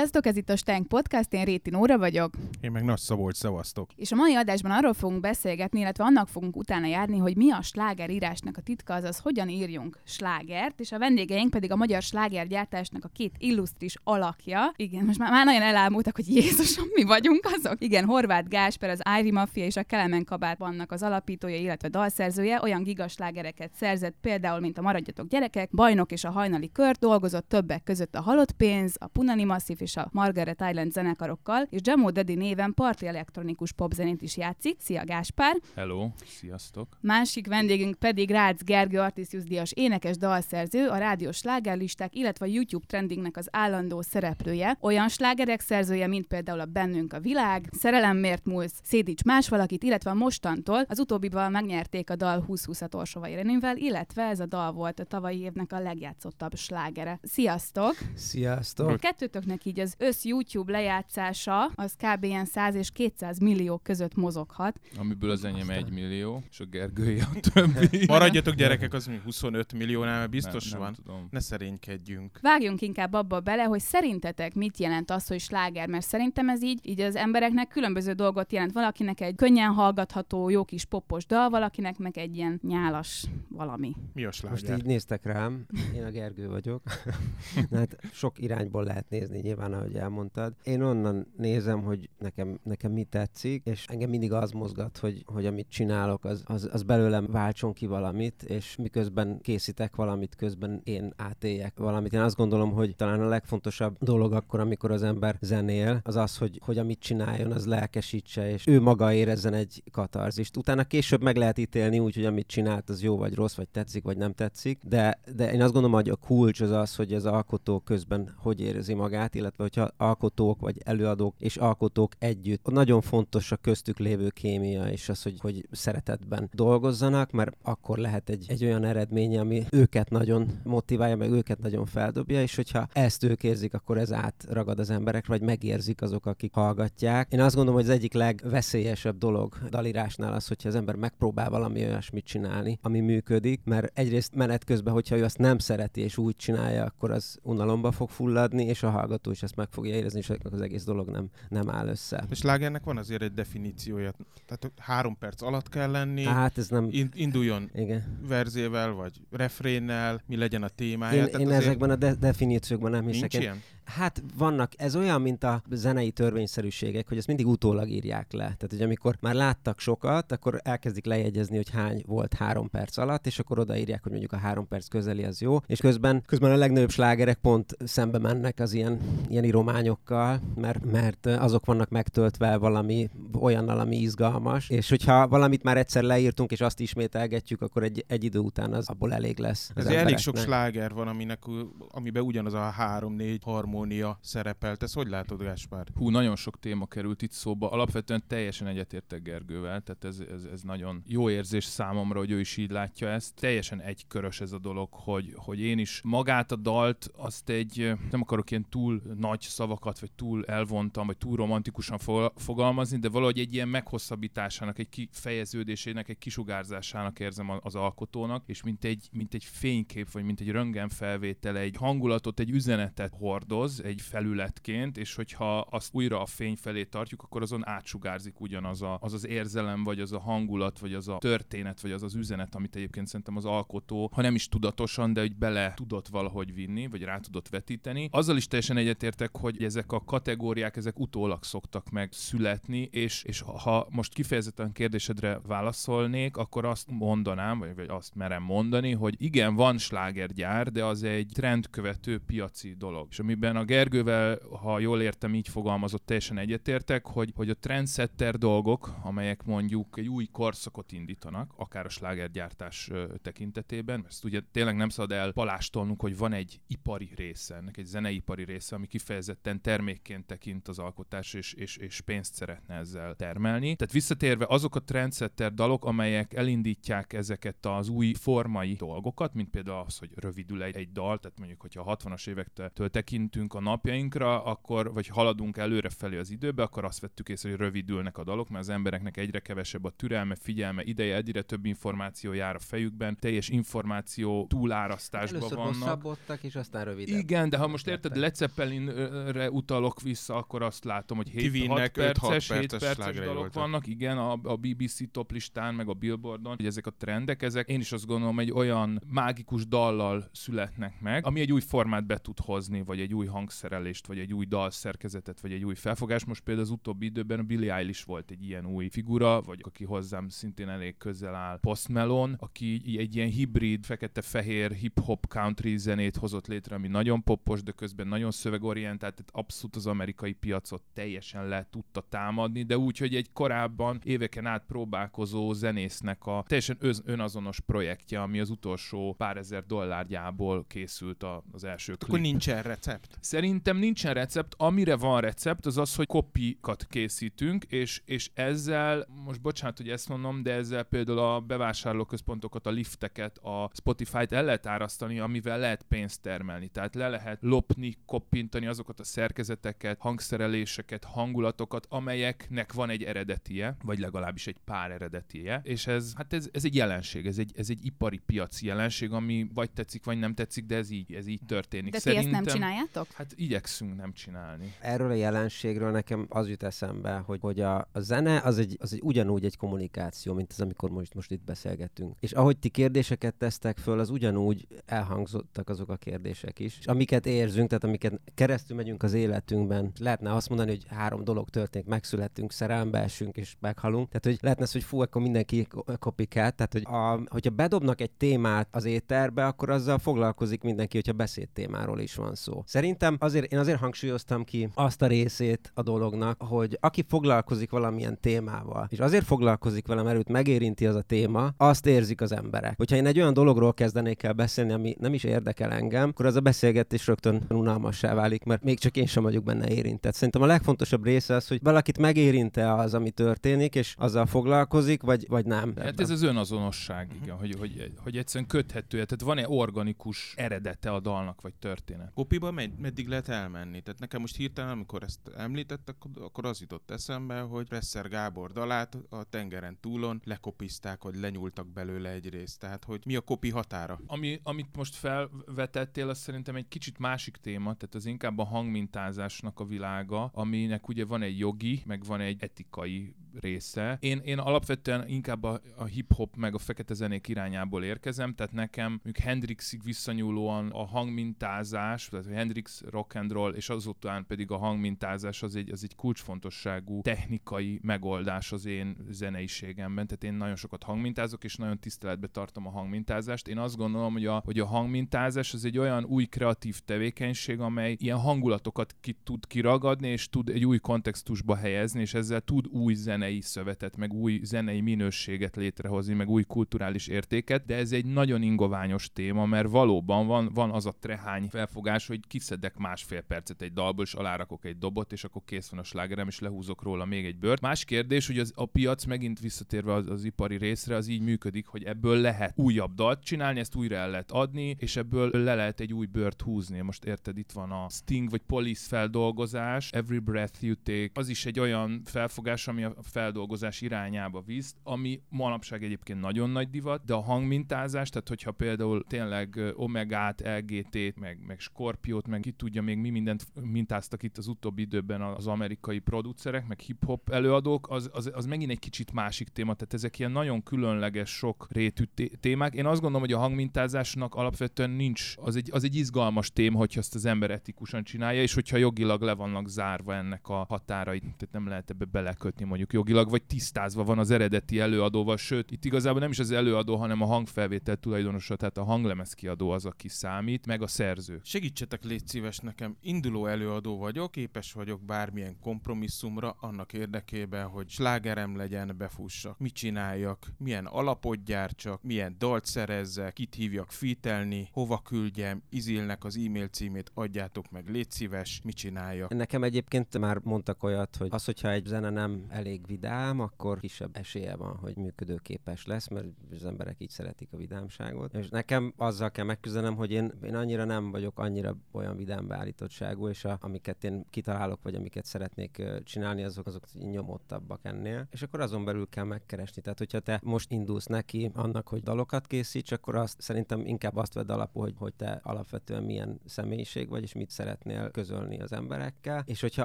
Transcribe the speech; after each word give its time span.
Sziasztok, 0.00 0.26
ez 0.26 0.36
itt 0.36 0.50
a 0.50 0.56
Stank 0.56 0.88
Podcast, 0.88 1.32
én 1.32 1.44
Réti 1.44 1.70
Nóra 1.70 1.98
vagyok. 1.98 2.34
Én 2.60 2.70
meg 2.70 2.84
Nagy 2.84 2.98
Szabolcs, 2.98 3.36
szevasztok. 3.36 3.90
És 3.96 4.12
a 4.12 4.16
mai 4.16 4.34
adásban 4.34 4.72
arról 4.72 4.92
fogunk 4.92 5.20
beszélgetni, 5.20 5.80
illetve 5.80 6.04
annak 6.04 6.28
fogunk 6.28 6.56
utána 6.56 6.86
járni, 6.86 7.18
hogy 7.18 7.36
mi 7.36 7.50
a 7.50 7.62
slágerírásnak 7.62 8.56
a 8.56 8.60
titka, 8.60 8.94
azaz 8.94 9.18
hogyan 9.18 9.48
írjunk 9.48 9.98
slágert, 10.04 10.80
és 10.80 10.92
a 10.92 10.98
vendégeink 10.98 11.50
pedig 11.50 11.72
a 11.72 11.76
magyar 11.76 12.02
slágergyártásnak 12.02 13.04
a 13.04 13.08
két 13.08 13.34
illusztris 13.38 13.96
alakja. 14.04 14.72
Igen, 14.76 15.04
most 15.04 15.18
már, 15.18 15.30
már 15.30 15.44
nagyon 15.44 15.62
elámultak, 15.62 16.16
hogy 16.16 16.28
Jézusom, 16.34 16.86
mi 16.94 17.02
vagyunk 17.02 17.48
azok. 17.56 17.74
Igen, 17.78 18.04
Horváth 18.04 18.48
Gásper, 18.48 18.90
az 18.90 19.02
Ivy 19.18 19.30
Mafia 19.30 19.64
és 19.64 19.76
a 19.76 19.82
Kelemen 19.82 20.24
Kabát 20.24 20.58
vannak 20.58 20.92
az 20.92 21.02
alapítója, 21.02 21.56
illetve 21.56 21.88
dalszerzője, 21.88 22.60
olyan 22.62 22.82
gigaslágereket 22.82 23.70
szerzett, 23.74 24.16
például, 24.20 24.60
mint 24.60 24.78
a 24.78 24.82
Maradjatok 24.82 25.28
gyerekek, 25.28 25.70
Bajnok 25.70 26.12
és 26.12 26.24
a 26.24 26.30
Hajnali 26.30 26.70
Kör, 26.72 26.96
dolgozott 26.96 27.48
többek 27.48 27.82
között 27.82 28.14
a 28.14 28.22
Halott 28.22 28.52
Pénz, 28.52 28.96
a 28.98 29.06
Punani 29.06 29.44
Massive 29.44 29.88
és 29.89 29.89
a 29.96 30.08
Margaret 30.12 30.62
Island 30.68 30.92
zenekarokkal, 30.92 31.66
és 31.70 31.80
Jamo 31.84 32.10
Daddy 32.10 32.34
néven 32.34 32.74
parti 32.74 33.06
elektronikus 33.06 33.72
popzenét 33.72 34.22
is 34.22 34.36
játszik. 34.36 34.80
Szia 34.80 35.04
Gáspár! 35.04 35.56
Hello, 35.74 36.08
sziasztok! 36.26 36.98
Másik 37.00 37.46
vendégünk 37.46 37.94
pedig 37.94 38.30
Rácz 38.30 38.62
Gergő 38.62 38.98
Artisius 38.98 39.44
Díjas 39.44 39.72
énekes 39.72 40.16
dalszerző, 40.16 40.88
a 40.88 40.96
rádiós 40.96 41.36
slágerlisták, 41.36 42.14
illetve 42.14 42.46
a 42.46 42.48
YouTube 42.48 42.86
trendingnek 42.86 43.36
az 43.36 43.48
állandó 43.50 44.02
szereplője. 44.02 44.76
Olyan 44.80 45.08
slágerek 45.08 45.60
szerzője, 45.60 46.06
mint 46.06 46.26
például 46.26 46.60
a 46.60 46.64
Bennünk 46.64 47.12
a 47.12 47.20
világ, 47.20 47.68
Szerelem 47.72 48.16
miért 48.16 48.44
múlsz, 48.44 48.80
Szédíts 48.82 49.24
más 49.24 49.48
valakit, 49.48 49.82
illetve 49.82 50.10
a 50.10 50.14
mostantól 50.14 50.84
az 50.88 50.98
utóbbival 50.98 51.48
megnyerték 51.48 52.10
a 52.10 52.16
dal 52.16 52.38
2020 52.46 52.80
at 52.80 52.94
Orsova 52.94 53.28
Ireninvel, 53.28 53.76
illetve 53.76 54.22
ez 54.22 54.40
a 54.40 54.46
dal 54.46 54.72
volt 54.72 55.00
a 55.00 55.04
tavalyi 55.04 55.38
évnek 55.38 55.72
a 55.72 55.80
legjátszottabb 55.80 56.54
slágere. 56.54 57.18
Sziasztok! 57.22 57.96
Sziasztok! 58.14 59.00
Kettőtöknek 59.00 59.64
így 59.64 59.79
az 59.80 59.94
össz 59.98 60.24
YouTube 60.24 60.72
lejátszása 60.72 61.70
az 61.74 61.94
kb. 61.96 62.24
ilyen 62.24 62.44
100 62.44 62.74
és 62.74 62.90
200 62.90 63.38
millió 63.38 63.78
között 63.78 64.14
mozoghat. 64.14 64.80
Amiből 64.98 65.30
az 65.30 65.44
enyém 65.44 65.70
1 65.70 65.90
millió, 65.90 66.42
és 66.50 66.60
a 66.60 66.64
Gergője 66.64 67.28
a 67.34 67.40
többi. 67.52 68.04
Maradjatok 68.06 68.54
gyerekek, 68.54 68.94
az 68.94 69.06
mi 69.06 69.20
25 69.24 69.72
milliónál, 69.72 70.18
mert 70.18 70.30
biztos 70.30 70.70
nem, 70.70 70.80
nem 70.80 70.80
van. 70.80 71.04
Tudom. 71.04 71.28
Ne 71.30 71.40
szerénykedjünk. 71.40 72.38
Vágjunk 72.42 72.80
inkább 72.80 73.12
abba 73.12 73.40
bele, 73.40 73.62
hogy 73.62 73.80
szerintetek 73.80 74.54
mit 74.54 74.78
jelent 74.78 75.10
az, 75.10 75.26
hogy 75.26 75.40
sláger, 75.40 75.88
mert 75.88 76.06
szerintem 76.06 76.48
ez 76.48 76.62
így, 76.62 76.80
így 76.82 77.00
az 77.00 77.16
embereknek 77.16 77.68
különböző 77.68 78.12
dolgot 78.12 78.52
jelent. 78.52 78.72
Valakinek 78.72 79.20
egy 79.20 79.34
könnyen 79.34 79.72
hallgatható, 79.72 80.48
jó 80.48 80.64
kis 80.64 80.84
popos 80.84 81.26
dal, 81.26 81.50
valakinek 81.50 81.98
meg 81.98 82.18
egy 82.18 82.36
ilyen 82.36 82.60
nyálas 82.62 83.24
valami. 83.48 83.96
Mi 84.12 84.22
a 84.22 84.26
Most 84.26 84.38
sláger? 84.38 84.78
így 84.78 84.84
néztek 84.84 85.24
rám, 85.24 85.66
én 85.94 86.04
a 86.04 86.10
Gergő 86.10 86.48
vagyok. 86.48 86.82
hát 87.72 87.96
sok 88.12 88.38
irányból 88.38 88.84
lehet 88.84 89.10
nézni, 89.10 89.38
nyilván, 89.38 89.69
ahogy 89.72 89.96
elmondtad. 89.96 90.52
Én 90.62 90.82
onnan 90.82 91.26
nézem, 91.36 91.82
hogy 91.82 92.08
nekem, 92.18 92.58
nekem 92.62 92.92
mi 92.92 93.04
tetszik, 93.04 93.66
és 93.66 93.84
engem 93.88 94.10
mindig 94.10 94.32
az 94.32 94.50
mozgat, 94.50 94.98
hogy, 94.98 95.22
hogy 95.26 95.46
amit 95.46 95.68
csinálok, 95.68 96.24
az, 96.24 96.42
az, 96.46 96.68
az 96.72 96.82
belőlem 96.82 97.26
váltson 97.30 97.72
ki 97.72 97.86
valamit, 97.86 98.42
és 98.42 98.76
miközben 98.76 99.40
készítek 99.40 99.96
valamit, 99.96 100.34
közben 100.34 100.80
én 100.84 101.12
átéljek 101.16 101.78
valamit. 101.78 102.12
Én 102.12 102.20
azt 102.20 102.36
gondolom, 102.36 102.72
hogy 102.72 102.96
talán 102.96 103.20
a 103.20 103.28
legfontosabb 103.28 103.96
dolog 104.00 104.32
akkor, 104.32 104.60
amikor 104.60 104.90
az 104.90 105.02
ember 105.02 105.36
zenél, 105.40 106.00
az 106.04 106.16
az, 106.16 106.36
hogy, 106.36 106.60
hogy 106.64 106.78
amit 106.78 107.00
csináljon, 107.00 107.52
az 107.52 107.66
lelkesítse, 107.66 108.50
és 108.50 108.66
ő 108.66 108.80
maga 108.80 109.12
érezzen 109.12 109.54
egy 109.54 109.82
katarzist. 109.90 110.56
Utána 110.56 110.84
később 110.84 111.22
meg 111.22 111.36
lehet 111.36 111.58
ítélni 111.58 111.98
úgy, 111.98 112.14
hogy 112.14 112.24
amit 112.24 112.46
csinált, 112.46 112.90
az 112.90 113.02
jó 113.02 113.16
vagy 113.16 113.34
rossz, 113.34 113.54
vagy 113.54 113.68
tetszik, 113.68 114.04
vagy 114.04 114.16
nem 114.16 114.32
tetszik, 114.32 114.78
de, 114.88 115.20
de 115.34 115.52
én 115.52 115.62
azt 115.62 115.72
gondolom, 115.72 115.96
hogy 115.96 116.08
a 116.08 116.16
kulcs 116.16 116.60
az 116.60 116.70
az, 116.70 116.96
hogy 116.96 117.14
az 117.14 117.26
alkotó 117.26 117.78
közben 117.78 118.34
hogy 118.36 118.60
érzi 118.60 118.94
magát, 118.94 119.34
illetve 119.34 119.59
hogyha 119.62 119.88
alkotók 119.96 120.60
vagy 120.60 120.76
előadók 120.84 121.34
és 121.38 121.56
alkotók 121.56 122.12
együtt. 122.18 122.66
Nagyon 122.66 123.00
fontos 123.00 123.52
a 123.52 123.56
köztük 123.56 123.98
lévő 123.98 124.28
kémia, 124.28 124.84
és 124.84 125.08
az, 125.08 125.22
hogy, 125.22 125.36
hogy 125.40 125.66
szeretetben 125.70 126.50
dolgozzanak, 126.52 127.30
mert 127.30 127.56
akkor 127.62 127.98
lehet 127.98 128.30
egy, 128.30 128.44
egy 128.48 128.64
olyan 128.64 128.84
eredmény, 128.84 129.38
ami 129.38 129.64
őket 129.70 130.10
nagyon 130.10 130.50
motiválja, 130.64 131.16
meg 131.16 131.30
őket 131.30 131.58
nagyon 131.58 131.86
feldobja, 131.86 132.42
és 132.42 132.56
hogyha 132.56 132.88
ezt 132.92 133.24
ők 133.24 133.42
érzik, 133.42 133.74
akkor 133.74 133.98
ez 133.98 134.12
átragad 134.12 134.78
az 134.78 134.90
emberekre, 134.90 135.32
vagy 135.32 135.42
megérzik 135.46 136.02
azok, 136.02 136.26
akik 136.26 136.54
hallgatják. 136.54 137.32
Én 137.32 137.40
azt 137.40 137.54
gondolom, 137.54 137.80
hogy 137.80 137.90
az 137.90 137.96
egyik 137.96 138.12
legveszélyesebb 138.12 139.18
dolog 139.18 139.54
dalírásnál 139.68 140.32
az, 140.32 140.48
hogyha 140.48 140.68
az 140.68 140.74
ember 140.74 140.94
megpróbál 140.94 141.50
valami 141.50 141.84
olyasmit 141.84 142.24
csinálni, 142.24 142.78
ami 142.82 143.00
működik, 143.00 143.60
mert 143.64 143.98
egyrészt 143.98 144.34
menet 144.34 144.64
közben, 144.64 144.92
hogyha 144.92 145.16
ő 145.16 145.24
azt 145.24 145.38
nem 145.38 145.58
szereti 145.58 146.00
és 146.00 146.18
úgy 146.18 146.36
csinálja, 146.36 146.84
akkor 146.84 147.10
az 147.10 147.38
unalomba 147.42 147.92
fog 147.92 148.08
fulladni, 148.08 148.64
és 148.64 148.82
a 148.82 148.90
hallgató 148.90 149.30
is 149.30 149.42
ezt 149.50 149.58
meg 149.58 149.68
fogja 149.70 149.94
érezni, 149.94 150.18
és 150.18 150.32
az 150.50 150.60
egész 150.60 150.84
dolog 150.84 151.08
nem, 151.08 151.28
nem 151.48 151.70
áll 151.70 151.86
össze. 151.88 152.24
A 152.30 152.34
slágernek 152.34 152.84
van 152.84 152.96
azért 152.96 153.22
egy 153.22 153.34
definíciója. 153.34 154.12
Tehát 154.46 154.72
három 154.78 155.18
perc 155.18 155.42
alatt 155.42 155.68
kell 155.68 155.90
lenni, 155.90 156.24
Hát 156.24 156.58
ez 156.58 156.68
nem... 156.68 156.88
in- 156.90 157.14
induljon 157.14 157.70
Igen. 157.74 158.18
verzével, 158.28 158.92
vagy 158.92 159.12
refrénnel, 159.30 160.20
mi 160.26 160.36
legyen 160.36 160.62
a 160.62 160.68
témája. 160.68 161.18
Én, 161.20 161.24
Tehát 161.26 161.40
én 161.40 161.46
azért 161.46 161.62
ezekben 161.62 161.90
a 161.90 161.96
de- 161.96 162.14
definíciókban 162.14 162.90
nem 162.90 163.06
hiszek. 163.06 163.20
Nincs 163.20 163.34
Én- 163.34 163.40
ilyen? 163.40 163.62
Hát 163.84 164.22
vannak, 164.36 164.72
ez 164.76 164.96
olyan, 164.96 165.20
mint 165.20 165.44
a 165.44 165.62
zenei 165.70 166.10
törvényszerűségek, 166.10 167.08
hogy 167.08 167.16
ezt 167.18 167.26
mindig 167.26 167.46
utólag 167.46 167.88
írják 167.88 168.32
le. 168.32 168.38
Tehát, 168.42 168.66
hogy 168.70 168.80
amikor 168.82 169.16
már 169.20 169.34
láttak 169.34 169.78
sokat, 169.80 170.32
akkor 170.32 170.60
elkezdik 170.64 171.04
lejegyezni, 171.04 171.56
hogy 171.56 171.70
hány 171.70 172.02
volt 172.06 172.34
három 172.34 172.70
perc 172.70 172.96
alatt, 172.96 173.26
és 173.26 173.38
akkor 173.38 173.58
odaírják, 173.58 174.02
hogy 174.02 174.10
mondjuk 174.10 174.32
a 174.32 174.36
három 174.36 174.68
perc 174.68 174.88
közeli 174.88 175.24
az 175.24 175.40
jó. 175.40 175.58
És 175.66 175.80
közben, 175.80 176.22
közben 176.26 176.50
a 176.50 176.56
legnagyobb 176.56 176.90
slágerek 176.90 177.38
pont 177.38 177.76
szembe 177.84 178.18
mennek 178.18 178.60
az 178.60 178.72
ilyen, 178.72 179.00
ilyen 179.30 179.44
írományokkal, 179.44 180.40
mert, 180.54 180.84
mert 180.84 181.26
azok 181.26 181.66
vannak 181.66 181.88
megtöltve 181.88 182.56
valami 182.56 183.08
olyannal, 183.40 183.78
ami 183.80 183.96
izgalmas. 183.96 184.68
És 184.68 184.88
hogyha 184.88 185.28
valamit 185.28 185.62
már 185.62 185.76
egyszer 185.76 186.02
leírtunk, 186.02 186.50
és 186.50 186.60
azt 186.60 186.80
ismételgetjük, 186.80 187.62
akkor 187.62 187.82
egy, 187.82 188.04
egy 188.06 188.24
idő 188.24 188.38
után 188.38 188.72
az 188.72 188.88
abból 188.88 189.12
elég 189.12 189.38
lesz. 189.38 189.70
Ez 189.74 189.86
elég 189.86 190.16
sok 190.16 190.36
sláger 190.36 190.92
van, 190.92 191.08
aminek, 191.08 191.42
amiben 191.88 192.22
ugyanaz 192.22 192.54
a 192.54 192.60
három-négy 192.60 193.42
harmónia 193.44 194.18
szerepelt. 194.22 194.82
Ez 194.82 194.92
hogy 194.92 195.08
látod, 195.08 195.42
Gáspár? 195.42 195.86
Hú, 195.94 196.10
nagyon 196.10 196.36
sok 196.36 196.58
téma 196.58 196.86
került 196.86 197.22
itt 197.22 197.32
szóba. 197.32 197.70
Alapvetően 197.70 198.22
teljesen 198.26 198.66
egyetértek 198.66 199.22
Gergővel, 199.22 199.80
tehát 199.80 200.04
ez, 200.04 200.18
ez, 200.32 200.42
ez 200.52 200.62
nagyon 200.62 201.02
jó 201.06 201.30
érzés 201.30 201.64
számomra, 201.64 202.18
hogy 202.18 202.30
ő 202.30 202.40
is 202.40 202.56
így 202.56 202.70
látja 202.70 203.08
ezt. 203.08 203.34
Teljesen 203.34 203.80
egykörös 203.80 204.40
ez 204.40 204.52
a 204.52 204.58
dolog, 204.58 204.88
hogy, 204.92 205.32
hogy 205.36 205.60
én 205.60 205.78
is 205.78 206.00
magát 206.04 206.52
a 206.52 206.56
dalt, 206.56 207.10
azt 207.16 207.48
egy, 207.48 207.92
nem 208.10 208.20
akarok 208.20 208.50
ilyen 208.50 208.66
túl 208.70 209.02
nagy 209.20 209.40
szavakat, 209.40 209.98
vagy 209.98 210.12
túl 210.12 210.44
elvontam, 210.44 211.06
vagy 211.06 211.16
túl 211.16 211.36
romantikusan 211.36 211.98
fo- 211.98 212.32
fogalmazni, 212.36 212.98
de 212.98 213.08
valahogy 213.08 213.38
egy 213.38 213.54
ilyen 213.54 213.68
meghosszabbításának, 213.68 214.78
egy 214.78 214.88
kifejeződésének, 214.88 216.08
egy 216.08 216.18
kisugárzásának 216.18 217.20
érzem 217.20 217.50
az 217.60 217.74
alkotónak, 217.74 218.42
és 218.46 218.62
mint 218.62 218.84
egy, 218.84 219.08
mint 219.12 219.34
egy 219.34 219.44
fénykép, 219.44 220.10
vagy 220.10 220.24
mint 220.24 220.40
egy 220.40 220.50
röntgenfelvétel, 220.50 221.56
egy 221.56 221.76
hangulatot, 221.76 222.40
egy 222.40 222.50
üzenetet 222.50 223.14
hordoz 223.18 223.82
egy 223.84 224.00
felületként, 224.00 224.96
és 224.96 225.14
hogyha 225.14 225.58
azt 225.58 225.88
újra 225.92 226.20
a 226.20 226.26
fény 226.26 226.56
felé 226.56 226.84
tartjuk, 226.84 227.22
akkor 227.22 227.42
azon 227.42 227.68
átsugárzik 227.68 228.40
ugyanaz 228.40 228.82
a, 228.82 228.98
az 229.00 229.12
az 229.12 229.26
érzelem, 229.26 229.84
vagy 229.84 230.00
az 230.00 230.12
a 230.12 230.20
hangulat, 230.20 230.78
vagy 230.78 230.94
az 230.94 231.08
a 231.08 231.18
történet, 231.18 231.80
vagy 231.80 231.92
az 231.92 232.02
az 232.02 232.14
üzenet, 232.14 232.54
amit 232.54 232.76
egyébként 232.76 233.06
szerintem 233.06 233.36
az 233.36 233.44
alkotó, 233.44 234.10
ha 234.12 234.22
nem 234.22 234.34
is 234.34 234.48
tudatosan, 234.48 235.12
de 235.12 235.20
hogy 235.20 235.36
bele 235.36 235.72
tudott 235.76 236.08
valahogy 236.08 236.54
vinni, 236.54 236.86
vagy 236.86 237.02
rá 237.02 237.18
tudott 237.18 237.48
vetíteni. 237.48 238.08
Azzal 238.12 238.36
is 238.36 238.46
teljesen 238.46 238.76
egyetértek, 239.10 239.42
hogy 239.42 239.64
ezek 239.64 239.92
a 239.92 240.04
kategóriák, 240.04 240.76
ezek 240.76 240.98
utólag 240.98 241.44
szoktak 241.44 241.90
meg 241.90 242.12
születni, 242.12 242.88
és, 242.92 243.22
és 243.22 243.40
ha- 243.40 243.86
most 243.90 244.14
kifejezetten 244.14 244.72
kérdésedre 244.72 245.40
válaszolnék, 245.46 246.36
akkor 246.36 246.64
azt 246.64 246.90
mondanám, 246.90 247.58
vagy, 247.58 247.74
vagy 247.74 247.88
azt 247.88 248.14
merem 248.14 248.42
mondani, 248.42 248.92
hogy 248.92 249.14
igen, 249.18 249.54
van 249.54 249.78
slágergyár, 249.78 250.72
de 250.72 250.84
az 250.84 251.02
egy 251.02 251.28
trendkövető 251.32 252.18
piaci 252.18 252.74
dolog. 252.78 253.06
És 253.10 253.18
amiben 253.18 253.56
a 253.56 253.64
Gergővel, 253.64 254.38
ha 254.62 254.78
jól 254.78 255.02
értem, 255.02 255.34
így 255.34 255.48
fogalmazott, 255.48 256.06
teljesen 256.06 256.38
egyetértek, 256.38 257.06
hogy, 257.06 257.32
hogy 257.34 257.50
a 257.50 257.54
trendsetter 257.54 258.36
dolgok, 258.36 258.94
amelyek 259.02 259.44
mondjuk 259.44 259.98
egy 259.98 260.08
új 260.08 260.26
korszakot 260.32 260.92
indítanak, 260.92 261.52
akár 261.56 261.84
a 261.84 261.88
slágergyártás 261.88 262.90
tekintetében, 263.22 264.04
ezt 264.08 264.24
ugye 264.24 264.40
tényleg 264.52 264.76
nem 264.76 264.88
szabad 264.88 265.12
elpalástolnunk, 265.12 266.00
hogy 266.00 266.16
van 266.16 266.32
egy 266.32 266.60
ipari 266.66 267.10
része, 267.16 267.54
ennek 267.54 267.76
egy 267.76 267.86
zeneipari 267.86 268.44
része, 268.44 268.76
ami 268.76 268.86
kifejezetten 269.00 269.60
termékként 269.60 270.26
tekint 270.26 270.68
az 270.68 270.78
alkotás, 270.78 271.34
és, 271.34 271.52
és, 271.52 271.76
és 271.76 272.00
pénzt 272.00 272.34
szeretne 272.34 272.74
ezzel 272.74 273.14
termelni. 273.14 273.76
Tehát 273.76 273.92
visszatérve 273.92 274.46
azok 274.48 274.74
a 274.74 274.82
trendsetter 274.82 275.54
dalok, 275.54 275.84
amelyek 275.84 276.34
elindítják 276.34 277.12
ezeket 277.12 277.66
az 277.66 277.88
új 277.88 278.12
formai 278.12 278.74
dolgokat, 278.74 279.34
mint 279.34 279.50
például 279.50 279.84
az, 279.86 279.98
hogy 279.98 280.10
rövidül 280.14 280.62
egy, 280.62 280.76
egy 280.76 280.92
dal, 280.92 281.18
tehát 281.18 281.38
mondjuk, 281.38 281.60
hogyha 281.60 281.82
a 281.82 281.96
60-as 281.96 282.28
évektől 282.28 282.88
tekintünk 282.90 283.54
a 283.54 283.60
napjainkra, 283.60 284.44
akkor, 284.44 284.92
vagy 284.92 285.06
haladunk 285.06 285.56
előre 285.56 285.88
felé 285.88 286.16
az 286.16 286.30
időbe, 286.30 286.62
akkor 286.62 286.84
azt 286.84 287.00
vettük 287.00 287.28
észre, 287.28 287.50
hogy 287.50 287.58
rövidülnek 287.58 288.18
a 288.18 288.24
dalok, 288.24 288.48
mert 288.48 288.62
az 288.62 288.68
embereknek 288.68 289.16
egyre 289.16 289.40
kevesebb 289.40 289.84
a 289.84 289.90
türelme, 289.90 290.34
figyelme, 290.34 290.82
ideje, 290.82 291.16
egyre 291.16 291.42
több 291.42 291.64
információ 291.64 292.32
jár 292.32 292.54
a 292.54 292.58
fejükben, 292.58 293.16
teljes 293.20 293.48
információ 293.48 294.46
túlárasztásban 294.46 295.38
Először 295.40 295.56
vannak. 295.56 295.74
hosszabbodtak, 295.74 296.42
és 296.42 296.56
aztán 296.56 296.84
rövidebb. 296.84 297.18
Igen, 297.18 297.48
de 297.48 297.56
ha 297.56 297.66
most 297.66 297.86
érted. 297.86 298.16
Led 298.16 298.34
Zeppelin 298.34 298.89
Twin-re 298.90 299.50
utalok 299.50 300.00
vissza, 300.00 300.34
akkor 300.34 300.62
azt 300.62 300.84
látom, 300.84 301.16
hogy 301.16 301.28
7 301.28 301.50
Twinnek 301.50 301.96
6 301.96 302.06
öt-hat 302.08 302.30
perces, 302.30 302.58
7 302.58 302.70
perces 302.70 302.96
perces 302.96 303.16
dalok 303.16 303.34
voltak. 303.34 303.52
vannak, 303.52 303.86
igen, 303.86 304.18
a, 304.18 304.32
a 304.42 304.56
BBC 304.56 305.10
top 305.10 305.32
listán, 305.32 305.74
meg 305.74 305.88
a 305.88 305.92
Billboardon, 305.92 306.56
hogy 306.56 306.66
ezek 306.66 306.86
a 306.86 306.90
trendek, 306.90 307.42
ezek 307.42 307.68
én 307.68 307.80
is 307.80 307.92
azt 307.92 308.06
gondolom, 308.06 308.38
egy 308.38 308.52
olyan 308.52 309.02
mágikus 309.06 309.66
dallal 309.66 310.28
születnek 310.32 311.00
meg, 311.00 311.26
ami 311.26 311.40
egy 311.40 311.52
új 311.52 311.60
formát 311.60 312.06
be 312.06 312.18
tud 312.18 312.38
hozni, 312.38 312.82
vagy 312.82 313.00
egy 313.00 313.14
új 313.14 313.26
hangszerelést, 313.26 314.06
vagy 314.06 314.18
egy 314.18 314.34
új 314.34 314.44
dalszerkezetet, 314.44 315.40
vagy 315.40 315.52
egy 315.52 315.64
új 315.64 315.74
felfogás. 315.74 316.24
Most 316.24 316.42
például 316.42 316.66
az 316.66 316.72
utóbbi 316.72 317.06
időben 317.06 317.38
a 317.38 317.42
Billie 317.42 317.74
Eilish 317.74 318.06
volt 318.06 318.30
egy 318.30 318.44
ilyen 318.44 318.66
új 318.66 318.88
figura, 318.88 319.40
vagy 319.40 319.60
aki 319.62 319.84
hozzám 319.84 320.28
szintén 320.28 320.68
elég 320.68 320.96
közel 320.96 321.34
áll, 321.34 321.58
Post 321.60 321.88
Malone, 321.88 322.34
aki 322.38 322.96
egy 322.98 323.16
ilyen 323.16 323.28
hibrid, 323.28 323.84
fekete-fehér 323.84 324.72
hip-hop 324.72 325.26
country 325.26 325.76
zenét 325.76 326.16
hozott 326.16 326.46
létre, 326.46 326.74
ami 326.74 326.88
nagyon 326.88 327.22
popos, 327.22 327.62
de 327.62 327.72
közben 327.72 328.06
nagyon 328.06 328.30
szövegorientált, 328.30 328.79
tehát 328.82 329.24
abszolút 329.32 329.76
az 329.76 329.86
amerikai 329.86 330.32
piacot 330.32 330.82
teljesen 330.94 331.48
le 331.48 331.66
tudta 331.70 332.04
támadni, 332.08 332.62
de 332.62 332.78
úgy, 332.78 332.98
hogy 332.98 333.14
egy 333.14 333.32
korábban 333.32 334.00
éveken 334.04 334.46
át 334.46 334.64
próbálkozó 334.66 335.52
zenésznek 335.52 336.26
a 336.26 336.44
teljesen 336.46 336.76
öz- 336.80 337.02
önazonos 337.04 337.60
projektje, 337.60 338.22
ami 338.22 338.40
az 338.40 338.50
utolsó 338.50 339.14
pár 339.18 339.36
ezer 339.36 339.66
dollárjából 339.66 340.64
készült 340.68 341.22
a, 341.22 341.44
az 341.52 341.64
első 341.64 341.92
klip. 341.92 342.08
Akkor 342.08 342.20
nincsen 342.20 342.62
recept. 342.62 343.18
Szerintem 343.20 343.76
nincsen 343.76 344.14
recept, 344.14 344.54
amire 344.56 344.96
van 344.96 345.20
recept, 345.20 345.66
az 345.66 345.76
az, 345.76 345.94
hogy 345.94 346.06
kopikat 346.06 346.86
készítünk, 346.86 347.64
és, 347.64 348.02
és 348.04 348.30
ezzel, 348.34 349.06
most 349.24 349.40
bocsánat, 349.40 349.76
hogy 349.76 349.88
ezt 349.88 350.08
mondom, 350.08 350.42
de 350.42 350.52
ezzel 350.52 350.82
például 350.82 351.18
a 351.18 351.40
bevásárlóközpontokat, 351.40 352.66
a 352.66 352.70
lifteket, 352.70 353.38
a 353.38 353.70
Spotify-t 353.74 354.32
el 354.32 354.44
lehet 354.44 354.66
árasztani, 354.66 355.18
amivel 355.18 355.58
lehet 355.58 355.82
pénzt 355.82 356.22
termelni. 356.22 356.68
Tehát 356.68 356.94
le 356.94 357.08
lehet 357.08 357.38
lopni, 357.40 357.96
koppintani 358.06 358.66
azokat 358.70 359.00
a 359.00 359.04
szerkezeteket, 359.04 359.98
hangszereléseket, 359.98 361.04
hangulatokat, 361.04 361.86
amelyeknek 361.88 362.72
van 362.72 362.90
egy 362.90 363.02
eredetie, 363.02 363.76
vagy 363.82 363.98
legalábbis 363.98 364.46
egy 364.46 364.58
pár 364.64 364.90
eredetie, 364.90 365.60
és 365.64 365.86
ez, 365.86 366.12
hát 366.16 366.32
ez, 366.32 366.48
ez 366.52 366.64
egy 366.64 366.74
jelenség, 366.74 367.26
ez 367.26 367.38
egy, 367.38 367.52
ez 367.56 367.70
egy 367.70 367.84
ipari 367.84 368.18
piaci 368.26 368.66
jelenség, 368.66 369.12
ami 369.12 369.50
vagy 369.54 369.70
tetszik, 369.70 370.04
vagy 370.04 370.18
nem 370.18 370.34
tetszik, 370.34 370.66
de 370.66 370.76
ez 370.76 370.90
így, 370.90 371.14
ez 371.14 371.26
így 371.26 371.40
történik. 371.46 371.92
De 371.92 371.98
ti 371.98 372.16
ezt 372.16 372.30
nem 372.30 372.44
csináljátok? 372.44 373.06
Hát 373.12 373.32
igyekszünk 373.36 373.96
nem 373.96 374.12
csinálni. 374.12 374.74
Erről 374.80 375.10
a 375.10 375.14
jelenségről 375.14 375.90
nekem 375.90 376.26
az 376.28 376.48
jut 376.48 376.62
eszembe, 376.62 377.22
hogy, 377.26 377.38
hogy 377.40 377.60
a, 377.60 377.88
a 377.92 378.00
zene 378.00 378.40
az 378.40 378.58
egy, 378.58 378.76
az 378.80 378.92
egy 378.92 379.00
ugyanúgy 379.02 379.44
egy 379.44 379.56
kommunikáció, 379.56 380.34
mint 380.34 380.52
az, 380.52 380.60
amikor 380.60 380.90
most, 380.90 381.14
most 381.14 381.30
itt 381.30 381.44
beszélgetünk. 381.44 382.16
És 382.20 382.32
ahogy 382.32 382.58
ti 382.58 382.68
kérdéseket 382.68 383.34
tesztek 383.34 383.78
föl, 383.78 383.98
az 383.98 384.10
ugyanúgy 384.10 384.66
elhangzottak 384.86 385.68
azok 385.68 385.88
a 385.88 385.96
kérdések 385.96 386.58
is. 386.58 386.78
És 386.78 386.86
amiket 386.86 387.26
érzünk, 387.26 387.68
tehát 387.68 387.84
amiket 387.84 388.20
keresztül 388.34 388.59
megyünk 388.68 389.02
az 389.02 389.12
életünkben, 389.12 389.92
lehetne 389.98 390.34
azt 390.34 390.48
mondani, 390.48 390.70
hogy 390.70 390.84
három 390.88 391.24
dolog 391.24 391.48
történik, 391.48 391.86
megszületünk, 391.86 392.52
szerelembe 392.52 393.02
esünk 393.02 393.36
és 393.36 393.56
meghalunk. 393.60 394.08
Tehát, 394.08 394.24
hogy 394.24 394.38
lehetne 394.40 394.64
az, 394.64 394.72
hogy 394.72 394.82
fú, 394.82 395.00
akkor 395.00 395.22
mindenki 395.22 395.64
ko- 395.64 395.98
kopikát. 395.98 396.54
Tehát, 396.54 396.72
hogy 396.72 396.82
a, 396.84 397.22
hogyha 397.30 397.50
bedobnak 397.50 398.00
egy 398.00 398.10
témát 398.10 398.68
az 398.70 398.84
éterbe, 398.84 399.46
akkor 399.46 399.70
azzal 399.70 399.98
foglalkozik 399.98 400.62
mindenki, 400.62 400.96
hogyha 400.96 401.12
beszédtémáról 401.12 402.00
is 402.00 402.14
van 402.14 402.34
szó. 402.34 402.62
Szerintem 402.66 403.16
azért, 403.18 403.52
én 403.52 403.58
azért 403.58 403.78
hangsúlyoztam 403.78 404.44
ki 404.44 404.68
azt 404.74 405.02
a 405.02 405.06
részét 405.06 405.70
a 405.74 405.82
dolognak, 405.82 406.42
hogy 406.42 406.78
aki 406.80 407.04
foglalkozik 407.08 407.70
valamilyen 407.70 408.20
témával, 408.20 408.86
és 408.90 408.98
azért 408.98 409.24
foglalkozik 409.24 409.86
vele, 409.86 410.02
mert 410.02 410.28
megérinti 410.28 410.86
az 410.86 410.94
a 410.94 411.02
téma, 411.02 411.50
azt 411.56 411.86
érzik 411.86 412.20
az 412.20 412.32
emberek. 412.32 412.76
Hogyha 412.76 412.96
én 412.96 413.06
egy 413.06 413.18
olyan 413.18 413.32
dologról 413.32 413.74
kezdenék 413.74 414.22
el 414.22 414.32
beszélni, 414.32 414.72
ami 414.72 414.96
nem 414.98 415.14
is 415.14 415.24
érdekel 415.24 415.72
engem, 415.72 416.08
akkor 416.08 416.26
az 416.26 416.36
a 416.36 416.40
beszélgetés 416.40 417.06
rögtön 417.06 417.42
unalmassá 417.48 418.14
válik, 418.14 418.39
mert 418.44 418.62
még 418.62 418.78
csak 418.78 418.96
én 418.96 419.06
sem 419.06 419.22
vagyok 419.22 419.44
benne 419.44 419.68
érintett. 419.68 420.14
Szerintem 420.14 420.42
a 420.42 420.46
legfontosabb 420.46 421.04
része 421.04 421.34
az, 421.34 421.48
hogy 421.48 421.58
valakit 421.62 421.98
megérinte 421.98 422.74
az, 422.74 422.94
ami 422.94 423.10
történik, 423.10 423.74
és 423.74 423.94
azzal 423.98 424.26
foglalkozik, 424.26 425.02
vagy, 425.02 425.28
vagy 425.28 425.46
nem. 425.46 425.76
Hát 425.76 426.00
ez 426.00 426.10
az 426.10 426.22
önazonosság, 426.22 427.10
igen, 427.22 427.36
hogy, 427.36 427.54
hogy, 427.58 427.92
hogy 428.02 428.16
egyszerűen 428.16 428.48
köthető, 428.48 428.96
tehát 428.96 429.20
van-e 429.20 429.48
organikus 429.48 430.34
eredete 430.36 430.90
a 430.90 431.00
dalnak, 431.00 431.40
vagy 431.40 431.54
történet? 431.54 432.12
Kopiba 432.14 432.50
med- 432.50 432.78
meddig 432.78 433.08
lehet 433.08 433.28
elmenni? 433.28 433.80
Tehát 433.80 434.00
nekem 434.00 434.20
most 434.20 434.36
hirtelen, 434.36 434.70
amikor 434.70 435.02
ezt 435.02 435.20
említettek, 435.36 435.96
akkor 436.20 436.44
az 436.44 436.60
jutott 436.60 436.90
eszembe, 436.90 437.40
hogy 437.40 437.68
Presser 437.68 438.08
Gábor 438.08 438.52
dalát 438.52 438.98
a 439.08 439.24
tengeren 439.24 439.78
túlon 439.80 440.20
lekopizták, 440.24 441.02
vagy 441.02 441.16
lenyúltak 441.16 441.72
belőle 441.72 442.10
egy 442.10 442.28
részt. 442.28 442.58
Tehát, 442.58 442.84
hogy 442.84 443.02
mi 443.04 443.16
a 443.16 443.20
kopi 443.20 443.50
határa? 443.50 444.00
Ami, 444.06 444.40
amit 444.42 444.76
most 444.76 444.94
felvetettél, 444.94 446.08
az 446.08 446.18
szerintem 446.18 446.56
egy 446.56 446.68
kicsit 446.68 446.98
másik 446.98 447.36
téma, 447.36 447.74
tehát 447.74 447.94
az 447.94 448.06
inkább 448.06 448.29
a 448.38 448.44
hangmintázásnak 448.44 449.60
a 449.60 449.64
világa, 449.64 450.30
aminek 450.34 450.88
ugye 450.88 451.04
van 451.04 451.22
egy 451.22 451.38
jogi, 451.38 451.82
meg 451.86 452.04
van 452.04 452.20
egy 452.20 452.42
etikai 452.42 453.14
része. 453.40 453.96
Én, 454.00 454.18
én 454.24 454.38
alapvetően 454.38 455.08
inkább 455.08 455.42
a, 455.42 455.60
a 455.76 455.84
hip-hop 455.84 456.36
meg 456.36 456.54
a 456.54 456.58
fekete 456.58 456.94
zenék 456.94 457.28
irányából 457.28 457.84
érkezem, 457.84 458.34
tehát 458.34 458.52
nekem 458.52 458.90
mondjuk 458.90 459.16
Hendrixig 459.16 459.82
visszanyúlóan 459.82 460.70
a 460.70 460.86
hangmintázás, 460.86 462.08
tehát 462.08 462.26
Hendrix 462.26 462.82
rock 462.90 463.14
and 463.14 463.32
roll, 463.32 463.52
és 463.52 463.68
azután 463.68 464.26
pedig 464.26 464.50
a 464.50 464.56
hangmintázás 464.56 465.42
az 465.42 465.56
egy, 465.56 465.70
az 465.70 465.82
egy 465.82 465.94
kulcsfontosságú 465.94 467.02
technikai 467.02 467.78
megoldás 467.82 468.52
az 468.52 468.66
én 468.66 468.96
zeneiségemben, 469.10 470.06
tehát 470.06 470.24
én 470.24 470.34
nagyon 470.34 470.56
sokat 470.56 470.82
hangmintázok, 470.82 471.44
és 471.44 471.56
nagyon 471.56 471.78
tiszteletbe 471.78 472.26
tartom 472.26 472.66
a 472.66 472.70
hangmintázást. 472.70 473.48
Én 473.48 473.58
azt 473.58 473.76
gondolom, 473.76 474.12
hogy 474.12 474.26
a, 474.26 474.42
hogy 474.44 474.58
a 474.58 474.66
hangmintázás 474.66 475.54
az 475.54 475.64
egy 475.64 475.78
olyan 475.78 476.04
új 476.04 476.24
kreatív 476.24 476.80
tevékenység, 476.80 477.60
amely 477.60 477.96
ilyen 477.98 478.18
hangulatokat 478.18 478.96
ki 479.00 479.16
tud 479.24 479.46
kiragadni, 479.46 480.08
és 480.08 480.28
tud 480.28 480.48
egy 480.48 480.64
új 480.64 480.78
kontextusba 480.78 481.56
helyezni, 481.56 482.00
és 482.00 482.14
ezzel 482.14 482.40
tud 482.40 482.66
új 482.66 482.94
zenei 483.20 483.40
szövetet, 483.40 483.96
meg 483.96 484.12
új 484.12 484.40
zenei 484.42 484.80
minőséget 484.80 485.56
létrehozni, 485.56 486.14
meg 486.14 486.28
új 486.28 486.42
kulturális 486.42 487.06
értéket, 487.06 487.64
de 487.64 487.76
ez 487.76 487.92
egy 487.92 488.04
nagyon 488.04 488.42
ingoványos 488.42 489.12
téma, 489.12 489.46
mert 489.46 489.68
valóban 489.68 490.26
van, 490.26 490.50
van 490.54 490.70
az 490.70 490.86
a 490.86 490.92
trehány 491.00 491.48
felfogás, 491.48 492.06
hogy 492.06 492.20
kiszedek 492.26 492.76
másfél 492.76 493.20
percet 493.20 493.62
egy 493.62 493.72
dalból, 493.72 494.04
és 494.04 494.14
alárakok 494.14 494.64
egy 494.64 494.78
dobot, 494.78 495.12
és 495.12 495.24
akkor 495.24 495.42
kész 495.44 495.68
van 495.68 495.80
a 495.80 495.82
slágerem, 495.82 496.28
és 496.28 496.38
lehúzok 496.38 496.82
róla 496.82 497.04
még 497.04 497.24
egy 497.24 497.38
bört. 497.38 497.60
Más 497.60 497.84
kérdés, 497.84 498.26
hogy 498.26 498.38
az, 498.38 498.52
a 498.54 498.66
piac 498.66 499.04
megint 499.04 499.40
visszatérve 499.40 499.92
az, 499.92 500.08
az 500.08 500.24
ipari 500.24 500.56
részre, 500.56 500.96
az 500.96 501.08
így 501.08 501.22
működik, 501.22 501.66
hogy 501.66 501.84
ebből 501.84 502.20
lehet 502.20 502.52
újabb 502.56 502.94
dalt 502.94 503.22
csinálni, 503.22 503.60
ezt 503.60 503.74
újra 503.74 503.96
el 503.96 504.10
lehet 504.10 504.30
adni, 504.30 504.76
és 504.78 504.96
ebből 504.96 505.30
le 505.32 505.54
lehet 505.54 505.80
egy 505.80 505.92
új 505.92 506.06
bört 506.06 506.42
húzni. 506.42 506.80
Most 506.80 507.04
érted, 507.04 507.38
itt 507.38 507.52
van 507.52 507.70
a 507.70 507.88
Sting 507.88 508.30
vagy 508.30 508.42
Police 508.46 508.86
feldolgozás, 508.88 509.90
Every 509.92 510.18
Breath 510.18 510.64
You 510.64 510.74
Take, 510.82 511.10
az 511.14 511.28
is 511.28 511.46
egy 511.46 511.60
olyan 511.60 512.02
felfogás, 512.04 512.68
ami 512.68 512.84
a 512.84 512.94
feldolgozás 513.10 513.80
irányába 513.80 514.40
visz, 514.40 514.74
ami 514.82 515.22
manapság 515.28 515.84
egyébként 515.84 516.20
nagyon 516.20 516.50
nagy 516.50 516.70
divat, 516.70 517.04
de 517.04 517.14
a 517.14 517.20
hangmintázás, 517.20 518.08
tehát 518.08 518.28
hogyha 518.28 518.50
például 518.50 519.04
tényleg 519.08 519.72
Omegát, 519.74 520.42
LGT-t, 520.58 521.18
meg, 521.18 521.38
meg 521.46 521.60
Scorpiót, 521.60 522.26
meg 522.26 522.40
ki 522.40 522.50
tudja 522.50 522.82
még 522.82 522.98
mi 522.98 523.10
mindent 523.10 523.46
mintáztak 523.62 524.22
itt 524.22 524.38
az 524.38 524.46
utóbbi 524.46 524.82
időben 524.82 525.22
az 525.22 525.46
amerikai 525.46 525.98
producerek, 525.98 526.66
meg 526.66 526.78
hip-hop 526.78 527.30
előadók, 527.30 527.90
az, 527.90 528.10
az, 528.12 528.30
az 528.34 528.46
megint 528.46 528.70
egy 528.70 528.78
kicsit 528.78 529.12
másik 529.12 529.48
téma, 529.48 529.74
tehát 529.74 529.94
ezek 529.94 530.18
ilyen 530.18 530.30
nagyon 530.30 530.62
különleges, 530.62 531.30
sok 531.30 531.66
rétű 531.70 532.04
té- 532.04 532.38
témák. 532.40 532.74
Én 532.74 532.86
azt 532.86 533.00
gondolom, 533.00 533.26
hogy 533.26 533.36
a 533.36 533.38
hangmintázásnak 533.38 534.34
alapvetően 534.34 534.90
nincs, 534.90 535.34
az 535.36 535.56
egy, 535.56 535.68
az 535.72 535.84
egy 535.84 535.94
izgalmas 535.94 536.52
téma, 536.52 536.78
hogyha 536.78 537.00
ezt 537.00 537.14
az 537.14 537.24
ember 537.24 537.50
etikusan 537.50 538.04
csinálja, 538.04 538.42
és 538.42 538.54
hogyha 538.54 538.76
jogilag 538.76 539.22
le 539.22 539.34
vannak 539.34 539.68
zárva 539.68 540.14
ennek 540.14 540.48
a 540.48 540.64
határai, 540.68 541.18
tehát 541.18 541.48
nem 541.52 541.66
lehet 541.66 541.90
ebbe 541.90 542.04
belekötni 542.04 542.64
mondjuk 542.64 542.92
jogilag, 543.00 543.30
vagy 543.30 543.42
tisztázva 543.42 544.04
van 544.04 544.18
az 544.18 544.30
eredeti 544.30 544.80
előadóval, 544.80 545.36
sőt, 545.36 545.70
itt 545.70 545.84
igazából 545.84 546.20
nem 546.20 546.30
is 546.30 546.38
az 546.38 546.50
előadó, 546.50 546.96
hanem 546.96 547.22
a 547.22 547.26
hangfelvétel 547.26 547.96
tulajdonosa, 547.96 548.56
tehát 548.56 548.78
a 548.78 548.84
hanglemez 548.84 549.32
kiadó 549.32 549.70
az, 549.70 549.84
aki 549.84 550.08
számít, 550.08 550.66
meg 550.66 550.82
a 550.82 550.86
szerző. 550.86 551.40
Segítsetek, 551.42 552.04
légy 552.04 552.26
szíves 552.26 552.58
nekem. 552.58 552.96
Induló 553.00 553.46
előadó 553.46 553.98
vagyok, 553.98 554.30
képes 554.30 554.72
vagyok 554.72 555.04
bármilyen 555.04 555.58
kompromisszumra 555.60 556.56
annak 556.60 556.92
érdekében, 556.92 557.66
hogy 557.66 557.88
slágerem 557.88 558.56
legyen, 558.56 558.94
befussak. 558.98 559.58
Mit 559.58 559.74
csináljak, 559.74 560.52
milyen 560.58 560.86
alapot 560.86 561.44
gyártsak, 561.44 562.02
milyen 562.02 562.36
dalt 562.38 562.64
szerezzek, 562.64 563.32
kit 563.32 563.54
hívjak 563.54 563.92
fitelni, 563.92 564.68
hova 564.72 565.02
küldjem, 565.04 565.62
izilnek 565.68 566.24
az 566.24 566.36
e-mail 566.46 566.66
címét 566.68 567.10
adjátok 567.14 567.70
meg, 567.70 567.88
légy 567.88 568.10
szíves, 568.10 568.60
mit 568.64 568.76
csináljak. 568.76 569.34
Nekem 569.34 569.62
egyébként 569.62 570.18
már 570.18 570.38
mondtak 570.42 570.82
olyat, 570.82 571.16
hogy 571.16 571.28
az, 571.30 571.44
hogyha 571.44 571.70
egy 571.70 571.84
zene 571.84 572.10
nem 572.10 572.46
elég 572.48 572.80
vidám, 572.90 573.40
akkor 573.40 573.80
kisebb 573.80 574.16
esélye 574.16 574.56
van, 574.56 574.76
hogy 574.76 574.96
működőképes 574.96 575.86
lesz, 575.86 576.08
mert 576.08 576.26
az 576.50 576.64
emberek 576.64 576.96
így 576.98 577.10
szeretik 577.10 577.48
a 577.52 577.56
vidámságot. 577.56 578.34
És 578.34 578.48
nekem 578.48 578.92
azzal 578.96 579.30
kell 579.30 579.44
megküzdenem, 579.44 579.94
hogy 579.94 580.10
én, 580.10 580.32
én 580.42 580.54
annyira 580.54 580.84
nem 580.84 581.10
vagyok 581.10 581.38
annyira 581.38 581.76
olyan 581.92 582.16
vidám 582.16 582.46
beállítottságú, 582.46 583.28
és 583.28 583.44
a, 583.44 583.58
amiket 583.60 584.04
én 584.04 584.24
kitalálok, 584.30 584.82
vagy 584.82 584.94
amiket 584.94 585.24
szeretnék 585.24 585.82
csinálni, 586.04 586.44
azok, 586.44 586.66
azok 586.66 586.84
nyomottabbak 586.92 587.80
ennél. 587.82 588.26
És 588.30 588.42
akkor 588.42 588.60
azon 588.60 588.84
belül 588.84 589.08
kell 589.08 589.24
megkeresni. 589.24 589.82
Tehát, 589.82 589.98
hogyha 589.98 590.20
te 590.20 590.40
most 590.42 590.70
indulsz 590.70 591.06
neki 591.06 591.50
annak, 591.54 591.88
hogy 591.88 592.02
dalokat 592.02 592.46
készíts, 592.46 592.92
akkor 592.92 593.14
azt 593.14 593.40
szerintem 593.40 593.86
inkább 593.86 594.16
azt 594.16 594.34
vedd 594.34 594.50
alapul, 594.50 594.82
hogy, 594.82 594.94
hogy 594.98 595.14
te 595.14 595.40
alapvetően 595.42 596.02
milyen 596.02 596.40
személyiség 596.44 597.08
vagy, 597.08 597.22
és 597.22 597.32
mit 597.32 597.50
szeretnél 597.50 598.10
közölni 598.10 598.60
az 598.60 598.72
emberekkel. 598.72 599.42
És 599.46 599.60
hogyha 599.60 599.84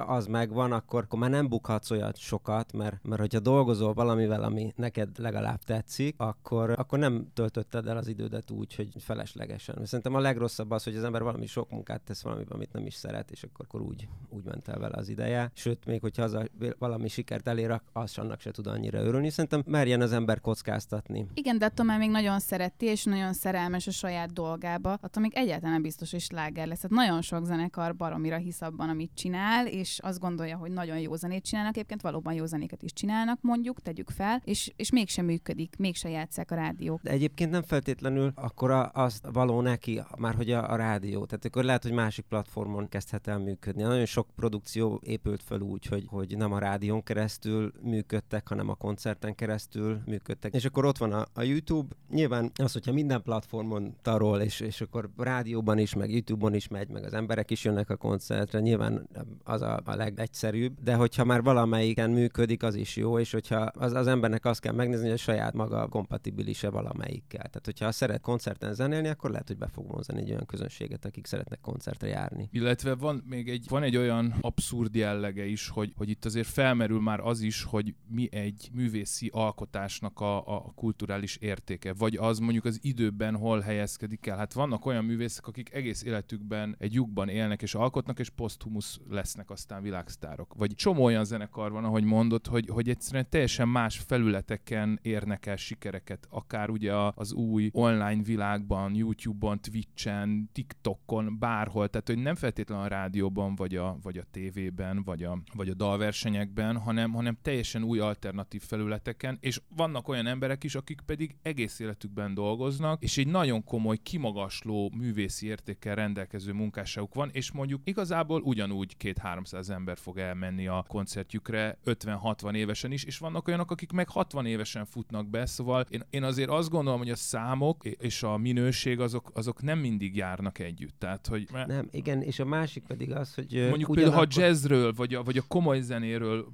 az 0.00 0.26
megvan, 0.26 0.72
akkor, 0.72 1.02
akkor 1.02 1.18
már 1.18 1.30
nem 1.30 1.48
bukhatsz 1.48 1.90
olyat 1.90 2.16
sokat, 2.16 2.72
mert, 2.72 2.95
mert 3.02 3.20
hogyha 3.20 3.40
dolgozol 3.40 3.92
valamivel, 3.92 4.42
ami 4.42 4.72
neked 4.76 5.18
legalább 5.18 5.62
tetszik, 5.62 6.14
akkor, 6.16 6.70
akkor 6.70 6.98
nem 6.98 7.26
töltötted 7.34 7.86
el 7.86 7.96
az 7.96 8.08
idődet 8.08 8.50
úgy, 8.50 8.74
hogy 8.74 8.88
feleslegesen. 8.98 9.78
Szerintem 9.84 10.14
a 10.14 10.20
legrosszabb 10.20 10.70
az, 10.70 10.84
hogy 10.84 10.96
az 10.96 11.04
ember 11.04 11.22
valami 11.22 11.46
sok 11.46 11.70
munkát 11.70 12.00
tesz 12.00 12.22
valamiben, 12.22 12.52
amit 12.52 12.72
nem 12.72 12.86
is 12.86 12.94
szeret, 12.94 13.30
és 13.30 13.42
akkor, 13.42 13.64
akkor 13.68 13.80
úgy, 13.80 14.08
úgy 14.28 14.44
ment 14.44 14.68
el 14.68 14.78
vele 14.78 14.96
az 14.96 15.08
ideje. 15.08 15.50
Sőt, 15.54 15.86
még 15.86 16.00
hogyha 16.00 16.22
az 16.22 16.32
a, 16.34 16.44
valami 16.78 17.08
sikert 17.08 17.48
elér, 17.48 17.80
az 17.92 18.18
annak 18.18 18.40
se 18.40 18.50
tud 18.50 18.66
annyira 18.66 19.00
örülni. 19.00 19.30
Szerintem 19.30 19.62
merjen 19.66 20.00
az 20.00 20.12
ember 20.12 20.40
kockáztatni. 20.40 21.26
Igen, 21.34 21.58
de 21.58 21.64
attól 21.64 21.86
már 21.86 21.98
még 21.98 22.10
nagyon 22.10 22.40
szereti, 22.40 22.86
és 22.86 23.04
nagyon 23.04 23.32
szerelmes 23.32 23.86
a 23.86 23.90
saját 23.90 24.32
dolgába, 24.32 24.92
attól 25.00 25.22
még 25.22 25.32
egyáltalán 25.34 25.72
nem 25.72 25.82
biztos, 25.82 26.10
hogy 26.10 26.20
sláger 26.20 26.66
lesz. 26.66 26.80
Tehát 26.80 26.96
nagyon 26.96 27.22
sok 27.22 27.44
zenekar 27.44 27.96
baromira 27.96 28.36
hisz 28.36 28.62
abban, 28.62 28.88
amit 28.88 29.10
csinál, 29.14 29.66
és 29.66 29.98
azt 30.02 30.18
gondolja, 30.20 30.56
hogy 30.56 30.70
nagyon 30.70 30.98
jó 30.98 31.14
zenét 31.14 31.44
csinálnak. 31.44 31.76
Egyébként 31.76 32.02
valóban 32.02 32.34
jó 32.34 32.44
zenéket 32.46 32.82
is 32.86 32.92
csinálnak, 32.92 33.38
mondjuk, 33.42 33.80
tegyük 33.80 34.10
fel, 34.10 34.42
és, 34.44 34.72
és 34.76 34.90
mégsem 34.90 35.24
működik, 35.24 35.74
mégsem 35.78 36.10
játszák 36.10 36.50
a 36.50 36.54
rádiók. 36.54 37.02
De 37.02 37.10
egyébként 37.10 37.50
nem 37.50 37.62
feltétlenül 37.62 38.32
akkor 38.34 38.70
a, 38.70 38.90
azt 38.94 39.26
való 39.32 39.60
neki, 39.60 40.02
már 40.18 40.34
hogy 40.34 40.50
a, 40.50 40.72
a 40.72 40.76
rádió. 40.76 41.24
Tehát 41.24 41.44
akkor 41.44 41.64
lehet, 41.64 41.82
hogy 41.82 41.92
másik 41.92 42.24
platformon 42.24 42.88
kezdhet 42.88 43.26
el 43.26 43.38
működni. 43.38 43.82
Nagyon 43.82 44.04
sok 44.04 44.28
produkció 44.36 45.00
épült 45.04 45.42
fel 45.42 45.60
úgy, 45.60 45.86
hogy, 45.86 46.04
hogy 46.06 46.36
nem 46.36 46.52
a 46.52 46.58
rádión 46.58 47.02
keresztül 47.02 47.72
működtek, 47.82 48.48
hanem 48.48 48.68
a 48.68 48.74
koncerten 48.74 49.34
keresztül 49.34 50.00
működtek. 50.06 50.54
És 50.54 50.64
akkor 50.64 50.84
ott 50.84 50.98
van 50.98 51.12
a, 51.12 51.26
a 51.32 51.42
YouTube. 51.42 51.94
Nyilván 52.10 52.50
az, 52.54 52.72
hogyha 52.72 52.92
minden 52.92 53.22
platformon 53.22 53.96
tarol, 54.02 54.40
és, 54.40 54.60
és 54.60 54.80
akkor 54.80 55.10
rádióban 55.16 55.78
is, 55.78 55.94
meg 55.94 56.10
YouTube-on 56.10 56.54
is 56.54 56.68
megy, 56.68 56.88
meg 56.88 57.04
az 57.04 57.12
emberek 57.12 57.50
is 57.50 57.64
jönnek 57.64 57.90
a 57.90 57.96
koncertre, 57.96 58.60
nyilván 58.60 59.08
az 59.44 59.62
a, 59.62 59.80
a 59.84 59.94
legegyszerűbb, 59.94 60.82
de 60.82 60.94
hogyha 60.94 61.24
már 61.24 61.42
valamelyiken 61.42 62.10
működik, 62.10 62.62
az 62.66 62.74
is 62.74 62.96
jó, 62.96 63.18
és 63.18 63.32
hogyha 63.32 63.56
az, 63.56 63.92
az 63.92 64.06
embernek 64.06 64.44
azt 64.44 64.60
kell 64.60 64.72
megnézni, 64.72 65.04
hogy 65.04 65.14
a 65.14 65.16
saját 65.16 65.54
maga 65.54 65.88
kompatibilise 65.88 66.70
valamelyikkel. 66.70 67.42
Tehát, 67.42 67.64
hogyha 67.64 67.92
szeret 67.92 68.20
koncerten 68.20 68.74
zenélni, 68.74 69.08
akkor 69.08 69.30
lehet, 69.30 69.46
hogy 69.46 69.58
be 69.58 69.66
fog 69.66 69.90
vonzani 69.90 70.20
egy 70.20 70.30
olyan 70.30 70.46
közönséget, 70.46 71.04
akik 71.04 71.26
szeretnek 71.26 71.60
koncertre 71.60 72.08
járni. 72.08 72.48
Illetve 72.52 72.94
van 72.94 73.22
még 73.26 73.48
egy, 73.48 73.66
van 73.68 73.82
egy 73.82 73.96
olyan 73.96 74.34
abszurd 74.40 74.94
jellege 74.94 75.46
is, 75.46 75.68
hogy, 75.68 75.92
hogy 75.96 76.08
itt 76.08 76.24
azért 76.24 76.48
felmerül 76.48 77.00
már 77.00 77.20
az 77.20 77.40
is, 77.40 77.62
hogy 77.62 77.94
mi 78.08 78.28
egy 78.32 78.70
művészi 78.72 79.30
alkotásnak 79.32 80.20
a, 80.20 80.56
a 80.56 80.72
kulturális 80.74 81.36
értéke, 81.36 81.92
vagy 81.92 82.16
az 82.16 82.38
mondjuk 82.38 82.64
az 82.64 82.78
időben 82.82 83.36
hol 83.36 83.60
helyezkedik 83.60 84.26
el. 84.26 84.36
Hát 84.36 84.52
vannak 84.52 84.86
olyan 84.86 85.04
művészek, 85.04 85.46
akik 85.46 85.74
egész 85.74 86.02
életükben 86.02 86.76
egy 86.78 86.94
lyukban 86.94 87.28
élnek 87.28 87.62
és 87.62 87.74
alkotnak, 87.74 88.18
és 88.18 88.30
poszthumusz 88.30 89.00
lesznek 89.08 89.50
aztán 89.50 89.82
világsztárok. 89.82 90.54
Vagy 90.54 90.74
csomó 90.74 91.04
olyan 91.04 91.24
zenekar 91.24 91.72
van, 91.72 91.84
ahogy 91.84 92.04
mondott, 92.04 92.46
hogy, 92.46 92.55
hogy 92.68 92.88
egyszerűen 92.88 93.26
teljesen 93.28 93.68
más 93.68 93.98
felületeken 93.98 94.98
érnek 95.02 95.46
el 95.46 95.56
sikereket, 95.56 96.26
akár 96.30 96.70
ugye 96.70 96.92
az 97.14 97.32
új 97.32 97.70
online 97.72 98.22
világban, 98.22 98.94
YouTube-on, 98.94 99.60
Twitch-en, 99.60 100.50
TikTokon, 100.52 101.38
bárhol, 101.38 101.88
tehát 101.88 102.06
hogy 102.06 102.18
nem 102.18 102.34
feltétlenül 102.34 102.84
a 102.84 102.88
rádióban, 102.88 103.54
vagy 103.54 103.76
a, 103.76 103.98
vagy 104.02 104.18
a 104.18 104.24
tévében, 104.30 105.02
vagy 105.02 105.22
a, 105.22 105.38
vagy 105.54 105.68
a 105.68 105.74
dalversenyekben, 105.74 106.76
hanem, 106.76 107.12
hanem 107.12 107.38
teljesen 107.42 107.82
új 107.82 107.98
alternatív 107.98 108.62
felületeken, 108.62 109.38
és 109.40 109.60
vannak 109.76 110.08
olyan 110.08 110.26
emberek 110.26 110.64
is, 110.64 110.74
akik 110.74 111.00
pedig 111.06 111.36
egész 111.42 111.78
életükben 111.78 112.34
dolgoznak, 112.34 113.02
és 113.02 113.18
egy 113.18 113.26
nagyon 113.26 113.64
komoly, 113.64 113.96
kimagasló 113.96 114.92
művészi 114.96 115.46
értékkel 115.46 115.94
rendelkező 115.94 116.52
munkásságuk 116.52 117.14
van, 117.14 117.30
és 117.32 117.52
mondjuk 117.52 117.80
igazából 117.84 118.40
ugyanúgy 118.40 118.96
két-háromszáz 118.96 119.70
ember 119.70 119.96
fog 119.96 120.18
elmenni 120.18 120.66
a 120.66 120.84
koncertjükre 120.88 121.78
50-60 121.84 122.45
évesen 122.54 122.92
is, 122.92 123.04
és 123.04 123.18
vannak 123.18 123.48
olyanok, 123.48 123.70
akik 123.70 123.92
meg 123.92 124.08
60 124.08 124.46
évesen 124.46 124.84
futnak 124.84 125.28
be, 125.28 125.46
szóval 125.46 125.86
én, 125.88 126.02
én 126.10 126.22
azért 126.22 126.50
azt 126.50 126.70
gondolom, 126.70 126.98
hogy 126.98 127.10
a 127.10 127.16
számok 127.16 127.84
és 127.84 128.22
a 128.22 128.36
minőség 128.36 129.00
azok, 129.00 129.30
azok 129.34 129.62
nem 129.62 129.78
mindig 129.78 130.16
járnak 130.16 130.58
együtt. 130.58 130.94
Tehát, 130.98 131.26
hogy... 131.26 131.48
Nem, 131.66 131.88
igen, 131.90 132.22
és 132.22 132.38
a 132.38 132.44
másik 132.44 132.84
pedig 132.86 133.12
az, 133.12 133.34
hogy... 133.34 133.52
Mondjuk 133.68 133.88
ugyanakkor... 133.88 133.96
például, 133.96 134.24
ha 134.24 134.40
jazzről, 134.40 134.92
vagy 134.92 135.14
a, 135.14 135.22
vagy 135.22 135.38
a 135.38 135.42
komoly 135.48 135.80
zenéről 135.80 136.46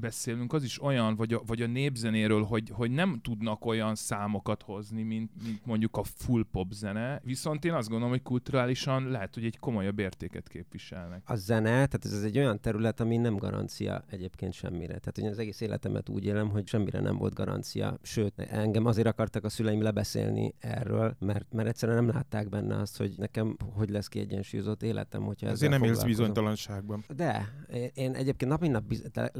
beszélünk, 0.00 0.52
az 0.52 0.64
is 0.64 0.82
olyan, 0.82 1.16
vagy 1.16 1.32
a, 1.32 1.42
vagy 1.46 1.62
a 1.62 1.66
népzenéről, 1.66 2.42
hogy, 2.42 2.70
hogy 2.72 2.90
nem 2.90 3.20
tudnak 3.22 3.66
olyan 3.66 3.94
számokat 3.94 4.62
hozni, 4.62 5.02
mint, 5.02 5.30
mint 5.44 5.66
mondjuk 5.66 5.96
a 5.96 6.02
full 6.02 6.44
pop 6.52 6.72
zene, 6.72 7.20
viszont 7.24 7.64
én 7.64 7.72
azt 7.72 7.88
gondolom, 7.88 8.12
hogy 8.12 8.22
kulturálisan 8.22 9.08
lehet, 9.10 9.34
hogy 9.34 9.44
egy 9.44 9.58
komolyabb 9.58 9.98
értéket 9.98 10.48
képviselnek. 10.48 11.22
A 11.24 11.34
zene, 11.34 11.70
tehát 11.70 12.04
ez 12.04 12.22
egy 12.22 12.38
olyan 12.38 12.60
terület, 12.60 13.00
ami 13.00 13.16
nem 13.16 13.36
garancia 13.36 14.04
egyébként 14.10 14.52
semmire. 14.52 14.98
Tehát 14.98 15.18
én 15.18 15.26
az 15.26 15.38
egész 15.38 15.60
életemet 15.60 16.08
úgy 16.08 16.24
élem, 16.24 16.48
hogy 16.48 16.66
semmire 16.66 17.00
nem 17.00 17.16
volt 17.16 17.34
garancia. 17.34 17.98
Sőt, 18.02 18.38
engem 18.38 18.86
azért 18.86 19.06
akartak 19.06 19.44
a 19.44 19.48
szüleim 19.48 19.82
lebeszélni 19.82 20.54
erről, 20.58 21.16
mert, 21.18 21.52
mert 21.52 21.68
egyszerűen 21.68 22.04
nem 22.04 22.14
látták 22.14 22.48
benne 22.48 22.76
azt, 22.76 22.96
hogy 22.96 23.14
nekem 23.16 23.56
hogy 23.74 23.90
lesz 23.90 24.08
kiegyensúlyozott 24.08 24.82
életem, 24.82 25.22
hogyha 25.22 25.48
Ezért 25.48 25.70
nem 25.70 25.82
élsz 25.82 26.02
bizonytalanságban. 26.02 27.04
De, 27.16 27.48
én 27.94 28.14
egyébként 28.14 28.50
nap 28.50 28.60
mint 28.60 28.72
nap, 28.72 28.84
biz- 28.84 29.10
de, 29.12 29.32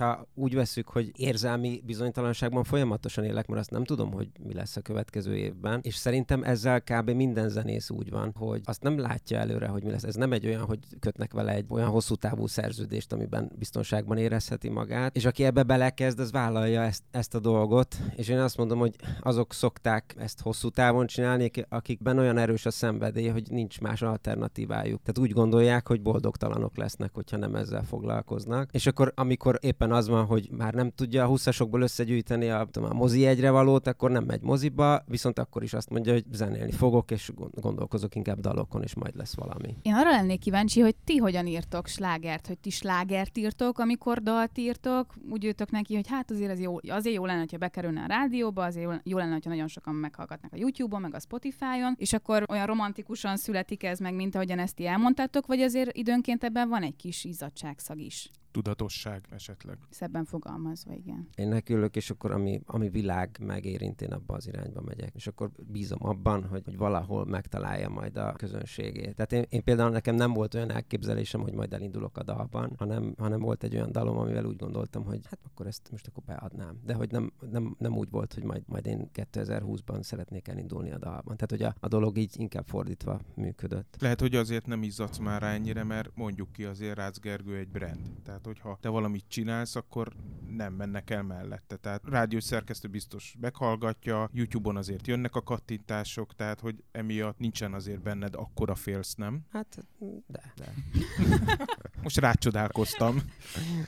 hogyha 0.00 0.28
úgy 0.34 0.54
veszük, 0.54 0.88
hogy 0.88 1.12
érzelmi 1.16 1.82
bizonytalanságban 1.86 2.64
folyamatosan 2.64 3.24
élek, 3.24 3.46
mert 3.46 3.60
azt 3.60 3.70
nem 3.70 3.84
tudom, 3.84 4.12
hogy 4.12 4.28
mi 4.46 4.54
lesz 4.54 4.76
a 4.76 4.80
következő 4.80 5.36
évben, 5.36 5.80
és 5.82 5.94
szerintem 5.94 6.42
ezzel 6.42 6.80
kb. 6.80 7.10
minden 7.10 7.48
zenész 7.48 7.90
úgy 7.90 8.10
van, 8.10 8.34
hogy 8.36 8.60
azt 8.64 8.82
nem 8.82 8.98
látja 8.98 9.38
előre, 9.38 9.66
hogy 9.66 9.82
mi 9.82 9.90
lesz. 9.90 10.02
Ez 10.02 10.14
nem 10.14 10.32
egy 10.32 10.46
olyan, 10.46 10.64
hogy 10.64 10.78
kötnek 11.00 11.32
vele 11.32 11.52
egy 11.52 11.64
olyan 11.68 11.88
hosszú 11.88 12.14
távú 12.14 12.46
szerződést, 12.46 13.12
amiben 13.12 13.50
biztonságban 13.58 14.16
érezheti 14.16 14.68
magát, 14.68 15.16
és 15.16 15.24
aki 15.24 15.44
ebbe 15.44 15.62
belekezd, 15.62 16.18
az 16.18 16.32
vállalja 16.32 16.82
ezt, 16.82 17.02
ezt 17.10 17.34
a 17.34 17.40
dolgot, 17.40 17.96
és 18.16 18.28
én 18.28 18.38
azt 18.38 18.56
mondom, 18.56 18.78
hogy 18.78 18.94
azok 19.20 19.52
szokták 19.52 20.14
ezt 20.18 20.40
hosszú 20.40 20.68
távon 20.68 21.06
csinálni, 21.06 21.50
akikben 21.68 22.18
olyan 22.18 22.38
erős 22.38 22.66
a 22.66 22.70
szenvedély, 22.70 23.28
hogy 23.28 23.50
nincs 23.50 23.80
más 23.80 24.02
alternatívájuk. 24.02 25.02
Tehát 25.02 25.18
úgy 25.28 25.32
gondolják, 25.32 25.88
hogy 25.88 26.02
boldogtalanok 26.02 26.76
lesznek, 26.76 27.10
hogyha 27.14 27.36
nem 27.36 27.54
ezzel 27.54 27.84
foglalkoznak. 27.84 28.70
És 28.72 28.86
akkor, 28.86 29.12
amikor 29.14 29.58
éppen 29.60 29.89
az 29.92 30.08
van, 30.08 30.24
hogy 30.24 30.48
már 30.50 30.74
nem 30.74 30.90
tudja 30.90 31.24
a 31.24 31.26
20 31.26 31.46
összegyűjteni 31.72 32.50
a, 32.50 32.68
tudom, 32.70 32.90
a 32.90 32.94
mozi 32.94 33.26
egyre 33.26 33.50
valót, 33.50 33.86
akkor 33.86 34.10
nem 34.10 34.24
megy 34.24 34.42
moziba, 34.42 35.02
viszont 35.06 35.38
akkor 35.38 35.62
is 35.62 35.72
azt 35.72 35.90
mondja, 35.90 36.12
hogy 36.12 36.24
zenélni 36.32 36.72
fogok, 36.72 37.10
és 37.10 37.32
gondolkozok 37.54 38.14
inkább 38.14 38.40
dalokon, 38.40 38.82
és 38.82 38.94
majd 38.94 39.16
lesz 39.16 39.34
valami. 39.34 39.76
Én 39.82 39.94
arra 39.94 40.10
lennék 40.10 40.40
kíváncsi, 40.40 40.80
hogy 40.80 40.96
ti 41.04 41.16
hogyan 41.16 41.46
írtok 41.46 41.86
slágert, 41.86 42.46
hogy 42.46 42.58
ti 42.58 42.70
slágert 42.70 43.38
írtok, 43.38 43.78
amikor 43.78 44.22
dalt 44.22 44.58
írtok, 44.58 45.14
úgy 45.30 45.42
jöttök 45.42 45.70
neki, 45.70 45.94
hogy 45.94 46.08
hát 46.08 46.30
azért 46.30 46.52
az 46.52 46.60
jó, 46.60 46.76
azért 46.88 47.16
jó 47.16 47.24
lenne, 47.24 47.44
ha 47.50 47.56
bekerülne 47.56 48.02
a 48.02 48.06
rádióba, 48.06 48.64
azért 48.64 49.00
jó 49.04 49.18
lenne, 49.18 49.38
ha 49.42 49.48
nagyon 49.48 49.68
sokan 49.68 49.94
meghallgatnak 49.94 50.52
a 50.52 50.56
YouTube-on, 50.56 51.00
meg 51.00 51.14
a 51.14 51.20
Spotify-on, 51.20 51.94
és 51.96 52.12
akkor 52.12 52.44
olyan 52.48 52.66
romantikusan 52.66 53.36
születik 53.36 53.84
ez 53.84 53.98
meg, 53.98 54.14
mint 54.14 54.34
ahogyan 54.34 54.58
ezt 54.58 54.74
ti 54.74 54.86
elmondtátok, 54.86 55.46
vagy 55.46 55.60
azért 55.60 55.96
időnként 55.96 56.44
ebben 56.44 56.68
van 56.68 56.82
egy 56.82 56.96
kis 56.96 57.24
izzadságszag 57.24 58.00
is? 58.00 58.30
Tudatosság 58.50 59.26
esetleg. 59.30 59.78
Szebben 59.90 60.24
fogalmazva, 60.24 60.92
igen. 60.92 61.28
Én 61.34 61.48
nekülök, 61.48 61.96
és 61.96 62.10
akkor 62.10 62.30
ami, 62.30 62.60
ami 62.66 62.88
világ 62.88 63.38
megérint, 63.40 64.02
én 64.02 64.12
abba 64.12 64.34
az 64.34 64.46
irányba 64.46 64.80
megyek. 64.80 65.14
És 65.14 65.26
akkor 65.26 65.50
bízom 65.66 65.98
abban, 66.02 66.44
hogy, 66.44 66.62
hogy 66.64 66.76
valahol 66.76 67.24
megtalálja 67.24 67.88
majd 67.88 68.16
a 68.16 68.32
közönségét. 68.32 69.14
Tehát 69.14 69.32
én, 69.32 69.44
én 69.48 69.64
például 69.64 69.90
nekem 69.90 70.14
nem 70.14 70.32
volt 70.32 70.54
olyan 70.54 70.70
elképzelésem, 70.70 71.40
hogy 71.40 71.52
majd 71.52 71.72
elindulok 71.72 72.18
a 72.18 72.22
dalban, 72.22 72.74
hanem, 72.78 73.14
hanem 73.18 73.40
volt 73.40 73.62
egy 73.62 73.74
olyan 73.74 73.92
dalom, 73.92 74.16
amivel 74.16 74.44
úgy 74.44 74.56
gondoltam, 74.56 75.04
hogy 75.04 75.20
hát 75.24 75.38
akkor 75.44 75.66
ezt 75.66 75.88
most 75.90 76.06
akkor 76.06 76.22
beadnám. 76.24 76.80
De 76.84 76.94
hogy 76.94 77.10
nem, 77.10 77.32
nem, 77.50 77.76
nem 77.78 77.96
úgy 77.96 78.10
volt, 78.10 78.34
hogy 78.34 78.42
majd, 78.42 78.62
majd 78.66 78.86
én 78.86 79.10
2020-ban 79.14 80.02
szeretnék 80.02 80.48
elindulni 80.48 80.90
a 80.90 80.98
dalban. 80.98 81.36
Tehát, 81.36 81.50
hogy 81.50 81.62
a, 81.62 81.74
a 81.80 81.88
dolog 81.88 82.18
így 82.18 82.34
inkább 82.38 82.66
fordítva 82.66 83.20
működött. 83.34 83.96
Lehet, 83.98 84.20
hogy 84.20 84.34
azért 84.34 84.66
nem 84.66 84.82
izzadsz 84.82 85.18
már 85.18 85.42
rá 85.42 85.52
ennyire, 85.52 85.84
mert 85.84 86.10
mondjuk 86.14 86.52
ki 86.52 86.64
azért 86.64 86.96
Rácz 86.96 87.18
Gergő 87.18 87.56
egy 87.56 87.68
brand. 87.68 88.10
Tehát 88.22 88.39
tehát, 88.40 88.58
hogyha 88.58 88.78
te 88.80 88.88
valamit 88.88 89.24
csinálsz, 89.28 89.76
akkor 89.76 90.12
nem 90.48 90.74
mennek 90.74 91.10
el 91.10 91.22
mellette. 91.22 91.76
Tehát 91.76 92.02
rádiós 92.04 92.44
szerkesztő 92.44 92.88
biztos 92.88 93.36
meghallgatja, 93.40 94.30
YouTube-on 94.32 94.76
azért 94.76 95.06
jönnek 95.06 95.34
a 95.34 95.42
kattintások, 95.42 96.34
tehát 96.34 96.60
hogy 96.60 96.82
emiatt 96.92 97.38
nincsen 97.38 97.74
azért 97.74 98.02
benned 98.02 98.34
akkora 98.34 98.74
félsz, 98.74 99.14
nem? 99.14 99.40
Hát, 99.50 99.84
de. 100.26 100.52
de. 100.56 100.74
Most 102.02 102.16
rácsodálkoztam. 102.18 103.16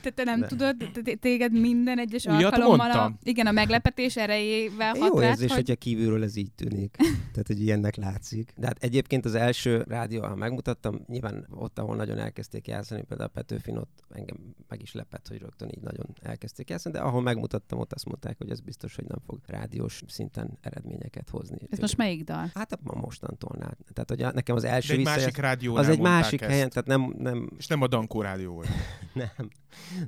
Te, 0.01 0.09
te 0.09 0.23
nem 0.23 0.39
De- 0.39 0.47
tudod, 0.47 0.75
téged 1.19 1.51
minden 1.59 1.99
egyes 1.99 2.25
Újat 2.25 2.43
alkalommal 2.43 2.91
a, 2.91 3.13
igen, 3.23 3.47
a 3.47 3.51
meglepetés 3.51 4.15
erejével 4.17 4.93
hat 4.93 5.09
Jó 5.13 5.19
rád, 5.19 5.29
érzés, 5.29 5.47
hogy... 5.47 5.57
hogyha 5.57 5.75
kívülről 5.75 6.23
ez 6.23 6.35
így 6.35 6.51
tűnik. 6.55 6.95
Tehát, 7.31 7.47
hogy 7.47 7.61
ilyennek 7.61 7.95
látszik. 7.95 8.53
De 8.57 8.65
hát 8.67 8.83
egyébként 8.83 9.25
az 9.25 9.35
első 9.35 9.83
rádió, 9.87 10.21
ha 10.21 10.35
megmutattam, 10.35 11.01
nyilván 11.07 11.47
ott, 11.49 11.79
ahol 11.79 11.95
nagyon 11.95 12.17
elkezdték 12.17 12.67
játszani, 12.67 13.01
például 13.03 13.29
a 13.29 13.33
Petőfin, 13.33 13.77
ott 13.77 14.03
engem 14.09 14.37
meg 14.67 14.81
is 14.81 14.93
lepett, 14.93 15.27
hogy 15.27 15.37
rögtön 15.39 15.69
így 15.75 15.81
nagyon 15.83 16.05
elkezdték 16.21 16.69
játszani, 16.69 16.95
de 16.95 17.01
ahol 17.01 17.21
megmutattam, 17.21 17.79
ott 17.79 17.93
azt 17.93 18.05
mondták, 18.05 18.37
hogy 18.37 18.49
ez 18.49 18.59
biztos, 18.59 18.95
hogy 18.95 19.05
nem 19.07 19.17
fog 19.25 19.39
rádiós 19.47 20.01
szinten 20.07 20.57
eredményeket 20.61 21.29
hozni. 21.29 21.57
Ez 21.69 21.79
most 21.79 21.97
melyik 21.97 22.23
dal? 22.23 22.51
Hát 22.53 22.71
a 22.83 22.97
mostantól. 22.99 23.57
Tehát, 23.93 24.09
hogy 24.09 24.21
a, 24.21 24.31
nekem 24.31 24.55
az 24.55 24.63
első 24.63 24.87
De 24.87 24.93
egy 24.93 24.99
visszajelz- 24.99 25.25
másik 25.25 25.41
rádiónál 25.41 25.83
az 25.83 25.89
egy 25.89 25.99
másik 25.99 26.41
ezt. 26.41 26.51
helyen, 26.51 26.69
tehát 26.69 26.87
nem, 26.87 27.13
nem, 27.17 27.49
És 27.57 27.67
nem 27.67 27.81
a 27.81 27.87
Dankó 28.03 28.21
rádió 28.21 28.53
volt. 28.53 28.67
nem, 29.13 29.49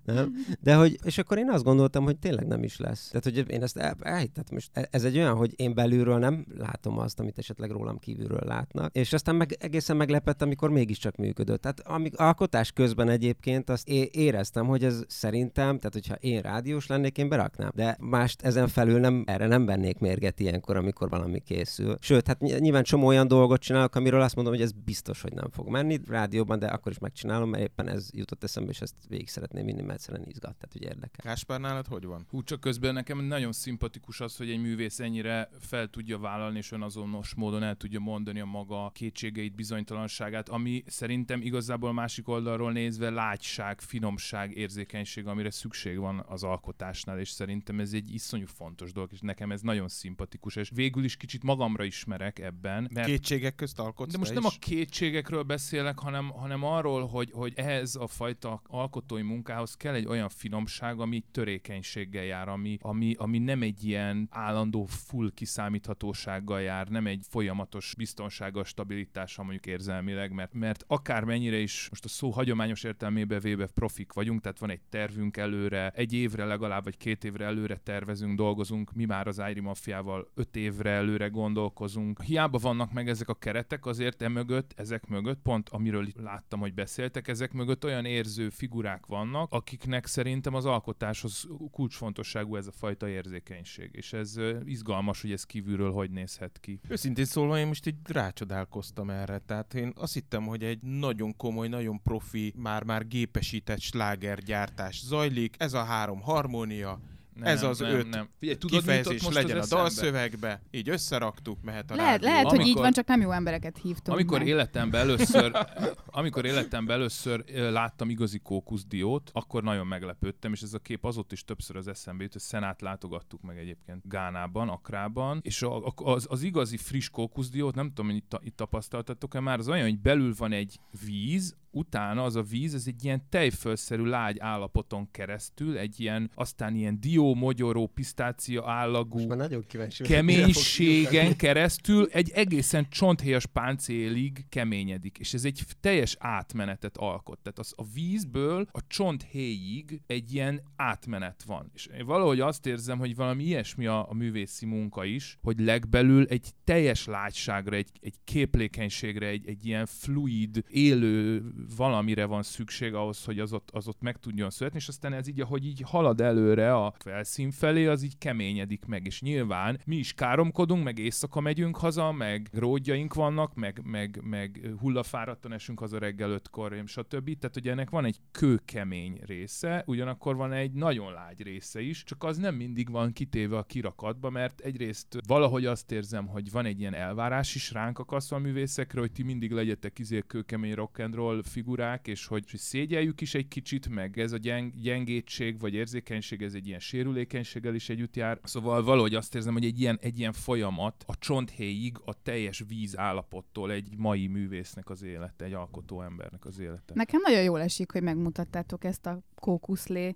nem. 0.05 0.33
De 0.61 0.75
hogy, 0.75 0.99
és 1.03 1.17
akkor 1.17 1.37
én 1.37 1.49
azt 1.49 1.63
gondoltam, 1.63 2.03
hogy 2.03 2.17
tényleg 2.17 2.47
nem 2.47 2.63
is 2.63 2.77
lesz. 2.77 3.07
Tehát, 3.07 3.23
hogy 3.23 3.51
én 3.51 3.63
ezt 3.63 3.77
el, 3.77 3.95
elhittem, 4.01 4.43
most 4.51 4.69
e- 4.73 4.87
ez 4.91 5.03
egy 5.03 5.17
olyan, 5.17 5.35
hogy 5.35 5.53
én 5.55 5.73
belülről 5.73 6.17
nem 6.17 6.45
látom 6.57 6.97
azt, 6.97 7.19
amit 7.19 7.37
esetleg 7.37 7.69
rólam 7.69 7.99
kívülről 7.99 8.41
látnak, 8.45 8.95
és 8.95 9.13
aztán 9.13 9.35
meg 9.35 9.55
egészen 9.59 9.97
meglepett, 9.97 10.41
amikor 10.41 10.69
mégiscsak 10.69 11.15
működött. 11.15 11.61
Tehát 11.61 11.79
amik 11.79 12.19
alkotás 12.19 12.71
közben 12.71 13.09
egyébként 13.09 13.69
azt 13.69 13.87
é- 13.87 14.15
éreztem, 14.15 14.65
hogy 14.65 14.83
ez 14.83 15.03
szerintem, 15.07 15.77
tehát 15.77 15.93
hogyha 15.93 16.15
én 16.15 16.41
rádiós 16.41 16.87
lennék, 16.87 17.17
én 17.17 17.29
beraknám. 17.29 17.71
De 17.75 17.97
mást 17.99 18.41
ezen 18.41 18.67
felül 18.67 18.99
nem, 18.99 19.23
erre 19.27 19.47
nem 19.47 19.65
vennék 19.65 19.99
mérget 19.99 20.39
ilyenkor, 20.39 20.77
amikor 20.77 21.09
valami 21.09 21.39
készül. 21.39 21.97
Sőt, 21.99 22.27
hát 22.27 22.39
ny- 22.39 22.59
nyilván 22.59 22.83
csomó 22.83 23.07
olyan 23.07 23.27
dolgot 23.27 23.61
csinálok, 23.61 23.95
amiről 23.95 24.21
azt 24.21 24.35
mondom, 24.35 24.53
hogy 24.53 24.63
ez 24.63 24.71
biztos, 24.71 25.21
hogy 25.21 25.33
nem 25.33 25.49
fog 25.51 25.69
menni 25.69 25.99
rádióban, 26.07 26.59
de 26.59 26.67
akkor 26.67 26.91
is 26.91 26.99
megcsinálom, 26.99 27.49
mert 27.49 27.63
éppen 27.63 27.84
ez 27.87 28.09
jutott 28.13 28.43
eszembe, 28.43 28.71
és 28.71 28.81
ezt 28.81 28.95
végig 29.07 29.27
szeretném 29.27 29.65
vinni, 29.65 29.81
mert 29.81 29.93
egyszerűen 29.99 30.27
izgat, 30.27 30.55
tehát 30.55 30.69
hogy 30.71 30.81
érdekel. 30.81 31.25
Káspár, 31.25 31.59
nálad 31.59 31.87
hogy 31.87 32.05
van? 32.05 32.25
Hú, 32.29 32.43
csak 32.43 32.59
közben 32.59 32.93
nekem 32.93 33.19
nagyon 33.19 33.51
szimpatikus 33.51 34.19
az, 34.19 34.37
hogy 34.37 34.49
egy 34.49 34.61
művész 34.61 34.99
ennyire 34.99 35.49
fel 35.59 35.87
tudja 35.87 36.19
vállalni, 36.19 36.57
és 36.57 36.71
önazonos 36.71 37.33
módon 37.33 37.63
el 37.63 37.75
tudja 37.75 37.99
mondani 37.99 38.39
a 38.39 38.45
maga 38.45 38.91
kétségeit, 38.93 39.55
bizonytalanságát, 39.55 40.49
ami 40.49 40.83
szerintem 40.87 41.41
igazából 41.41 41.89
a 41.89 41.93
másik 41.93 42.27
oldalról 42.27 42.71
nézve 42.71 43.09
lágyság, 43.09 43.81
finomság, 43.81 44.57
érzékenység, 44.57 45.27
amire 45.27 45.51
szükség 45.51 45.97
van 45.97 46.25
az 46.27 46.43
alkotásnál, 46.43 47.19
és 47.19 47.29
szerintem 47.29 47.79
ez 47.79 47.93
egy 47.93 48.13
iszonyú 48.13 48.45
fontos 48.45 48.91
dolog, 48.91 49.09
és 49.11 49.19
nekem 49.21 49.51
ez 49.51 49.61
nagyon 49.61 49.87
szimpatikus, 49.87 50.55
és 50.55 50.69
végül 50.73 51.03
is 51.03 51.17
kicsit 51.17 51.43
magamra 51.43 51.83
ismerek 51.83 52.39
ebben, 52.39 52.89
mert 52.93 53.07
Kétségek 53.07 53.55
közt 53.55 53.79
alkotsz 53.79 54.11
de 54.11 54.17
most 54.17 54.33
nem 54.33 54.43
is? 54.45 54.55
a 54.55 54.59
kétségekről 54.59 55.43
beszélek, 55.43 55.99
hanem, 55.99 56.29
hanem 56.29 56.63
arról, 56.63 57.07
hogy, 57.07 57.29
hogy 57.33 57.53
ehhez 57.55 57.74
a 57.99 58.07
fajta 58.07 58.61
alkotói 58.67 59.21
munkához 59.21 59.75
kell 59.75 59.93
egy 59.93 60.05
olyan 60.05 60.29
finomság, 60.29 60.99
ami 60.99 61.23
törékenységgel 61.31 62.23
jár, 62.23 62.47
ami, 62.47 62.77
ami, 62.81 63.15
ami 63.17 63.39
nem 63.39 63.61
egy 63.61 63.83
ilyen 63.83 64.27
állandó 64.31 64.85
full 64.85 65.31
kiszámíthatósággal 65.33 66.61
jár, 66.61 66.87
nem 66.87 67.07
egy 67.07 67.25
folyamatos 67.29 67.93
biztonsággal, 67.97 68.63
stabilitással 68.63 69.45
mondjuk 69.45 69.65
érzelmileg, 69.65 70.31
mert, 70.31 70.53
mert 70.53 70.83
akármennyire 70.87 71.57
is 71.57 71.87
most 71.89 72.05
a 72.05 72.07
szó 72.07 72.29
hagyományos 72.29 72.83
értelmében 72.83 73.39
véve 73.39 73.67
profik 73.73 74.13
vagyunk, 74.13 74.41
tehát 74.41 74.59
van 74.59 74.69
egy 74.69 74.81
tervünk 74.89 75.37
előre, 75.37 75.89
egy 75.89 76.13
évre 76.13 76.45
legalább, 76.45 76.83
vagy 76.83 76.97
két 76.97 77.23
évre 77.23 77.45
előre 77.45 77.77
tervezünk, 77.77 78.37
dolgozunk, 78.37 78.93
mi 78.93 79.05
már 79.05 79.27
az 79.27 79.39
Ári 79.39 79.59
Mafiával 79.59 80.31
öt 80.33 80.55
évre 80.55 80.89
előre 80.89 81.27
gondolkozunk. 81.27 82.21
Hiába 82.21 82.57
vannak 82.57 82.93
meg 82.93 83.09
ezek 83.09 83.29
a 83.29 83.33
keretek, 83.33 83.85
azért 83.85 84.21
e 84.21 84.27
mögött, 84.27 84.73
ezek 84.75 85.07
mögött, 85.07 85.41
pont 85.41 85.69
amiről 85.69 86.07
láttam, 86.15 86.59
hogy 86.59 86.73
beszéltek, 86.73 87.27
ezek 87.27 87.53
mögött 87.53 87.64
olyan 87.83 88.05
érző 88.05 88.49
figurák 88.49 89.05
vannak, 89.05 89.51
akiknek 89.51 90.05
szerintem 90.05 90.53
az 90.53 90.65
alkotáshoz 90.65 91.47
kulcsfontosságú 91.71 92.55
ez 92.55 92.67
a 92.67 92.71
fajta 92.71 93.07
érzékenység. 93.07 93.89
És 93.93 94.13
ez 94.13 94.35
izgalmas, 94.65 95.21
hogy 95.21 95.31
ez 95.31 95.43
kívülről 95.43 95.91
hogy 95.91 96.11
nézhet 96.11 96.59
ki. 96.59 96.79
Őszintén 96.87 97.25
szólva, 97.25 97.59
én 97.59 97.67
most 97.67 97.87
így 97.87 97.95
rácsodálkoztam 98.03 99.09
erre. 99.09 99.37
Tehát 99.37 99.73
én 99.73 99.93
azt 99.95 100.13
hittem, 100.13 100.45
hogy 100.45 100.63
egy 100.63 100.81
nagyon 100.81 101.35
komoly, 101.35 101.67
nagyon 101.67 102.01
profi, 102.01 102.53
már-már 102.55 103.07
gépesített 103.07 103.79
slágergyártás 103.79 105.03
zajlik. 105.03 105.55
Ez 105.57 105.73
a 105.73 105.83
három 105.83 106.21
harmónia, 106.21 106.99
Nem, 107.35 107.47
Ez 107.47 107.63
az 107.63 107.79
nem, 107.79 107.89
öt 107.91 108.09
nem. 108.09 108.29
Figyelj, 108.39 108.57
tudod, 108.57 108.79
kifejezés 108.79 109.23
most 109.23 109.35
legyen 109.35 109.59
a 109.59 109.65
dalszövegbe, 109.69 110.61
így 110.71 110.89
összeraktuk, 110.89 111.61
mehet 111.61 111.91
a 111.91 111.95
Lehet, 111.95 112.11
rádió. 112.11 112.29
lehet 112.29 112.45
hogy 112.45 112.55
így 112.59 112.63
Amikor- 112.65 112.81
van, 112.83 112.91
csak 112.91 113.07
nem 113.07 113.21
jó 113.21 113.31
embereket 113.31 113.77
hívtunk 113.77 114.17
Amikor 114.17 114.37
meg. 114.37 114.47
életemben 114.47 115.01
először, 115.01 115.51
amikor 116.05 116.45
életemben 116.45 116.95
először 116.95 117.43
láttam 117.53 118.09
igazi 118.09 118.39
kókuszdiót, 118.39 119.29
akkor 119.33 119.63
nagyon 119.63 119.87
meglepődtem, 119.87 120.53
és 120.53 120.61
ez 120.61 120.73
a 120.73 120.79
kép 120.79 121.05
azóta 121.05 121.33
is 121.33 121.43
többször 121.43 121.75
az 121.75 121.87
eszembe 121.87 122.23
jut, 122.23 122.31
hogy 122.31 122.41
Szenát 122.41 122.81
látogattuk 122.81 123.41
meg 123.41 123.57
egyébként 123.57 124.01
Gánában, 124.07 124.69
Akrában, 124.69 125.39
és 125.41 125.61
a, 125.61 125.85
a- 125.85 125.93
az, 125.95 126.25
az 126.29 126.41
igazi 126.41 126.77
friss 126.77 127.09
kókuszdiót, 127.09 127.75
nem 127.75 127.87
tudom, 127.87 128.05
hogy 128.05 128.15
itt, 128.15 128.39
itt 128.43 128.55
tapasztaltatok-e 128.55 129.39
már, 129.39 129.59
az 129.59 129.69
olyan, 129.69 129.83
hogy 129.83 129.99
belül 129.99 130.33
van 130.37 130.51
egy 130.51 130.79
víz, 131.05 131.55
utána 131.75 132.23
az 132.23 132.35
a 132.35 132.41
víz, 132.41 132.73
ez 132.73 132.83
egy 132.87 133.03
ilyen 133.03 133.23
tejfölszerű 133.29 134.03
lágy 134.03 134.39
állapoton 134.39 135.11
keresztül, 135.11 135.77
egy 135.77 135.99
ilyen, 135.99 136.31
aztán 136.35 136.75
ilyen 136.75 136.99
dió, 136.99 137.33
mogyoró, 137.33 137.87
pisztácia 137.87 138.69
állagú, 138.69 139.27
kíváncsi 139.67 140.03
keménységen 140.03 141.35
keresztül 141.35 142.07
egy 142.11 142.31
egészen 142.33 142.89
csonthéjas 142.89 143.45
páncélig 143.45 144.45
keményedik, 144.49 145.17
és 145.17 145.33
ez 145.33 145.45
egy 145.45 145.63
teljes 145.79 146.15
átmenetet 146.19 146.97
alkot. 146.97 147.39
Tehát 147.39 147.59
az, 147.59 147.73
a 147.75 147.83
vízből 147.93 148.67
a 148.71 148.79
csonthéjig 148.87 150.01
egy 150.07 150.33
ilyen 150.33 150.61
átmenet 150.75 151.43
van. 151.45 151.71
És 151.73 151.85
én 151.85 152.05
valahogy 152.05 152.39
azt 152.39 152.65
érzem, 152.65 152.97
hogy 152.97 153.15
valami 153.15 153.43
ilyesmi 153.43 153.85
a, 153.85 154.09
a 154.09 154.13
művészi 154.13 154.65
munka 154.65 155.05
is, 155.05 155.37
hogy 155.41 155.59
legbelül 155.59 156.25
egy 156.25 156.49
teljes 156.63 157.05
lágyságra, 157.05 157.75
egy, 157.75 157.89
egy 158.01 158.15
képlékenységre, 158.23 159.27
egy, 159.27 159.47
egy 159.47 159.65
ilyen 159.65 159.85
fluid, 159.85 160.63
élő 160.69 161.43
valamire 161.77 162.25
van 162.25 162.43
szükség 162.43 162.93
ahhoz, 162.93 163.25
hogy 163.25 163.39
az 163.39 163.53
ott, 163.53 163.69
az 163.71 163.87
ott 163.87 164.01
meg 164.01 164.17
tudjon 164.17 164.49
születni, 164.49 164.79
és 164.79 164.87
aztán 164.87 165.13
ez 165.13 165.27
így, 165.27 165.41
ahogy 165.41 165.65
így 165.65 165.81
halad 165.85 166.21
előre 166.21 166.75
a 166.75 166.93
felszín 166.97 167.51
felé, 167.51 167.85
az 167.85 168.03
így 168.03 168.17
keményedik 168.17 168.85
meg, 168.85 169.05
és 169.05 169.21
nyilván 169.21 169.79
mi 169.85 169.95
is 169.95 170.13
káromkodunk, 170.13 170.83
meg 170.83 170.97
éjszaka 170.97 171.39
megyünk 171.39 171.77
haza, 171.77 172.11
meg 172.11 172.49
ródjaink 172.53 173.13
vannak, 173.13 173.55
meg, 173.55 173.81
meg, 173.83 174.19
meg 174.23 174.71
hullafáradtan 174.79 175.53
esünk 175.53 175.79
haza 175.79 175.99
reggel 175.99 176.29
ötkor, 176.31 176.83
stb. 176.85 177.37
Tehát 177.39 177.55
ugye 177.55 177.71
ennek 177.71 177.89
van 177.89 178.05
egy 178.05 178.19
kőkemény 178.31 179.19
része, 179.25 179.83
ugyanakkor 179.85 180.35
van 180.35 180.51
egy 180.51 180.71
nagyon 180.71 181.13
lágy 181.13 181.41
része 181.41 181.81
is, 181.81 182.03
csak 182.03 182.23
az 182.23 182.37
nem 182.37 182.55
mindig 182.55 182.89
van 182.89 183.13
kitéve 183.13 183.57
a 183.57 183.63
kirakatba, 183.63 184.29
mert 184.29 184.59
egyrészt 184.59 185.17
valahogy 185.27 185.65
azt 185.65 185.91
érzem, 185.91 186.27
hogy 186.27 186.51
van 186.51 186.65
egy 186.65 186.79
ilyen 186.79 186.93
elvárás 186.93 187.55
is 187.55 187.71
ránk 187.71 187.99
akasztva 187.99 188.35
a 188.35 188.39
művészekre, 188.39 188.99
hogy 188.99 189.11
ti 189.11 189.23
mindig 189.23 189.51
legyetek 189.51 189.99
izé 189.99 190.23
kőkemény 190.27 190.73
rock 190.73 190.99
and 190.99 191.15
roll 191.15 191.43
figurák, 191.55 192.07
és 192.07 192.25
hogy 192.25 192.51
hogy 192.51 192.59
szégyeljük 192.59 193.21
is 193.21 193.33
egy 193.33 193.47
kicsit, 193.47 193.89
meg 193.89 194.19
ez 194.19 194.31
a 194.31 194.37
gyeng- 194.37 194.81
gyengétség 194.81 195.59
vagy 195.59 195.73
érzékenység, 195.73 196.41
ez 196.41 196.53
egy 196.53 196.67
ilyen 196.67 196.79
sérülékenységgel 196.79 197.75
is 197.75 197.89
együtt 197.89 198.15
jár. 198.15 198.39
Szóval 198.43 198.83
valahogy 198.83 199.15
azt 199.15 199.35
érzem, 199.35 199.53
hogy 199.53 199.65
egy 199.65 199.79
ilyen, 199.79 199.99
egy 200.01 200.19
ilyen 200.19 200.33
folyamat 200.33 201.03
a 201.07 201.17
csonthéjig 201.17 201.97
a 202.05 202.21
teljes 202.23 202.63
víz 202.67 202.97
állapottól 202.97 203.71
egy 203.71 203.97
mai 203.97 204.27
művésznek 204.27 204.89
az 204.89 205.03
élete, 205.03 205.45
egy 205.45 205.53
alkotó 205.53 206.01
embernek 206.01 206.45
az 206.45 206.59
élete. 206.59 206.93
Nekem 206.93 207.21
nagyon 207.23 207.43
jól 207.43 207.61
esik, 207.61 207.91
hogy 207.91 208.03
megmutattátok 208.03 208.83
ezt 208.83 209.05
a 209.05 209.19
kókuszlé 209.35 210.15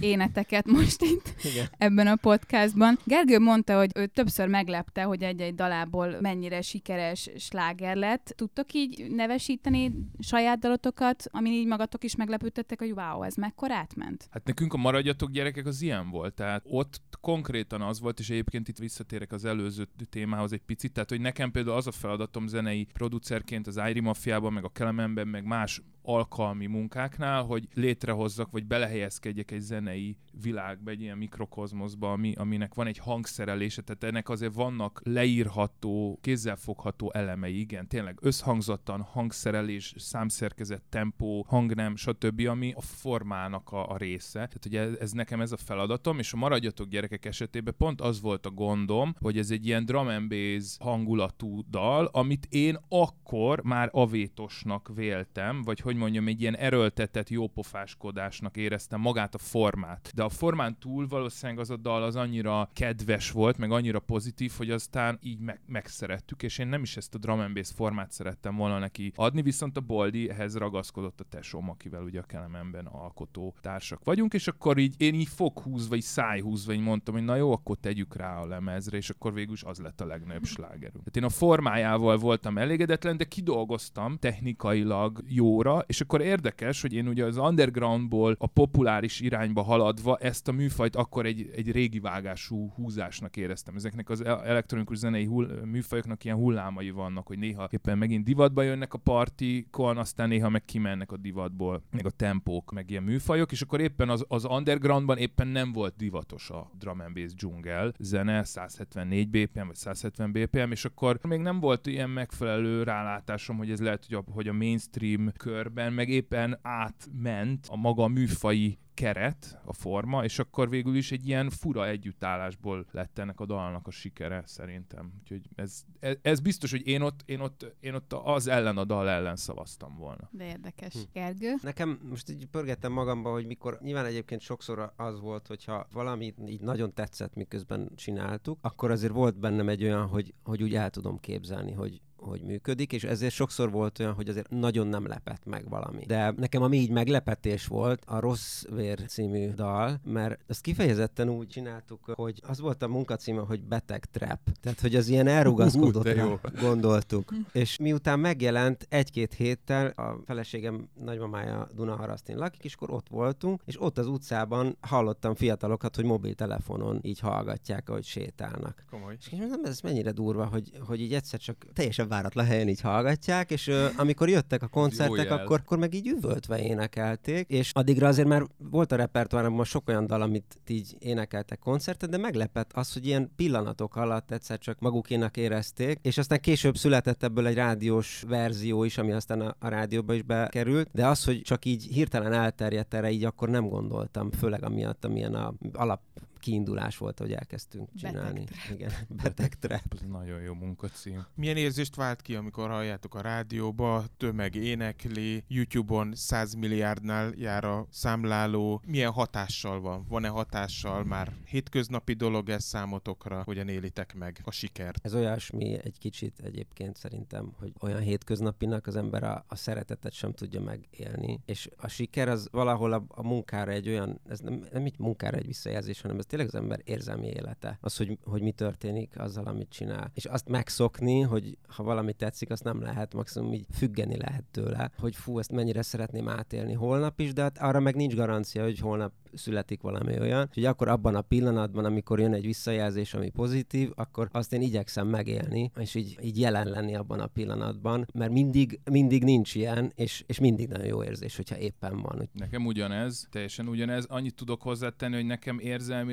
éneteket 0.00 0.66
most 0.76 1.02
itt 1.02 1.34
Igen. 1.52 1.66
ebben 1.78 2.06
a 2.06 2.16
podcastban. 2.16 2.98
Gergő 3.04 3.38
mondta, 3.38 3.76
hogy 3.78 3.90
ő 3.94 4.06
többször 4.06 4.48
meglepte, 4.48 5.02
hogy 5.02 5.22
egy-egy 5.22 5.54
dalából 5.54 6.20
mennyire 6.20 6.62
sikeres 6.62 7.30
sláger 7.36 7.96
lett. 7.96 8.32
Tudtok 8.36 8.72
így 8.72 9.06
nevesíteni 9.10 9.92
saját 10.18 10.58
dalotokat, 10.80 11.24
amin 11.30 11.52
így 11.52 11.66
magatok 11.66 12.04
is 12.04 12.16
meglepődtettek, 12.16 12.78
hogy 12.78 12.90
wow, 12.90 13.22
ez 13.22 13.34
mekkora 13.34 13.74
átment? 13.74 14.28
Hát 14.30 14.44
nekünk 14.44 14.72
a 14.72 14.76
maradjatok 14.76 15.30
gyerekek 15.30 15.66
az 15.66 15.82
ilyen 15.82 16.10
volt, 16.10 16.34
tehát 16.34 16.62
ott 16.64 17.00
konkrétan 17.20 17.82
az 17.82 18.00
volt, 18.00 18.18
és 18.18 18.30
egyébként 18.30 18.68
itt 18.68 18.78
visszatérek 18.78 19.32
az 19.32 19.44
előző 19.44 19.88
témához 20.10 20.52
egy 20.52 20.62
picit, 20.66 20.92
tehát 20.92 21.08
hogy 21.08 21.20
nekem 21.20 21.50
például 21.50 21.76
az 21.76 21.86
a 21.86 21.92
feladatom 21.92 22.46
zenei 22.46 22.86
producerként 22.92 23.66
az 23.66 23.78
Ári 23.78 24.00
Mafiában, 24.00 24.52
meg 24.52 24.64
a 24.64 24.68
Kelemenben, 24.68 25.28
meg 25.28 25.44
más 25.44 25.82
alkalmi 26.08 26.66
munkáknál, 26.66 27.42
hogy 27.42 27.68
létrehozzak, 27.74 28.50
vagy 28.50 28.66
belehelyezkedjek 28.66 29.50
egy 29.50 29.60
zenei 29.60 30.16
világba, 30.42 30.90
egy 30.90 31.00
ilyen 31.00 31.18
mikrokozmoszba, 31.18 32.12
ami, 32.12 32.34
aminek 32.36 32.74
van 32.74 32.86
egy 32.86 32.98
hangszerelése, 32.98 33.82
tehát 33.82 34.04
ennek 34.04 34.28
azért 34.28 34.54
vannak 34.54 35.00
leírható, 35.04 36.18
kézzelfogható 36.20 37.12
elemei, 37.12 37.58
igen, 37.58 37.88
tényleg 37.88 38.18
összhangzattan, 38.20 39.00
hangszerelés, 39.00 39.94
számszerkezet, 39.96 40.82
tempó, 40.88 41.44
hangnem, 41.48 41.96
stb., 41.96 42.46
ami 42.46 42.72
a 42.76 42.80
formának 42.80 43.72
a, 43.72 43.90
a 43.90 43.96
része. 43.96 44.32
Tehát 44.38 44.66
ugye 44.66 44.80
ez, 44.80 44.94
ez 45.00 45.12
nekem 45.12 45.40
ez 45.40 45.52
a 45.52 45.56
feladatom, 45.56 46.18
és 46.18 46.32
a 46.32 46.36
maradjatok 46.36 46.88
gyerekek 46.88 47.24
esetében 47.24 47.74
pont 47.78 48.00
az 48.00 48.20
volt 48.20 48.46
a 48.46 48.50
gondom, 48.50 49.14
hogy 49.20 49.38
ez 49.38 49.50
egy 49.50 49.66
ilyen 49.66 49.84
drum 49.84 50.08
and 50.08 50.28
bass 50.28 50.76
hangulatú 50.80 51.62
dal, 51.70 52.08
amit 52.12 52.46
én 52.50 52.78
akkor 52.88 53.62
már 53.62 53.88
avétosnak 53.92 54.90
véltem, 54.94 55.62
vagy 55.62 55.80
hogy 55.80 55.96
mondjam, 55.98 56.28
egy 56.28 56.40
ilyen 56.40 56.56
erőltetett 56.56 57.28
jópofáskodásnak 57.28 58.56
éreztem 58.56 59.00
magát 59.00 59.34
a 59.34 59.38
formát. 59.38 60.10
De 60.14 60.22
a 60.22 60.28
formán 60.28 60.78
túl 60.78 61.06
valószínűleg 61.08 61.60
az 61.60 61.70
a 61.70 61.76
dal 61.76 62.02
az 62.02 62.16
annyira 62.16 62.70
kedves 62.72 63.30
volt, 63.30 63.58
meg 63.58 63.70
annyira 63.70 63.98
pozitív, 63.98 64.52
hogy 64.56 64.70
aztán 64.70 65.18
így 65.22 65.38
meg- 65.38 65.60
megszerettük, 65.66 66.42
és 66.42 66.58
én 66.58 66.68
nem 66.68 66.82
is 66.82 66.96
ezt 66.96 67.14
a 67.14 67.18
drum 67.18 67.40
and 67.40 67.54
bass 67.54 67.72
formát 67.72 68.12
szerettem 68.12 68.56
volna 68.56 68.78
neki 68.78 69.12
adni, 69.14 69.42
viszont 69.42 69.76
a 69.76 69.80
Boldi 69.80 70.30
ehhez 70.30 70.56
ragaszkodott 70.56 71.20
a 71.20 71.24
tesóm, 71.24 71.70
akivel 71.70 72.02
ugye 72.02 72.20
a 72.20 72.22
Kelemenben 72.22 72.86
alkotó 72.86 73.54
társak 73.60 74.04
vagyunk, 74.04 74.34
és 74.34 74.48
akkor 74.48 74.78
így 74.78 74.94
én 74.98 75.14
így 75.14 75.28
foghúzva, 75.28 75.94
így 75.94 76.02
szájhúzva, 76.02 76.72
így 76.72 76.80
mondtam, 76.80 77.14
hogy 77.14 77.24
na 77.24 77.36
jó, 77.36 77.52
akkor 77.52 77.76
tegyük 77.76 78.16
rá 78.16 78.40
a 78.40 78.46
lemezre, 78.46 78.96
és 78.96 79.10
akkor 79.10 79.34
végül 79.34 79.56
az 79.60 79.78
lett 79.78 80.00
a 80.00 80.06
legnagyobb 80.06 80.44
slágerünk. 80.44 81.04
Tehát 81.04 81.16
én 81.16 81.24
a 81.24 81.28
formájával 81.28 82.16
voltam 82.16 82.58
elégedetlen, 82.58 83.16
de 83.16 83.24
kidolgoztam 83.24 84.16
technikailag 84.16 85.22
jóra, 85.26 85.84
és 85.88 86.00
akkor 86.00 86.20
érdekes, 86.20 86.80
hogy 86.80 86.92
én 86.92 87.08
ugye 87.08 87.24
az 87.24 87.36
undergroundból 87.36 88.36
a 88.38 88.46
populáris 88.46 89.20
irányba 89.20 89.62
haladva 89.62 90.16
ezt 90.16 90.48
a 90.48 90.52
műfajt 90.52 90.96
akkor 90.96 91.26
egy, 91.26 91.50
egy 91.54 91.70
régi 91.70 92.00
vágású 92.00 92.72
húzásnak 92.74 93.36
éreztem. 93.36 93.76
Ezeknek 93.76 94.10
az 94.10 94.24
elektronikus 94.24 94.96
zenei 94.96 95.24
hull, 95.24 95.46
műfajoknak 95.64 96.24
ilyen 96.24 96.36
hullámai 96.36 96.90
vannak, 96.90 97.26
hogy 97.26 97.38
néha 97.38 97.68
éppen 97.70 97.98
megint 97.98 98.24
divatba 98.24 98.62
jönnek 98.62 98.94
a 98.94 98.98
partikon, 98.98 99.96
aztán 99.96 100.28
néha 100.28 100.48
meg 100.48 100.64
kimennek 100.64 101.12
a 101.12 101.16
divatból, 101.16 101.82
meg 101.90 102.06
a 102.06 102.10
tempók, 102.10 102.72
meg 102.72 102.90
ilyen 102.90 103.02
műfajok, 103.02 103.52
és 103.52 103.60
akkor 103.60 103.80
éppen 103.80 104.08
az, 104.08 104.24
az 104.28 104.44
undergroundban 104.44 105.16
éppen 105.18 105.48
nem 105.48 105.72
volt 105.72 105.96
divatos 105.96 106.50
a 106.50 106.70
drum 106.78 107.00
and 107.00 107.14
bass 107.14 107.34
dzsungel 107.34 107.92
zene, 107.98 108.44
174 108.44 109.28
BPM 109.28 109.66
vagy 109.66 109.76
170 109.76 110.32
BPM, 110.32 110.70
és 110.70 110.84
akkor 110.84 111.18
még 111.22 111.40
nem 111.40 111.60
volt 111.60 111.86
ilyen 111.86 112.10
megfelelő 112.10 112.82
rálátásom, 112.82 113.56
hogy 113.56 113.70
ez 113.70 113.80
lehet, 113.80 114.04
hogy 114.08 114.16
a, 114.16 114.32
hogy 114.32 114.48
a 114.48 114.52
mainstream 114.52 115.32
körben 115.36 115.76
meg 115.92 116.08
éppen 116.08 116.58
átment 116.62 117.66
a 117.70 117.76
maga 117.76 118.08
műfai 118.08 118.78
keret, 118.98 119.60
a 119.64 119.72
forma, 119.72 120.24
és 120.24 120.38
akkor 120.38 120.68
végül 120.68 120.96
is 120.96 121.12
egy 121.12 121.26
ilyen 121.26 121.50
fura 121.50 121.86
együttállásból 121.88 122.86
lett 122.90 123.18
ennek 123.18 123.40
a 123.40 123.46
dalnak 123.46 123.86
a 123.86 123.90
sikere 123.90 124.42
szerintem. 124.46 125.12
Úgyhogy 125.20 125.48
ez, 125.54 125.82
ez, 126.00 126.16
ez 126.22 126.40
biztos, 126.40 126.70
hogy 126.70 126.86
én 126.86 127.00
ott, 127.00 127.22
én, 127.26 127.40
ott, 127.40 127.74
én 127.80 127.94
ott 127.94 128.12
az 128.12 128.46
ellen 128.46 128.76
a 128.76 128.84
dal 128.84 129.08
ellen 129.08 129.36
szavaztam 129.36 129.96
volna. 129.96 130.28
De 130.32 130.46
érdekes. 130.46 130.92
Hm. 130.92 131.00
Gergő? 131.12 131.54
Nekem 131.62 132.00
most 132.08 132.30
így 132.30 132.46
pörgettem 132.46 132.92
magamba, 132.92 133.30
hogy 133.30 133.46
mikor 133.46 133.78
nyilván 133.82 134.04
egyébként 134.04 134.40
sokszor 134.40 134.92
az 134.96 135.20
volt, 135.20 135.46
hogyha 135.46 135.86
valami 135.92 136.34
így 136.46 136.60
nagyon 136.60 136.94
tetszett, 136.94 137.34
miközben 137.34 137.90
csináltuk, 137.94 138.58
akkor 138.60 138.90
azért 138.90 139.12
volt 139.12 139.38
bennem 139.38 139.68
egy 139.68 139.84
olyan, 139.84 140.06
hogy, 140.06 140.34
hogy 140.42 140.62
úgy 140.62 140.74
el 140.74 140.90
tudom 140.90 141.18
képzelni, 141.20 141.72
hogy, 141.72 142.00
hogy 142.20 142.42
működik, 142.42 142.92
és 142.92 143.04
ezért 143.04 143.34
sokszor 143.34 143.70
volt 143.70 143.98
olyan, 143.98 144.12
hogy 144.12 144.28
azért 144.28 144.50
nagyon 144.50 144.86
nem 144.86 145.06
lepett 145.06 145.44
meg 145.44 145.68
valami. 145.68 146.04
De 146.06 146.32
nekem 146.36 146.62
ami 146.62 146.76
így 146.76 146.90
meglepetés 146.90 147.66
volt 147.66 148.02
a 148.06 148.20
Rossz 148.20 148.64
Vér 148.74 149.00
című 149.06 149.50
dal, 149.50 150.00
mert 150.04 150.40
ezt 150.46 150.60
kifejezetten 150.60 151.28
úgy 151.28 151.48
csináltuk, 151.48 152.04
hogy 152.14 152.40
az 152.46 152.60
volt 152.60 152.82
a 152.82 152.88
munkacíme, 152.88 153.40
hogy 153.40 153.62
Beteg 153.62 154.04
Trap. 154.04 154.40
Tehát, 154.60 154.80
hogy 154.80 154.94
az 154.94 155.08
ilyen 155.08 155.26
elrugaszkodott 155.26 156.02
de 156.02 156.14
jó. 156.14 156.40
gondoltuk. 156.60 157.34
és 157.52 157.76
miután 157.78 158.20
megjelent 158.20 158.86
egy-két 158.88 159.34
héttel, 159.34 159.86
a 159.86 160.18
feleségem 160.24 160.88
nagymamája 161.04 161.68
Dunaharasztin 161.74 162.36
lakik, 162.36 162.64
és 162.64 162.74
akkor 162.74 162.90
ott 162.90 163.08
voltunk, 163.08 163.62
és 163.64 163.82
ott 163.82 163.98
az 163.98 164.06
utcában 164.06 164.76
hallottam 164.80 165.34
fiatalokat, 165.34 165.96
hogy 165.96 166.04
mobiltelefonon 166.04 166.98
így 167.02 167.18
hallgatják, 167.18 167.88
ahogy 167.88 168.04
sétálnak. 168.04 168.84
Komoly. 168.90 169.16
És 169.20 169.30
mondom, 169.30 169.64
ez 169.64 169.80
mennyire 169.80 170.10
durva, 170.10 170.46
hogy, 170.46 170.72
hogy 170.86 171.00
így 171.00 171.14
egyszer 171.14 171.40
csak 171.40 171.66
teljesen 171.72 172.07
váratlan 172.08 172.44
helyen 172.44 172.68
így 172.68 172.80
hallgatják, 172.80 173.50
és 173.50 173.66
ö, 173.66 173.86
amikor 173.96 174.28
jöttek 174.28 174.62
a 174.62 174.66
koncertek, 174.66 175.30
akkor, 175.30 175.60
akkor 175.60 175.78
meg 175.78 175.94
így 175.94 176.06
üvöltve 176.06 176.62
énekelték, 176.62 177.48
és 177.48 177.70
addigra 177.72 178.08
azért 178.08 178.28
már 178.28 178.42
volt 178.70 178.92
a 178.92 178.96
repertoáromban 178.96 179.64
sok 179.64 179.88
olyan 179.88 180.06
dal, 180.06 180.22
amit 180.22 180.60
így 180.66 180.96
énekeltek 180.98 181.58
koncerten, 181.58 182.10
de 182.10 182.16
meglepett 182.16 182.72
az, 182.72 182.92
hogy 182.92 183.06
ilyen 183.06 183.30
pillanatok 183.36 183.96
alatt 183.96 184.30
egyszer 184.30 184.58
csak 184.58 184.80
magukénak 184.80 185.36
érezték, 185.36 185.98
és 186.02 186.18
aztán 186.18 186.40
később 186.40 186.76
született 186.76 187.22
ebből 187.22 187.46
egy 187.46 187.54
rádiós 187.54 188.24
verzió 188.28 188.84
is, 188.84 188.98
ami 188.98 189.12
aztán 189.12 189.40
a, 189.40 189.56
a 189.58 189.68
rádióba 189.68 190.14
is 190.14 190.22
bekerült, 190.22 190.88
de 190.92 191.06
az, 191.06 191.24
hogy 191.24 191.42
csak 191.42 191.64
így 191.64 191.84
hirtelen 191.84 192.32
elterjedt 192.32 192.94
erre, 192.94 193.10
így 193.10 193.24
akkor 193.24 193.48
nem 193.48 193.68
gondoltam, 193.68 194.30
főleg 194.30 194.64
amiatt, 194.64 195.04
amilyen 195.04 195.34
a 195.34 195.54
alap 195.72 196.00
kiindulás 196.38 196.96
volt, 196.96 197.18
hogy 197.18 197.32
elkezdtünk 197.32 197.88
csinálni. 197.94 198.44
Igen, 198.72 198.92
beteg 199.22 199.54
trap. 199.58 199.94
Ez 199.94 200.00
nagyon 200.08 200.40
jó 200.40 200.54
munkacím. 200.54 201.26
Milyen 201.34 201.56
érzést 201.56 201.94
vált 201.94 202.22
ki, 202.22 202.34
amikor 202.34 202.68
halljátok 202.68 203.14
a 203.14 203.20
rádióba, 203.20 204.04
tömeg 204.16 204.54
énekli, 204.54 205.44
YouTube-on 205.48 206.14
100 206.14 206.54
milliárdnál 206.54 207.32
jár 207.36 207.64
a 207.64 207.86
számláló. 207.90 208.82
Milyen 208.86 209.12
hatással 209.12 209.80
van? 209.80 210.06
Van-e 210.08 210.28
hatással 210.28 211.04
már 211.04 211.32
hétköznapi 211.44 212.12
dolog 212.12 212.48
ez 212.48 212.64
számotokra? 212.64 213.42
Hogyan 213.44 213.68
élitek 213.68 214.14
meg 214.14 214.40
a 214.44 214.50
sikert? 214.50 214.98
Ez 215.02 215.14
olyasmi 215.14 215.78
egy 215.82 215.98
kicsit 215.98 216.40
egyébként 216.44 216.96
szerintem, 216.96 217.52
hogy 217.58 217.72
olyan 217.80 218.00
hétköznapinak 218.00 218.86
az 218.86 218.96
ember 218.96 219.22
a, 219.22 219.44
a 219.48 219.56
szeretetet 219.56 220.12
sem 220.12 220.32
tudja 220.32 220.60
megélni, 220.60 221.40
és 221.44 221.70
a 221.76 221.88
siker 221.88 222.28
az 222.28 222.48
valahol 222.50 222.92
a, 222.92 223.04
a 223.08 223.22
munkára 223.22 223.70
egy 223.70 223.88
olyan, 223.88 224.20
ez 224.28 224.40
nem, 224.40 224.66
nem 224.72 224.86
így 224.86 224.98
munkára 224.98 225.36
egy 225.36 225.46
visszajelzés, 225.46 226.00
hanem 226.00 226.18
ez 226.18 226.26
tényleg 226.28 226.48
az 226.48 226.54
ember 226.54 226.80
érzelmi 226.84 227.26
élete. 227.26 227.78
Az, 227.80 227.96
hogy, 227.96 228.18
hogy 228.24 228.42
mi 228.42 228.52
történik 228.52 229.18
azzal, 229.18 229.44
amit 229.44 229.70
csinál. 229.70 230.10
És 230.14 230.24
azt 230.24 230.48
megszokni, 230.48 231.20
hogy 231.20 231.58
ha 231.68 231.82
valami 231.82 232.12
tetszik, 232.12 232.50
azt 232.50 232.64
nem 232.64 232.82
lehet, 232.82 233.14
maximum 233.14 233.52
így 233.52 233.66
függeni 233.72 234.16
lehet 234.16 234.44
tőle, 234.50 234.90
hogy 234.98 235.16
fú, 235.16 235.38
ezt 235.38 235.52
mennyire 235.52 235.82
szeretném 235.82 236.28
átélni 236.28 236.72
holnap 236.72 237.20
is, 237.20 237.32
de 237.32 237.42
hát 237.42 237.58
arra 237.58 237.80
meg 237.80 237.94
nincs 237.94 238.14
garancia, 238.14 238.62
hogy 238.62 238.78
holnap 238.78 239.12
születik 239.32 239.80
valami 239.80 240.18
olyan, 240.20 240.50
hogy 240.54 240.64
akkor 240.64 240.88
abban 240.88 241.14
a 241.14 241.20
pillanatban, 241.20 241.84
amikor 241.84 242.20
jön 242.20 242.32
egy 242.32 242.44
visszajelzés, 242.44 243.14
ami 243.14 243.30
pozitív, 243.30 243.90
akkor 243.94 244.28
azt 244.32 244.52
én 244.52 244.62
igyekszem 244.62 245.06
megélni, 245.06 245.70
és 245.76 245.94
így, 245.94 246.18
így 246.22 246.38
jelen 246.38 246.66
lenni 246.68 246.94
abban 246.94 247.20
a 247.20 247.26
pillanatban, 247.26 248.06
mert 248.14 248.32
mindig, 248.32 248.80
mindig 248.90 249.24
nincs 249.24 249.54
ilyen, 249.54 249.92
és, 249.94 250.24
és 250.26 250.38
mindig 250.38 250.68
nagyon 250.68 250.86
jó 250.86 251.04
érzés, 251.04 251.36
hogyha 251.36 251.58
éppen 251.58 252.00
van. 252.02 252.28
Nekem 252.32 252.66
ugyanez, 252.66 253.28
teljesen 253.30 253.68
ugyanez. 253.68 254.04
Annyit 254.04 254.34
tudok 254.34 254.62
hozzátenni, 254.62 255.14
hogy 255.14 255.26
nekem 255.26 255.58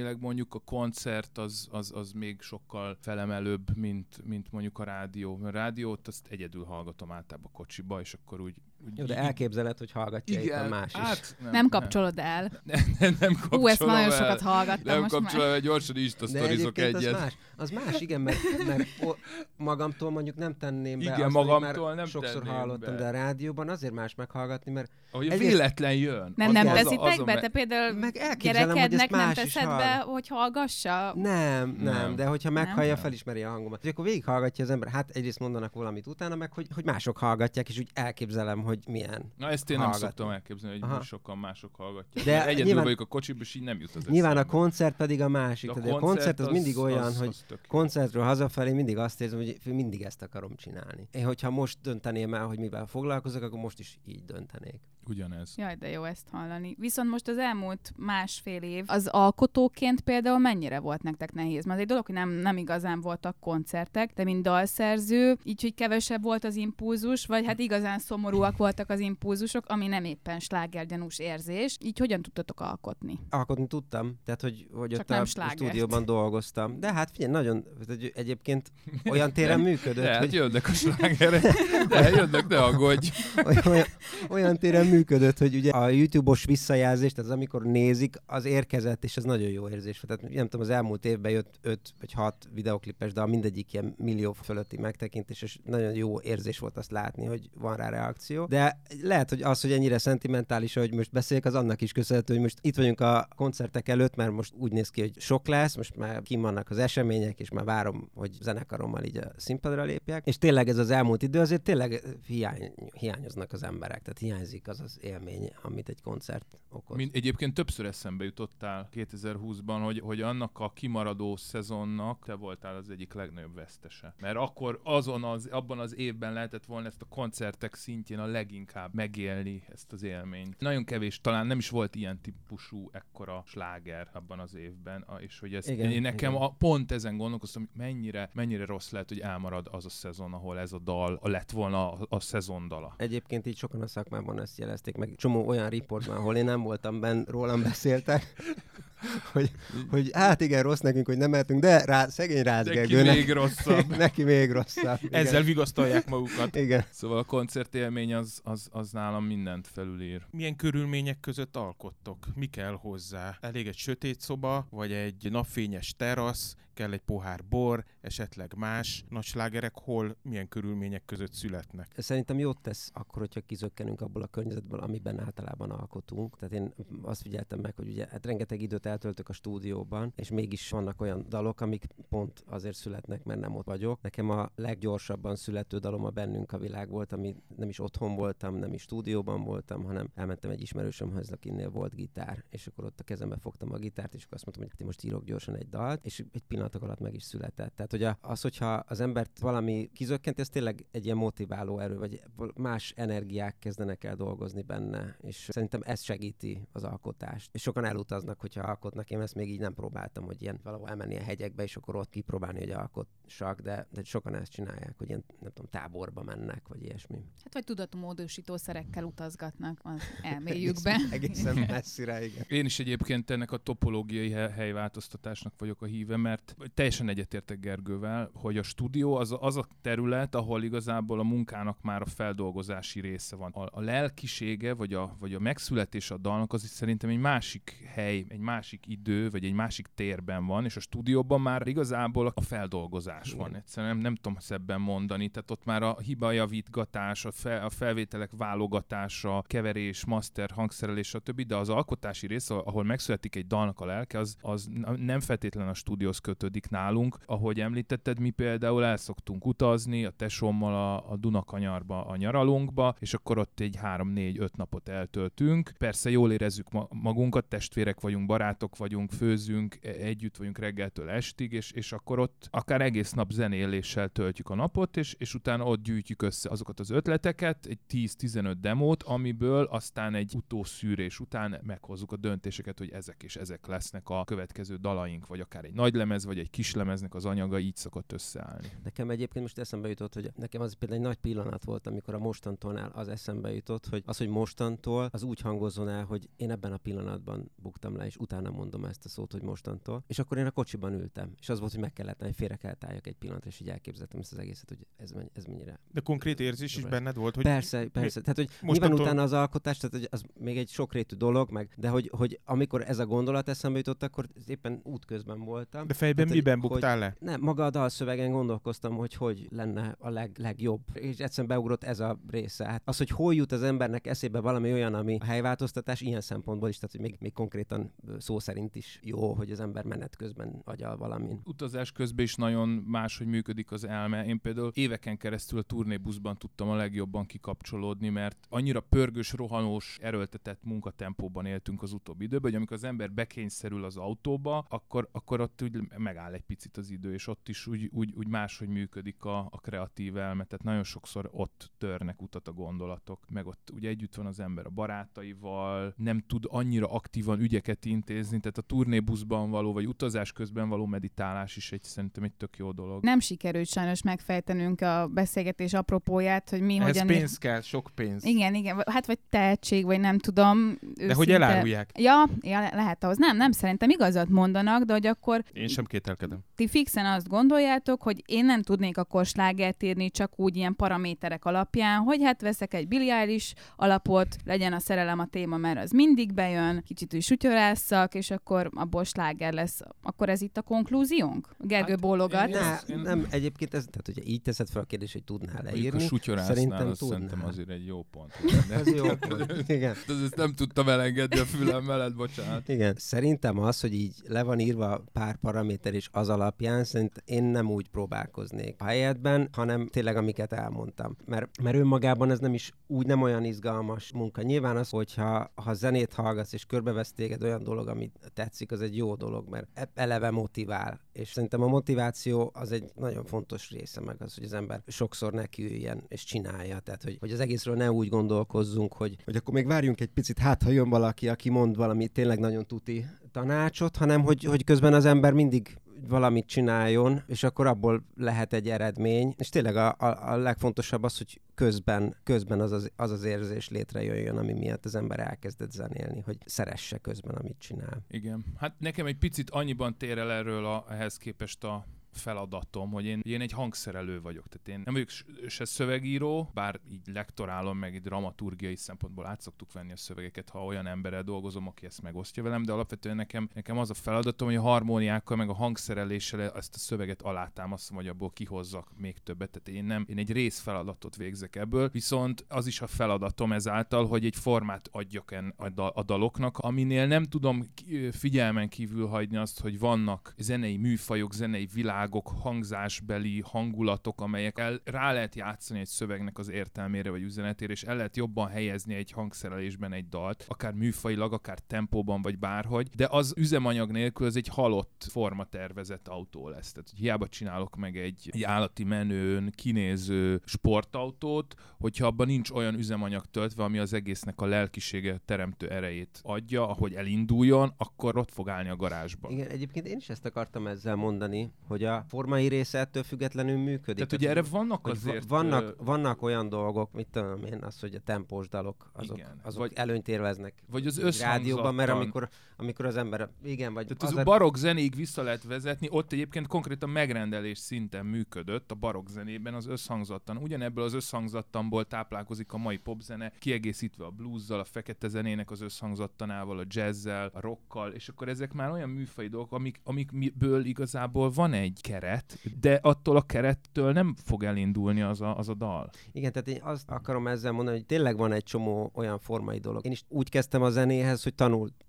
érzelmileg 0.06 0.22
mondjuk 0.22 0.56
a 0.56 0.60
koncert 0.60 1.38
az, 1.38 1.68
az, 1.72 1.92
az 1.96 2.12
még 2.12 2.42
sokkal 2.42 2.98
felemelőbb, 3.02 3.78
mint, 3.78 4.26
mint 4.26 4.52
mondjuk 4.52 4.80
a 4.80 4.84
rádió. 4.84 5.40
A 5.44 5.50
rádiót 5.50 6.08
azt 6.08 6.28
egyedül 6.28 6.64
hallgatom 6.64 7.12
általában 7.12 7.52
kocsiba, 7.52 8.00
és 8.00 8.14
akkor 8.14 8.40
úgy... 8.40 8.56
úgy 8.86 8.98
Jó, 8.98 9.06
de 9.06 9.16
elképzeled, 9.18 9.78
hogy 9.78 9.92
hallgatja 9.92 10.40
igen, 10.42 10.58
éppen 10.58 10.70
más 10.70 10.92
is. 10.94 11.00
hát, 11.00 11.36
nem, 11.42 11.52
Nem 11.52 11.70
kapcsolod 11.70 12.20
el. 12.20 12.52
Nem, 12.64 12.96
nem, 13.00 13.18
nem 13.20 13.32
kapcsolom 13.34 13.60
Hú, 13.62 13.68
ezt 13.68 13.86
már 13.86 13.96
nagyon 13.96 14.12
el. 14.12 14.18
sokat 14.18 14.42
hallgattam 14.42 14.84
Nem 14.86 15.00
most 15.00 15.12
kapcsolom 15.14 15.48
el, 15.48 15.60
gyorsan 15.60 15.96
Insta 15.98 16.28
sztorizok 16.28 16.78
egyet. 16.78 17.14
az 17.14 17.20
más, 17.20 17.38
az 17.58 17.70
más, 17.70 18.00
igen, 18.02 18.22
mert, 18.22 18.38
mert 18.68 18.88
o, 19.02 19.12
magamtól 19.58 20.10
mondjuk 20.12 20.36
nem 20.36 20.58
tenném 20.58 21.00
be 21.00 21.04
Igen, 21.16 21.32
magamtól 21.32 21.94
nem 21.94 22.06
sokszor 22.06 22.48
hallottam, 22.48 22.96
be. 22.96 23.02
de 23.02 23.08
a 23.08 23.12
rádióban 23.12 23.70
azért 23.70 23.94
más 23.94 24.16
meghallgatni, 24.16 24.72
mert 24.72 24.92
Ahogy 25.12 25.30
Egyrészt- 25.30 25.52
véletlen 25.52 25.94
jön. 25.94 26.34
Nem, 26.36 26.52
nem 26.52 26.68
a- 26.68 26.74
teszitek 26.74 27.24
be? 27.24 27.40
Te 27.40 27.48
például 27.48 27.94
meg 27.94 28.38
gyerekednek 28.40 29.10
nem 29.10 29.30
is 29.30 29.36
teszed 29.36 29.66
be, 29.66 29.96
hogy 29.98 30.28
hallgassa? 30.28 31.14
Nem, 31.16 31.78
nem, 31.82 32.16
de 32.16 32.26
hogyha 32.26 32.50
meghallja, 32.50 32.98
felismeri 32.98 33.44
a 33.44 33.50
hangomat. 33.50 33.84
És 33.84 33.90
akkor 33.90 34.06
végighallgatja 34.06 34.64
az 34.64 34.70
ember, 34.70 34.90
hát 34.90 35.10
egyrészt 35.10 35.40
mondanak 35.40 35.74
valamit 35.74 36.08
utána, 36.08 36.36
meg 36.36 36.52
hogy, 36.54 36.68
hogy 36.76 36.86
mások 36.86 37.18
hallgatják, 37.18 37.70
és 37.70 37.78
úgy 37.78 37.90
elképzelem, 37.94 38.62
hogy 38.64 38.75
milyen. 38.88 39.32
Na 39.38 39.50
ezt 39.50 39.70
én 39.70 39.78
nem 39.78 39.86
hallgatni. 39.86 40.08
szoktam 40.08 40.30
elképzelni, 40.30 40.80
hogy 40.80 40.90
Aha. 40.90 41.02
sokan 41.02 41.38
mások 41.38 41.76
hallgatják. 41.76 42.26
De 42.26 42.46
egyedül 42.46 42.66
nyilván- 42.66 42.84
vagyok 42.84 43.00
a 43.02 43.06
kocsiban, 43.06 43.42
és 43.42 43.56
így 43.56 43.64
nem 43.64 43.80
jut 43.80 43.96
az 43.96 44.06
Nyilván 44.06 44.32
a 44.32 44.40
eszembe. 44.40 44.58
koncert 44.58 44.96
pedig 44.96 45.22
a 45.22 45.28
másik. 45.30 45.72
De 45.72 45.82
Tehát 45.82 45.96
a 45.98 46.00
koncert 46.00 46.40
az, 46.40 46.48
mindig 46.48 46.78
olyan, 46.78 47.04
az, 47.04 47.18
hogy 47.18 47.28
az 47.28 47.46
koncertről 47.68 48.24
hazafelé 48.24 48.72
mindig 48.74 48.98
azt 48.98 49.22
érzem, 49.22 49.38
hogy 49.38 49.74
mindig 49.74 50.02
ezt 50.02 50.22
akarom 50.22 50.56
csinálni. 50.56 51.08
Én, 51.12 51.26
hogyha 51.26 51.50
most 51.50 51.78
dönteném 51.82 52.34
el, 52.34 52.46
hogy 52.46 52.60
mivel 52.60 52.86
foglalkozok, 52.86 53.42
akkor 53.44 53.60
most 53.60 53.80
is 53.80 54.00
így 54.06 54.26
döntenék. 54.26 54.80
Ugyanez. 55.10 55.54
Jaj, 55.58 55.76
de 55.76 55.90
jó 55.90 56.04
ezt 56.04 56.28
hallani. 56.32 56.76
Viszont 56.80 57.10
most 57.10 57.28
az 57.28 57.38
elmúlt 57.38 57.92
másfél 57.98 58.62
év, 58.62 58.84
az 58.88 59.08
alkotóként 59.08 60.02
például 60.02 60.38
mennyire 60.40 60.80
volt 60.80 61.04
nektek 61.04 61.34
nehéz? 61.34 61.66
Mert 61.66 61.80
egy 61.80 61.86
dolog, 61.88 62.06
hogy 62.06 62.16
nem, 62.16 62.30
nem 62.30 62.58
igazán 62.58 63.02
voltak 63.02 63.36
koncertek, 63.40 64.12
de 64.14 64.24
mint 64.24 64.44
dalszerző, 64.44 65.38
így, 65.44 65.62
hogy 65.62 65.74
kevesebb 65.74 66.24
volt 66.24 66.44
az 66.44 66.56
impulzus, 66.56 67.26
vagy 67.26 67.46
hát 67.46 67.60
igazán 67.60 68.00
szomorúak 68.00 68.58
voltak 68.58 68.90
az 68.90 69.00
impulzusok, 69.00 69.66
ami 69.68 69.88
nem 69.88 70.04
éppen 70.04 70.40
slágergyanús 70.40 71.20
érzés. 71.20 71.78
Így 71.82 72.00
hogyan 72.00 72.22
tudtatok 72.22 72.60
alkotni? 72.60 73.20
Alkotni 73.30 73.68
tudtam, 73.68 74.20
tehát 74.26 74.42
hogy, 74.42 74.68
hogy 74.74 74.90
Csak 74.90 75.00
ott 75.00 75.08
nem 75.08 75.22
a 75.22 75.26
slágert. 75.26 75.58
stúdióban 75.58 76.06
dolgoztam. 76.06 76.80
De 76.80 76.94
hát 76.94 77.12
figyelj, 77.12 77.32
nagyon, 77.32 77.64
egy- 77.88 78.12
egyébként 78.16 78.72
olyan 79.10 79.34
téren 79.38 79.60
működött, 79.60 80.04
De 80.04 80.10
hát 80.12 80.20
hogy 80.20 80.34
jönnek 80.34 80.68
a 80.68 80.72
slágerek. 80.74 81.42
De 81.90 82.10
jönnek, 82.10 82.48
ne 82.48 82.64
aggódj. 82.64 83.10
olyan, 83.46 83.62
olyan, 83.66 83.86
olyan 84.30 84.58
téren 84.58 84.82
működött, 84.82 84.94
hogy 85.38 85.56
ugye 85.56 85.72
a 85.72 85.90
YouTube-os 85.90 86.46
visszajelzés, 86.46 87.12
tehát 87.12 87.32
az 87.32 87.36
amikor 87.36 87.64
nézik, 87.64 88.16
az 88.26 88.46
érkezett, 88.46 89.04
és 89.04 89.18
ez 89.18 89.24
nagyon 89.24 89.50
jó 89.50 89.70
érzés. 89.70 90.04
Tehát 90.08 90.34
nem 90.34 90.48
tudom, 90.48 90.62
az 90.62 90.70
elmúlt 90.70 91.06
évben 91.06 91.32
jött 91.32 91.60
5 91.62 91.80
vagy 92.00 92.12
6 92.12 92.50
videoklipes, 92.54 93.14
de 93.14 93.22
a 93.22 93.26
mindegyik 93.26 93.74
ilyen 93.74 93.96
millió 93.98 94.34
fölötti 94.34 94.78
megtekintés, 94.78 95.42
és 95.42 95.60
nagyon 95.64 95.94
jó 95.94 96.22
érzés 96.22 96.60
volt 96.60 96.78
azt 96.78 96.92
látni, 96.92 97.26
hogy 97.26 97.50
van 97.54 97.76
rá 97.76 97.90
reakció. 97.90 98.46
De 98.46 98.82
lehet, 99.02 99.30
hogy 99.30 99.42
az, 99.42 99.62
hogy 99.62 99.72
ennyire 99.72 99.98
szentimentális, 99.98 100.74
hogy 100.74 100.94
most 100.94 101.12
beszélek, 101.12 101.46
az 101.46 101.56
annak 101.56 101.82
is 101.82 101.92
köszönhető, 101.92 102.34
hogy 102.34 102.42
most 102.42 102.58
itt 102.62 102.76
vagyunk 102.76 103.02
a 103.02 103.28
koncertek 103.36 103.90
előtt, 103.90 104.16
mert 104.16 104.32
most 104.32 104.54
úgy 104.58 104.72
néz 104.72 104.90
ki, 104.90 105.02
hogy 105.02 105.14
sok 105.18 105.48
lesz, 105.48 105.76
most 105.76 105.96
már 105.96 106.22
kim 106.22 106.42
vannak 106.42 106.70
az 106.70 106.78
események, 106.78 107.40
és 107.40 107.50
már 107.50 107.64
várom, 107.64 108.10
hogy 108.14 108.32
zenekarommal 108.42 109.04
így 109.04 109.18
a 109.18 109.32
színpadra 109.38 109.84
lépjek. 109.84 110.26
És 110.26 110.38
tényleg 110.38 110.68
ez 110.68 110.78
az 110.78 110.90
elmúlt 110.90 111.24
idő, 111.24 111.40
azért 111.40 111.62
tényleg 111.62 112.04
hiány, 112.26 112.74
hiányoznak 112.94 113.54
az 113.54 113.64
emberek, 113.64 114.02
tehát 114.02 114.20
hiányzik 114.20 114.68
az 114.68 114.80
az 114.86 115.00
élmény, 115.02 115.52
amit 115.62 115.90
egy 115.90 116.02
koncert 116.02 116.58
okoz. 116.70 116.98
Mind, 116.98 117.10
egyébként 117.14 117.54
többször 117.54 117.86
eszembe 117.86 118.24
jutottál 118.24 118.90
2020-ban, 118.94 119.80
hogy, 119.84 120.00
hogy 120.00 120.22
annak 120.22 120.60
a 120.60 120.72
kimaradó 120.74 121.36
szezonnak 121.36 122.26
te 122.26 122.34
voltál 122.34 122.76
az 122.76 122.90
egyik 122.90 123.14
legnagyobb 123.14 123.56
vesztese. 123.56 124.16
Mert 124.20 124.36
akkor 124.36 124.80
azon 124.84 125.24
az, 125.24 125.46
abban 125.46 125.80
az 125.80 125.96
évben 125.96 126.34
lehetett 126.34 126.66
volna 126.66 126.88
ezt 126.88 127.02
a 127.02 127.06
koncertek 127.06 127.76
szintjén 127.76 128.20
a 128.20 128.26
leginkább 128.26 128.94
megélni 128.94 129.64
ezt 129.70 129.94
az 129.94 130.04
élményt. 130.04 130.60
Nagyon 130.60 130.84
kevés, 130.84 131.22
talán 131.22 131.48
nem 131.48 131.58
is 131.58 131.70
volt 131.70 131.96
ilyen 131.96 132.22
típusú 132.22 132.90
ekkora 132.92 133.44
sláger 133.46 134.10
abban 134.14 134.40
az 134.40 134.56
évben, 134.56 135.06
és 135.20 135.40
hogy 135.40 135.56
ez, 135.56 135.68
igen, 135.68 135.92
én 135.92 136.02
nekem 136.02 136.32
igen. 136.32 136.44
A, 136.44 136.50
pont 136.50 136.92
ezen 136.92 137.18
gondolkoztam, 137.18 137.62
hogy 137.62 137.82
mennyire, 137.86 138.30
mennyire 138.34 138.66
rossz 138.66 138.90
lehet, 138.90 139.10
hogy 139.10 139.20
elmarad 139.20 139.68
az 139.72 139.86
a 139.86 139.90
szezon, 139.90 140.34
ahol 140.34 140.60
ez 140.60 140.72
a 140.72 140.80
dal 140.80 141.20
a 141.22 141.28
lett 141.28 141.52
volna 141.52 141.92
a, 141.92 142.06
a 142.10 142.20
szezondala. 142.20 142.94
Egyébként 142.98 143.46
így 143.46 143.58
sokan 143.58 143.82
a 143.82 143.88
szakmában 143.88 144.42
ezt 144.42 144.60
jelezték, 144.76 144.98
meg 144.98 145.16
csomó 145.18 145.48
olyan 145.48 145.70
riportban, 145.70 146.18
ahol 146.18 146.36
én 146.36 146.46
nem 146.46 146.62
voltam 146.62 147.00
benne, 147.00 147.24
rólam 147.28 147.62
beszéltek, 147.62 148.34
hogy, 149.32 149.52
hogy 149.90 150.10
hát 150.14 150.42
igen, 150.42 150.64
rossz 150.64 150.80
nekünk, 150.80 151.06
hogy 151.06 151.18
nem 151.18 151.30
mehetünk, 151.30 151.62
de 151.62 151.86
rá, 151.86 152.08
szegény 152.08 152.44
Rácgergő. 152.44 153.04
Neki 153.04 153.18
még 153.18 153.32
rosszabb. 153.32 153.98
neki 154.06 154.24
még 154.24 154.52
rosszabb. 154.52 154.98
Igen. 155.02 155.26
Ezzel 155.26 155.42
vigasztalják 155.42 156.10
magukat. 156.10 156.56
Igen. 156.56 156.86
Szóval 156.92 157.18
a 157.18 157.24
koncertélmény 157.24 158.14
az, 158.14 158.40
az, 158.44 158.68
az 158.72 158.92
nálam 158.92 159.26
mindent 159.26 159.68
felülír. 159.68 160.22
Milyen 160.32 160.56
körülmények 160.56 161.20
között 161.20 161.56
alkottok? 161.56 162.28
Mi 162.36 162.46
kell 162.46 162.78
hozzá? 162.82 163.38
Elég 163.42 163.68
egy 163.68 163.78
sötét 163.78 164.22
szoba, 164.22 164.68
vagy 164.70 164.92
egy 164.92 165.28
napfényes 165.32 165.94
terasz, 165.98 166.56
kell 166.76 166.92
egy 166.92 167.02
pohár 167.02 167.40
bor, 167.50 167.84
esetleg 168.02 168.54
más 168.58 169.06
nagyslágerek, 169.10 169.74
hol, 169.76 170.16
milyen 170.22 170.48
körülmények 170.48 171.06
között 171.06 171.34
születnek? 171.34 171.88
Szerintem 171.98 172.40
jót 172.40 172.62
tesz 172.62 172.92
akkor, 172.94 173.22
hogyha 173.22 173.42
kizökkenünk 173.42 174.02
abból 174.02 174.22
a 174.22 174.28
környezetből, 174.28 174.80
amiben 174.80 175.20
általában 175.20 175.72
alkotunk. 175.72 176.38
Tehát 176.38 176.54
én 176.54 176.74
azt 177.02 177.22
figyeltem 177.22 177.60
meg, 177.60 177.76
hogy 177.76 177.88
ugye 177.88 178.08
hát 178.08 178.26
rengeteg 178.26 178.62
időt 178.62 178.86
eltöltök 178.96 179.30
a 179.30 179.34
stúdióban, 179.34 180.14
és 180.16 180.30
mégis 180.30 180.70
vannak 180.70 181.02
olyan 181.02 181.26
dalok, 181.30 181.62
amik 181.62 181.86
pont 182.10 182.44
azért 182.48 182.76
születnek, 182.76 183.24
mert 183.24 183.40
nem 183.40 183.56
ott 183.56 183.66
vagyok. 183.66 184.02
Nekem 184.02 184.30
a 184.30 184.50
leggyorsabban 184.56 185.36
születő 185.36 185.78
dalom 185.78 186.06
a 186.06 186.10
Bennünk 186.10 186.52
a 186.52 186.58
világ 186.58 186.90
volt, 186.90 187.12
ami 187.12 187.36
nem 187.58 187.70
is 187.70 187.80
otthon 187.80 188.16
voltam, 188.16 188.56
nem 188.56 188.74
is 188.74 188.82
stúdióban 188.82 189.44
voltam, 189.44 189.84
hanem 189.84 190.10
elmentem 190.14 190.52
egy 190.52 190.62
ismerősömhöz, 190.62 191.32
akinél 191.32 191.70
volt 191.70 191.96
gitár, 191.96 192.44
és 192.50 192.68
akkor 192.68 192.86
ott 192.86 193.00
a 193.00 193.04
kezembe 193.04 193.38
fogtam 193.38 193.74
a 193.74 193.78
gitárt, 193.78 194.14
és 194.14 194.24
akkor 194.24 194.34
azt 194.34 194.46
mondtam, 194.46 194.68
hogy 194.78 194.86
most 194.86 195.04
írok 195.04 195.24
gyorsan 195.24 195.56
egy 195.56 195.70
dalt, 195.70 196.06
és 196.06 196.26
egy 196.32 196.44
pillanatok 196.48 196.82
alatt 196.82 197.00
meg 197.00 197.14
is 197.14 197.24
született. 197.24 197.76
Tehát, 197.76 197.92
hogy 197.92 198.04
az, 198.22 198.42
hogyha 198.42 198.74
az 198.74 199.00
embert 199.00 199.40
valami 199.40 199.90
kizökkent, 199.94 200.40
ez 200.40 200.50
tényleg 200.50 200.86
egy 200.92 201.06
ilyen 201.06 201.18
motiváló 201.18 201.80
erő, 201.80 201.98
vagy 201.98 202.22
más 202.56 202.94
energiák 202.96 203.60
kezdenek 203.60 204.04
el 204.04 204.16
dolgozni 204.16 204.62
benne, 204.62 205.18
és 205.22 205.50
szerintem 205.52 205.82
ez 205.84 206.02
segíti 206.02 206.68
az 206.72 206.84
alkotást. 206.84 207.50
És 207.54 207.62
sokan 207.62 207.86
elutaznak, 207.86 208.40
hogyha 208.40 208.75
alkotnak. 208.76 209.10
Én 209.10 209.22
ezt 209.22 209.36
még 209.36 209.50
így 209.50 209.60
nem 209.60 209.74
próbáltam, 209.74 210.26
hogy 210.26 210.42
ilyen 210.42 210.60
valahol 210.64 210.90
elmenni 210.90 211.18
a 211.18 211.24
hegyekbe, 211.24 211.64
és 211.64 211.76
akkor 211.76 211.96
ott 211.96 212.10
kipróbálni, 212.10 212.60
hogy 212.60 212.70
alkotsak, 212.70 213.62
de, 213.62 213.88
de 213.92 214.04
sokan 214.04 214.36
ezt 214.36 214.52
csinálják, 214.52 214.94
hogy 214.98 215.08
ilyen, 215.08 215.24
nem 215.40 215.52
tudom, 215.54 215.70
táborba 215.72 216.24
mennek, 216.24 216.68
vagy 216.68 216.84
ilyesmi. 216.84 217.18
Hát 217.44 217.54
vagy 217.54 217.64
tudatmódosító 217.64 218.58
szerekkel 218.58 219.04
utazgatnak 219.04 219.80
az 219.84 220.02
elméjükbe. 220.22 220.92
egészen, 220.92 221.12
egészen 221.12 221.58
messzire, 221.68 222.26
igen. 222.26 222.46
Én 222.48 222.66
is 222.66 222.80
egyébként 222.80 223.30
ennek 223.30 223.52
a 223.52 223.58
topológiai 223.58 224.32
helyváltoztatásnak 224.32 225.54
vagyok 225.58 225.82
a 225.82 225.86
híve, 225.86 226.18
mert 226.18 226.56
teljesen 226.74 227.10
egyetértek 227.10 227.60
Gergővel, 227.60 228.30
hogy 228.34 228.58
a 228.58 228.64
stúdió 228.64 229.16
az, 229.16 229.36
az 229.40 229.58
a 229.58 229.68
terület, 229.82 230.36
ahol 230.36 230.64
igazából 230.64 231.20
a 231.20 231.24
munkának 231.24 231.82
már 231.82 232.02
a 232.02 232.06
feldolgozási 232.06 233.00
része 233.00 233.36
van. 233.36 233.52
A, 233.52 233.70
a 233.72 233.82
lelkisége, 233.82 234.74
vagy 234.74 234.94
a, 234.94 235.16
vagy 235.20 235.34
a 235.34 235.40
megszületés 235.40 236.12
a 236.12 236.18
dalnak, 236.18 236.54
az 236.54 236.64
is 236.64 236.70
szerintem 236.70 237.10
egy 237.10 237.18
másik 237.18 237.86
hely, 237.94 238.26
egy 238.28 238.40
másik 238.66 238.88
idő, 238.88 239.30
vagy 239.30 239.46
egy 239.46 239.54
másik 239.54 239.88
térben 239.96 240.46
van, 240.46 240.66
és 240.66 240.76
a 240.76 240.80
stúdióban 240.80 241.42
már 241.42 241.68
igazából 241.68 242.32
a 242.36 242.42
feldolgozás 242.42 243.28
Igen. 243.28 243.38
van. 243.38 243.56
Egyszerűen 243.56 243.94
nem, 243.94 244.02
nem 244.02 244.16
tudom 244.16 244.38
szebben 244.40 244.82
mondani, 244.82 245.30
tehát 245.30 245.52
ott 245.52 245.66
már 245.66 245.84
a 245.84 245.98
hibajavítgatás, 246.00 247.26
a, 247.26 247.32
fel, 247.32 247.66
a 247.66 247.70
felvételek 247.70 248.30
válogatása, 248.38 249.44
keverés, 249.48 250.06
master, 250.06 250.52
hangszerelés, 250.52 251.08
stb., 251.08 251.42
de 251.42 251.56
az 251.56 251.70
alkotási 251.70 252.28
rész, 252.28 252.50
ahol 252.50 252.84
megszületik 252.84 253.36
egy 253.36 253.48
dalnak 253.48 253.80
a 253.80 253.86
lelke, 253.86 254.20
az, 254.20 254.36
az 254.42 254.70
nem 254.98 255.20
feltétlen 255.20 255.68
a 255.68 255.74
stúdióhoz 255.74 256.20
kötődik 256.20 256.70
nálunk. 256.70 257.18
Ahogy 257.26 257.60
említetted, 257.60 258.20
mi 258.20 258.30
például 258.30 258.84
el 258.84 258.98
szoktunk 258.98 259.46
utazni 259.46 260.06
a 260.06 260.10
tesommal 260.10 260.74
a, 260.74 261.12
a 261.12 261.18
Dunakanyarba, 261.18 262.06
a 262.06 262.16
nyaralunkba, 262.16 262.96
és 263.00 263.14
akkor 263.14 263.38
ott 263.38 263.60
egy 263.60 263.76
három-négy-öt 263.76 264.58
napot 264.58 264.90
eltöltünk. 264.90 265.72
Persze 265.78 266.10
jól 266.10 266.32
érezzük 266.32 266.68
magunkat, 266.90 267.46
testvérek 267.46 268.00
vagyunk, 268.00 268.26
barátok 268.56 268.78
vagyunk, 268.78 269.12
főzünk, 269.12 269.78
e, 269.82 269.90
együtt 269.90 270.38
vagyunk 270.38 270.58
reggeltől 270.58 271.10
estig, 271.10 271.52
és, 271.52 271.72
és 271.72 271.92
akkor 271.92 272.20
ott 272.20 272.48
akár 272.52 272.82
egész 272.82 273.12
nap 273.12 273.32
zenéléssel 273.32 274.10
töltjük 274.10 274.50
a 274.50 274.56
napot, 274.56 274.98
és, 274.98 275.16
és 275.18 275.34
utána 275.34 275.64
ott 275.64 275.84
gyűjtjük 275.84 276.22
össze 276.22 276.50
azokat 276.50 276.80
az 276.80 276.90
ötleteket, 276.90 277.66
egy 277.66 277.80
10-15 277.90 278.56
demót, 278.60 279.04
amiből 279.04 279.64
aztán 279.64 280.16
egy 280.16 280.34
utószűrés 280.36 281.20
után 281.20 281.62
meghozzuk 281.64 282.12
a 282.12 282.18
döntéseket, 282.18 282.78
hogy 282.78 282.90
ezek 282.90 283.24
és 283.24 283.36
ezek 283.36 283.68
lesznek 283.68 284.10
a 284.10 284.24
következő 284.24 284.76
dalaink, 284.76 285.28
vagy 285.28 285.40
akár 285.40 285.66
egy 285.66 285.74
nagy 285.74 285.94
lemez, 285.94 286.26
vagy 286.26 286.40
egy 286.40 286.50
kis 286.50 286.74
lemeznek 286.74 287.14
az 287.14 287.26
anyaga 287.26 287.60
így 287.60 287.76
szokott 287.76 288.12
összeállni. 288.12 288.68
Nekem 288.84 289.10
egyébként 289.10 289.46
most 289.46 289.58
eszembe 289.58 289.88
jutott, 289.88 290.14
hogy 290.14 290.32
nekem 290.36 290.62
az 290.62 290.74
például 290.74 291.00
egy 291.00 291.06
nagy 291.06 291.18
pillanat 291.18 291.64
volt, 291.64 291.88
amikor 291.88 292.14
a 292.14 292.20
mostantól 292.20 292.78
az 292.94 293.08
eszembe 293.08 293.54
jutott, 293.54 293.88
hogy 293.88 294.04
az, 294.06 294.18
hogy 294.18 294.28
mostantól, 294.28 295.10
az 295.12 295.24
úgy 295.24 295.40
hangozzon 295.40 295.90
el, 295.90 296.04
hogy 296.04 296.30
én 296.36 296.52
ebben 296.52 296.72
a 296.72 296.78
pillanatban 296.78 297.52
buktam 297.66 297.96
le, 297.96 298.06
és 298.06 298.18
utána 298.18 298.45
mondom 298.52 298.86
ezt 298.86 299.06
a 299.06 299.10
szót, 299.10 299.32
hogy 299.32 299.42
mostantól. 299.42 300.04
És 300.08 300.20
akkor 300.20 300.38
én 300.38 300.46
a 300.46 300.52
kocsiban 300.52 300.94
ültem, 300.94 301.34
és 301.40 301.50
az 301.50 301.60
volt, 301.60 301.72
hogy 301.72 301.82
meg 301.82 301.94
kellett, 301.94 302.22
hogy 302.22 302.36
félre 302.36 302.56
kellett 302.56 302.84
álljak 302.84 303.08
egy 303.08 303.16
pillanat, 303.16 303.46
és 303.46 303.60
így 303.60 303.70
elképzeltem 303.70 304.20
ezt 304.20 304.32
az 304.32 304.38
egészet, 304.38 304.70
hogy 304.70 304.88
ez, 304.98 305.14
ez 305.34 305.46
mennyire. 305.46 305.80
De 305.92 306.00
konkrét 306.00 306.40
érzés 306.40 306.78
is 306.78 306.86
benned 306.86 307.16
volt, 307.16 307.36
hogy. 307.36 307.44
Persze, 307.44 307.88
persze. 307.88 308.22
Tehát, 308.22 308.36
hogy 308.36 308.50
mostantól... 308.62 308.88
nyilván 308.88 309.08
utána 309.08 309.22
az 309.22 309.34
alkotás, 309.34 309.78
tehát 309.78 309.96
hogy 309.96 310.08
az 310.12 310.24
még 310.40 310.58
egy 310.58 310.70
sokrétű 310.70 311.16
dolog, 311.16 311.52
meg, 311.52 311.74
de 311.78 311.90
hogy, 311.90 312.10
hogy 312.14 312.40
amikor 312.46 312.82
ez 312.88 313.00
a 313.00 313.06
gondolat 313.06 313.50
eszembe 313.50 313.78
jutott, 313.78 314.04
akkor 314.04 314.28
éppen 314.46 314.80
útközben 314.84 315.44
voltam. 315.44 315.88
De 315.88 315.94
fejben 315.94 316.28
tehát, 316.28 316.44
miben 316.44 316.60
buktál 316.60 317.00
le? 317.00 317.16
Nem, 317.20 317.42
maga 317.42 317.66
a 317.66 317.70
dalszövegen 317.70 318.32
gondolkoztam, 318.32 318.96
hogy 318.96 319.14
hogy 319.14 319.48
lenne 319.52 319.96
a 320.00 320.10
leg, 320.10 320.38
legjobb. 320.38 320.82
És 320.94 321.18
egyszerűen 321.18 321.48
beugrott 321.48 321.84
ez 321.84 322.00
a 322.00 322.20
része. 322.30 322.66
Hát 322.66 322.82
az, 322.86 322.98
hogy 322.98 323.10
hol 323.10 323.34
jut 323.36 323.52
az 323.52 323.64
embernek 323.64 324.08
eszébe 324.08 324.40
valami 324.40 324.72
olyan, 324.72 324.94
ami 324.94 325.18
a 325.20 325.26
helyváltoztatás 325.26 326.02
ilyen 326.02 326.22
szempontból 326.22 326.70
is, 326.70 326.78
tehát 326.78 326.96
hogy 326.96 327.02
még, 327.02 327.16
még 327.20 327.34
konkrétan 327.34 327.94
szó 328.18 328.35
szerint 328.40 328.76
is 328.76 329.00
jó, 329.04 329.34
hogy 329.34 329.52
az 329.52 329.60
ember 329.60 329.86
menet 329.86 330.16
közben 330.16 330.62
agyal 330.64 330.98
valamin. 330.98 331.42
Utazás 331.44 331.92
közben 331.92 332.26
is 332.26 332.36
nagyon 332.36 332.70
máshogy 332.70 333.28
működik 333.28 333.72
az 333.72 333.84
elme. 333.84 334.26
Én 334.26 334.42
például 334.42 334.72
éveken 334.74 335.18
keresztül 335.18 335.60
a 335.60 335.62
turnébuszban 335.62 336.38
tudtam 336.38 336.70
a 336.70 336.76
legjobban 336.76 337.26
kikapcsolódni, 337.26 338.10
mert 338.10 338.48
annyira 338.50 338.80
pörgős, 338.80 339.34
rohanós, 339.34 339.98
erőltetett 340.02 340.64
munkatempóban 340.64 341.46
éltünk 341.46 341.82
az 341.82 341.94
utóbbi 341.94 342.24
időben, 342.24 342.44
hogy 342.44 342.56
amikor 342.56 342.78
az 342.78 342.84
ember 342.84 343.12
bekényszerül 343.12 343.84
az 343.84 343.98
autóba, 343.98 344.66
akkor, 344.70 345.10
akkor 345.12 345.42
ott 345.42 345.62
úgy 345.62 345.78
megáll 345.98 346.34
egy 346.34 346.44
picit 346.44 346.78
az 346.78 346.90
idő, 346.90 347.14
és 347.14 347.28
ott 347.28 347.50
is 347.50 347.68
úgy, 347.68 347.90
úgy, 347.94 348.14
úgy 348.16 348.28
máshogy 348.28 348.68
működik 348.68 349.24
a, 349.24 349.38
a 349.40 349.60
kreatív 349.62 350.18
elme. 350.18 350.44
Tehát 350.44 350.64
nagyon 350.64 350.84
sokszor 350.84 351.30
ott 351.32 351.72
törnek 351.78 352.22
utat 352.22 352.48
a 352.48 352.52
gondolatok, 352.52 353.26
meg 353.30 353.48
ott 353.48 353.70
ugye 353.74 353.90
együtt 353.90 354.16
van 354.16 354.26
az 354.26 354.40
ember 354.40 354.66
a 354.66 354.70
barátaival, 354.70 355.94
nem 355.98 356.20
tud 356.28 356.46
annyira 356.48 356.92
aktívan 356.92 357.40
ügyeket 357.40 357.86
intézni, 357.86 358.25
nézni, 358.26 358.40
tehát 358.40 358.58
a 358.58 358.62
turnébuszban 358.62 359.50
való, 359.50 359.74
vagy 359.74 359.88
utazás 359.88 360.32
közben 360.32 360.70
való 360.70 360.86
meditálás 360.86 361.56
is 361.56 361.72
egy 361.72 361.84
szerintem 361.84 362.24
egy 362.24 362.34
tök 362.34 362.58
jó 362.58 362.72
dolog. 362.72 363.04
Nem 363.04 363.20
sikerült 363.20 363.68
sajnos 363.68 364.02
megfejtenünk 364.02 364.82
a 364.82 365.08
beszélgetés 365.08 365.74
apropóját, 365.74 366.50
hogy 366.50 366.62
mi 366.62 366.78
Ehhez 366.78 366.88
hogyan... 366.88 367.08
pénz 367.08 367.38
kell, 367.38 367.62
sok 367.62 367.90
pénz. 367.96 368.26
Igen, 368.26 368.56
igen, 368.56 368.84
hát 368.92 369.06
vagy 369.06 369.20
tehetség, 369.30 369.86
vagy 369.86 370.00
nem 370.00 370.18
tudom. 370.18 370.78
De 370.96 371.14
hogy 371.14 371.32
elárulják? 371.32 371.90
Ja, 372.00 372.30
ja, 372.42 372.60
lehet 372.60 373.04
ahhoz. 373.04 373.18
Nem, 373.18 373.38
nem, 373.38 373.52
szerintem 373.52 373.90
igazat 373.90 374.30
mondanak, 374.30 374.84
de 374.84 374.94
hogy 374.94 375.08
akkor 375.08 375.44
Én 375.54 375.68
sem 375.68 375.86
kételkedem. 375.86 376.40
ti 376.56 376.68
fixen 376.68 377.06
azt 377.06 377.28
gondoljátok, 377.28 378.02
hogy 378.02 378.24
én 378.26 378.46
nem 378.46 378.62
tudnék 378.62 378.98
akkor 378.98 379.26
slágert 379.26 379.84
írni 379.84 380.12
csak 380.12 380.40
úgy 380.40 380.56
ilyen 380.56 380.76
paraméterek 380.76 381.46
alapján, 381.46 382.00
hogy 382.00 382.24
hát 382.24 382.42
veszek 382.42 382.74
egy 382.74 382.88
Billie 382.88 383.14
Eilish 383.14 383.56
alapot, 383.76 384.36
legyen 384.44 384.74
a 384.74 384.80
szerelem 384.80 385.20
a 385.20 385.26
téma, 385.26 385.58
mert 385.58 385.80
az 385.80 385.92
mindig 385.92 386.34
bejön, 386.34 386.84
kicsit 386.84 387.14
is 387.14 387.26
sütyorásszak, 387.26 388.14
és 388.16 388.32
akkor 388.32 388.70
abból 388.74 389.04
sláger 389.04 389.54
lesz. 389.54 389.80
Akkor 390.02 390.30
ez 390.30 390.42
itt 390.42 390.58
a 390.58 390.62
konklúziónk? 390.62 391.48
Gergő 391.60 391.92
Hát, 391.92 392.00
bólogat. 392.00 392.48
én- 392.48 392.56
Ne, 392.60 392.80
én- 392.96 393.00
nem, 393.00 393.28
egyébként 393.30 393.74
ez, 393.74 393.86
tehát 393.86 394.06
hogyha 394.06 394.22
így 394.32 394.42
teszed 394.42 394.70
fel 394.70 394.82
a 394.82 394.86
kérdést, 394.86 395.14
hogy 395.14 395.24
tudnál 395.24 395.54
Mondjuk 395.54 395.74
a 395.74 395.78
leírni, 395.78 396.00
sutyarásznál 396.08 396.56
szerintem 396.56 396.88
az 396.90 396.98
szerintem 396.98 397.28
tudnál. 397.30 397.48
azért 397.48 397.70
egy 397.70 397.86
jó 397.86 398.06
pont. 398.12 398.34
Ez 398.80 398.94
jó 398.94 399.06
pont. 399.20 399.64
Igen. 399.68 399.96
Ez, 400.08 400.22
ezt 400.24 400.36
nem 400.36 400.54
tudtam 400.54 400.90
elengedni 400.90 401.40
a 401.40 401.46
fülem 401.46 401.84
mellett, 401.84 402.16
bocsánat. 402.16 402.68
Igen, 402.70 402.96
szerintem 402.98 403.60
az, 403.60 403.80
hogy 403.82 403.94
így 403.94 404.14
le 404.28 404.44
van 404.44 404.60
írva 404.60 405.04
pár 405.14 405.36
paraméter 405.36 405.94
és 405.94 406.10
az 406.12 406.30
alapján, 406.30 406.84
szerint 406.84 407.22
én 407.26 407.44
nem 407.44 407.70
úgy 407.72 407.88
próbálkoznék 407.90 408.76
a 408.82 408.84
helyetben, 408.86 409.50
hanem 409.52 409.88
tényleg 409.88 410.16
amiket 410.18 410.54
elmondtam. 410.54 411.16
Mert, 411.26 411.62
mert 411.62 411.76
önmagában 411.76 412.32
ez 412.32 412.40
nem 412.40 412.54
is 412.54 412.72
úgy 412.88 413.06
nem 413.06 413.22
olyan 413.22 413.44
izgalmas 413.44 414.12
munka. 414.14 414.42
Nyilván 414.42 414.78
az, 414.78 414.90
hogyha 414.90 415.52
ha 415.56 415.74
zenét 415.74 416.14
hallgatsz 416.14 416.54
és 416.54 416.66
körbevesz 416.66 417.12
téged 417.12 417.44
olyan 417.44 417.64
dolog, 417.64 417.88
amit 418.06 418.34
tetszik, 418.34 418.72
az 418.72 418.82
egy 418.82 418.98
jó 418.98 419.16
dolog, 419.16 419.50
mert 419.50 419.68
e- 419.74 419.90
eleve 419.94 420.32
motivál. 420.32 421.00
És 421.12 421.32
szerintem 421.32 421.62
a 421.62 421.68
motiváció 421.68 422.52
az 422.54 422.72
egy 422.72 422.92
nagyon 422.96 423.26
fontos 423.26 423.72
része 423.72 424.02
meg 424.02 424.22
az, 424.22 424.36
hogy 424.36 424.44
az 424.44 424.54
ember 424.54 424.82
sokszor 424.88 425.34
nekiüljön 425.34 426.04
és 426.08 426.24
csinálja. 426.24 426.80
Tehát, 426.80 427.04
hogy, 427.04 427.18
hogy 427.20 427.32
az 427.32 427.40
egészről 427.40 427.76
ne 427.76 427.92
úgy 427.92 428.10
gondolkozzunk, 428.10 428.94
hogy, 428.94 429.16
hogy 429.26 429.36
akkor 429.36 429.54
még 429.54 429.68
várjunk 429.68 430.02
egy 430.02 430.10
picit, 430.10 430.40
hát 430.40 430.64
ha 430.64 430.70
jön 430.70 430.90
valaki, 430.90 431.30
aki 431.30 431.50
mond 431.50 431.76
valami 431.76 432.08
tényleg 432.08 432.40
nagyon 432.40 432.66
tuti 432.66 433.06
tanácsot, 433.32 433.96
hanem 433.96 434.22
hogy, 434.22 434.44
hogy 434.44 434.64
közben 434.64 434.94
az 434.94 435.06
ember 435.06 435.34
mindig 435.34 435.78
valamit 436.08 436.48
csináljon, 436.48 437.24
és 437.28 437.44
akkor 437.44 437.68
abból 437.68 438.04
lehet 438.16 438.54
egy 438.54 438.70
eredmény. 438.70 439.34
És 439.38 439.50
tényleg 439.50 439.76
a, 439.76 439.96
a, 439.98 440.32
a 440.32 440.38
legfontosabb 440.38 441.04
az, 441.04 441.18
hogy 441.18 441.42
közben, 441.56 442.16
közben 442.24 442.60
az, 442.60 442.72
az, 442.72 442.92
az 442.96 443.12
az 443.12 443.24
érzés 443.24 443.70
létrejöjjön, 443.70 444.38
ami 444.38 444.54
miatt 444.54 444.86
az 444.86 444.96
ember 444.96 445.20
elkezdett 445.20 445.72
zenélni, 445.72 446.22
hogy 446.26 446.38
szeresse 446.46 446.98
közben, 446.98 447.36
amit 447.36 447.60
csinál. 447.60 448.06
Igen. 448.10 448.46
Hát 448.58 448.76
nekem 448.80 449.06
egy 449.06 449.18
picit 449.18 449.50
annyiban 449.50 449.98
tér 449.98 450.18
el 450.18 450.32
erről 450.32 450.66
a, 450.66 450.86
ehhez 450.90 451.18
képest 451.18 451.64
a 451.64 451.86
feladatom, 452.18 452.92
hogy 452.92 453.06
én, 453.06 453.20
én 453.24 453.42
egy 453.42 453.52
hangszerelő 453.52 454.22
vagyok. 454.22 454.48
Tehát 454.48 454.68
én 454.68 454.82
nem 454.86 454.94
vagyok 454.94 455.10
se 455.48 455.66
szövegíró, 455.66 456.50
bár 456.54 456.80
így 456.92 457.08
lektorálom, 457.14 457.78
meg 457.78 457.94
így 457.94 458.02
dramaturgiai 458.02 458.76
szempontból 458.76 459.26
át 459.26 459.42
szoktuk 459.42 459.74
venni 459.74 459.92
a 459.92 459.98
szövegeket, 459.98 460.50
ha 460.50 460.66
olyan 460.66 460.88
emberrel 460.88 461.24
dolgozom, 461.24 461.68
aki 461.68 461.86
ezt 461.86 462.02
megosztja 462.02 462.44
velem, 462.44 462.64
de 462.64 462.72
alapvetően 462.72 463.16
nekem, 463.16 463.50
nekem 463.54 463.78
az 463.78 463.90
a 463.90 463.94
feladatom, 463.94 464.48
hogy 464.48 464.58
a 464.58 464.62
harmóniákkal, 464.62 465.38
meg 465.38 465.50
a 465.50 465.54
hangszereléssel 465.54 466.42
ezt 466.42 466.76
a 466.76 466.78
szöveget 466.78 467.22
alátámasztom, 467.22 467.96
hogy 467.96 468.08
abból 468.08 468.30
kihozzak 468.30 468.92
még 468.98 469.18
többet. 469.18 469.50
Tehát 469.50 469.80
én 469.80 469.86
nem, 469.86 470.06
én 470.10 470.18
egy 470.18 470.32
részfeladatot 470.32 471.16
végzek 471.16 471.56
ebből, 471.56 471.90
viszont 471.90 472.46
az 472.48 472.68
is 472.68 472.82
a 472.82 472.88
feladatom 472.88 473.52
ezáltal, 473.52 474.08
hogy 474.08 474.26
egy 474.26 474.36
formát 474.36 474.90
adjak 474.92 475.32
en, 475.32 475.54
a, 475.58 475.70
dal, 475.70 475.92
a 475.96 476.04
daloknak, 476.04 476.58
aminél 476.58 477.08
nem 477.08 477.24
tudom 477.24 477.72
figyelmen 478.12 478.70
kívül 478.70 479.08
hagyni 479.08 479.38
azt, 479.38 479.60
hogy 479.60 479.80
vannak 479.80 480.34
zenei 480.38 480.78
műfajok, 480.78 481.34
zenei 481.34 481.66
világok, 482.06 482.42
hangzásbeli 482.42 483.42
hangulatok, 483.46 484.22
amelyek 484.22 484.80
rá 484.84 485.14
lehet 485.14 485.36
játszani 485.36 485.80
egy 485.80 485.88
szövegnek 485.88 486.38
az 486.38 486.50
értelmére 486.50 487.10
vagy 487.10 487.22
üzenetére, 487.22 487.72
és 487.72 487.84
el 487.84 487.96
lehet 487.96 488.16
jobban 488.16 488.48
helyezni 488.48 488.94
egy 488.94 489.12
hangszerelésben 489.12 489.94
egy 489.94 490.10
dalt, 490.10 490.46
akár 490.48 490.74
műfajilag, 490.74 491.34
akár 491.34 491.60
tempóban, 491.60 492.22
vagy 492.22 492.40
bárhogy, 492.40 492.90
de 492.96 493.08
az 493.10 493.34
üzemanyag 493.38 493.92
nélkül 493.92 494.26
az 494.26 494.36
egy 494.36 494.48
halott 494.48 495.08
formatervezett 495.10 496.08
autó 496.08 496.50
lesz. 496.50 496.72
Tehát 496.72 496.90
hogy 496.90 497.00
hiába 497.00 497.28
csinálok 497.28 497.76
meg 497.76 497.98
egy, 497.98 498.30
egy 498.32 498.44
állati 498.44 498.84
menőn 498.84 499.52
kinéző 499.56 500.42
sportautót, 500.46 501.54
hogyha 501.80 502.08
abban 502.08 502.28
nincs 502.28 502.50
olyan 502.50 502.76
üzemanyag 502.76 503.26
töltve, 503.32 503.64
ami 503.64 503.78
az 503.78 503.94
egésznek 503.94 504.42
a 504.42 504.46
lelkisége 504.46 505.22
teremtő 505.26 505.70
erejét 505.70 506.20
adja, 506.24 506.70
ahogy 506.70 506.94
elinduljon, 506.94 507.74
akkor 507.78 508.18
ott 508.18 508.32
fog 508.32 508.50
állni 508.50 508.70
a 508.70 508.76
garázsban. 508.76 509.32
Igen, 509.32 509.48
egyébként 509.48 509.88
én 509.88 509.98
is 509.98 510.10
ezt 510.10 510.26
akartam 510.26 510.68
ezzel 510.68 510.96
mondani, 510.96 511.52
hogy 511.68 511.84
a 511.84 511.95
formai 512.08 512.48
része 512.48 512.80
ettől 512.80 513.04
függetlenül 513.04 513.58
működik. 513.58 513.96
Tehát 514.06 514.14
ugye 514.14 514.30
erre 514.30 514.42
vannak 514.42 514.88
azért... 514.88 515.26
va- 515.28 515.42
vannak, 515.42 515.64
ö, 515.80 515.84
vannak 515.84 516.22
olyan 516.22 516.50
dolgok, 516.50 516.94
mit 516.94 517.08
tudom 517.12 517.44
én, 517.44 517.64
az, 517.64 517.80
hogy 517.80 517.96
a 517.96 518.00
tempós 518.00 518.48
dalok, 518.48 518.90
azok, 518.94 519.18
Igen, 519.18 519.40
azok 519.44 519.60
vagy- 519.60 519.74
előnyt 519.76 520.08
élveznek 520.08 520.54
vagy 520.70 520.88
az 520.88 521.00
egy 521.00 521.20
rádióban, 521.20 521.76
mert 521.76 521.90
amikor, 521.90 522.30
amikor 522.58 522.86
az 522.86 522.98
ember, 522.98 523.30
igen, 523.44 523.74
vagy 523.74 523.86
Tehát 523.86 524.04
az 524.04 524.10
az 524.10 524.18
a, 524.18 524.20
a 524.20 524.24
barokk 524.24 524.56
zenéig 524.56 524.96
vissza 524.96 525.22
lehet 525.24 525.44
vezetni, 525.44 525.88
ott 525.92 526.12
egyébként 526.12 526.48
konkrétan 526.48 526.90
megrendelés 526.90 527.58
szinten 527.58 528.06
működött 528.06 528.72
a 528.72 528.76
barokk 528.76 529.08
zenében 529.08 529.54
az 529.54 529.68
összhangzattan. 529.68 530.38
Ugyanebből 530.38 530.84
az 530.84 530.94
összhangzattanból 530.94 531.86
táplálkozik 531.86 532.54
a 532.54 532.58
mai 532.58 532.78
popzene, 532.78 533.32
kiegészítve 533.40 534.06
a 534.06 534.10
bluesszal, 534.10 534.60
a 534.60 534.64
fekete 534.64 535.08
zenének 535.08 535.52
az 535.52 535.62
összhangzattanával, 535.62 536.60
a 536.60 536.64
jazzzel, 536.68 537.30
a 537.34 537.40
rockkal, 537.40 537.92
és 537.92 538.10
akkor 538.10 538.30
ezek 538.30 538.54
már 538.54 538.72
olyan 538.72 538.90
műfai 538.90 539.28
dolgok, 539.28 539.52
amik, 539.52 539.80
amikből 539.84 540.66
igazából 540.66 541.30
van 541.30 541.54
egy 541.54 541.80
keret, 541.86 542.40
de 542.60 542.80
attól 542.82 543.16
a 543.16 543.22
kerettől 543.22 543.92
nem 543.92 544.16
fog 544.24 544.44
elindulni 544.44 545.02
az 545.02 545.22
a, 545.22 545.38
az 545.38 545.50
a 545.50 545.54
dal. 545.54 545.90
igen, 546.12 546.32
tehát 546.32 546.48
én 546.48 546.62
azt 546.62 546.90
akarom 546.90 547.28
ezzel 547.28 547.52
mondani, 547.52 547.78
hogy 547.78 547.86
tényleg 547.86 548.18
van 548.18 548.32
egy 548.32 548.44
csomó 548.44 548.92
olyan 548.94 549.20
formai 549.20 549.60
dolog. 549.60 549.86
Én 549.86 549.92
is 549.92 550.04
úgy 550.08 550.30
kezdtem 550.30 550.62
a 550.62 550.70
zenéhez, 550.70 551.24
hogy 551.24 551.36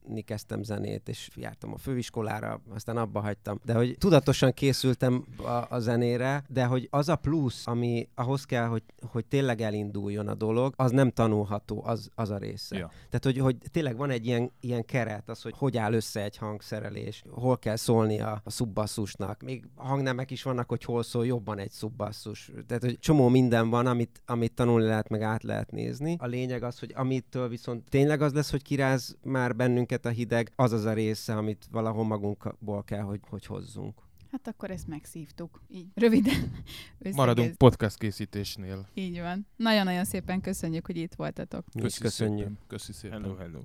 tanulni 0.07 0.21
kezdtem 0.23 0.63
zenét, 0.63 1.09
és 1.09 1.29
jártam 1.35 1.73
a 1.73 1.79
főiskolára, 1.79 2.61
aztán 2.75 2.97
abba 2.97 3.21
hagytam. 3.21 3.61
De 3.65 3.75
hogy 3.75 3.97
tudatosan 3.99 4.53
készültem 4.53 5.25
a, 5.37 5.75
a 5.75 5.79
zenére, 5.79 6.45
de 6.49 6.65
hogy 6.65 6.89
az 6.91 7.09
a 7.09 7.17
plusz, 7.17 7.67
ami 7.67 8.09
ahhoz 8.15 8.45
kell, 8.45 8.67
hogy, 8.67 8.83
hogy 9.11 9.25
tényleg 9.27 9.61
elinduljon 9.61 10.29
a 10.29 10.35
dolog, 10.35 10.75
az 10.77 10.91
nem 10.91 11.11
tanulható, 11.11 11.83
az, 11.85 12.11
az 12.15 12.31
a 12.31 12.39
része. 12.39 12.77
Ja. 12.77 12.91
Tehát, 13.11 13.25
hogy, 13.25 13.39
hogy 13.39 13.57
tényleg 13.71 13.97
van 13.97 14.11
egy 14.11 14.27
ilyen, 14.27 14.51
ilyen 14.61 14.85
keret, 14.85 15.29
az, 15.29 15.43
hogy 15.43 15.55
hogy 15.57 15.77
áll 15.77 15.93
össze 15.93 16.23
egy 16.23 16.37
hangszerelés, 16.37 17.23
hol 17.31 17.59
kell 17.59 17.77
szólni 17.77 18.21
a, 18.21 18.41
a 18.45 18.51
szubbasszusnak. 18.51 19.43
Még 19.43 19.69
hangnemek 19.75 20.31
is 20.31 20.43
vannak, 20.43 20.69
hogy 20.69 20.85
hol 20.85 21.03
szól 21.03 21.27
jobban 21.27 21.59
egy 21.59 21.71
szubbasszus. 21.71 22.51
Tehát, 22.67 22.83
hogy 22.83 22.99
csomó 22.99 23.29
minden 23.29 23.71
van, 23.71 23.87
amit, 23.87 24.23
amit 24.27 24.53
tanulni 24.53 24.87
lehet, 24.87 25.09
meg 25.09 25.23
át 25.23 25.43
lehet 25.43 25.71
nézni. 25.71 26.17
A 26.19 26.27
lényeg 26.27 26.63
az, 26.63 26.79
hogy 26.79 26.93
amitől 26.95 27.49
viszont 27.49 27.89
tényleg 27.89 28.23
az 28.23 28.33
lesz, 28.33 28.51
hogy 28.51 28.63
kiráz 28.63 29.17
már 29.23 29.57
bennünket 29.57 29.96
a 30.05 30.09
hideg, 30.09 30.53
az 30.57 30.73
az 30.73 30.85
a 30.85 30.93
része, 30.93 31.37
amit 31.37 31.67
valahol 31.71 32.05
magunkból 32.05 32.85
kell, 32.85 33.03
hogy, 33.03 33.21
hogy 33.29 33.47
hozzunk. 33.47 34.05
Hát 34.33 34.49
akkor 34.49 34.71
ezt 34.71 34.87
megszívtuk. 34.87 35.63
Így 35.69 35.87
röviden. 35.95 36.63
Maradunk 37.13 37.55
podcast 37.55 37.99
készítésnél. 37.99 38.89
Így 38.95 39.21
van. 39.21 39.47
Nagyon-nagyon 39.57 40.05
szépen 40.05 40.41
köszönjük, 40.41 40.87
hogy 40.87 40.97
itt 40.97 41.15
voltatok. 41.15 41.65
Mi 41.75 41.85
is 41.85 41.99
köszönjük. 41.99 42.47
Szépen. 42.47 42.59
Köszi 42.67 42.93
szépen. 42.93 43.23
Hello, 43.23 43.37
hello. 43.37 43.61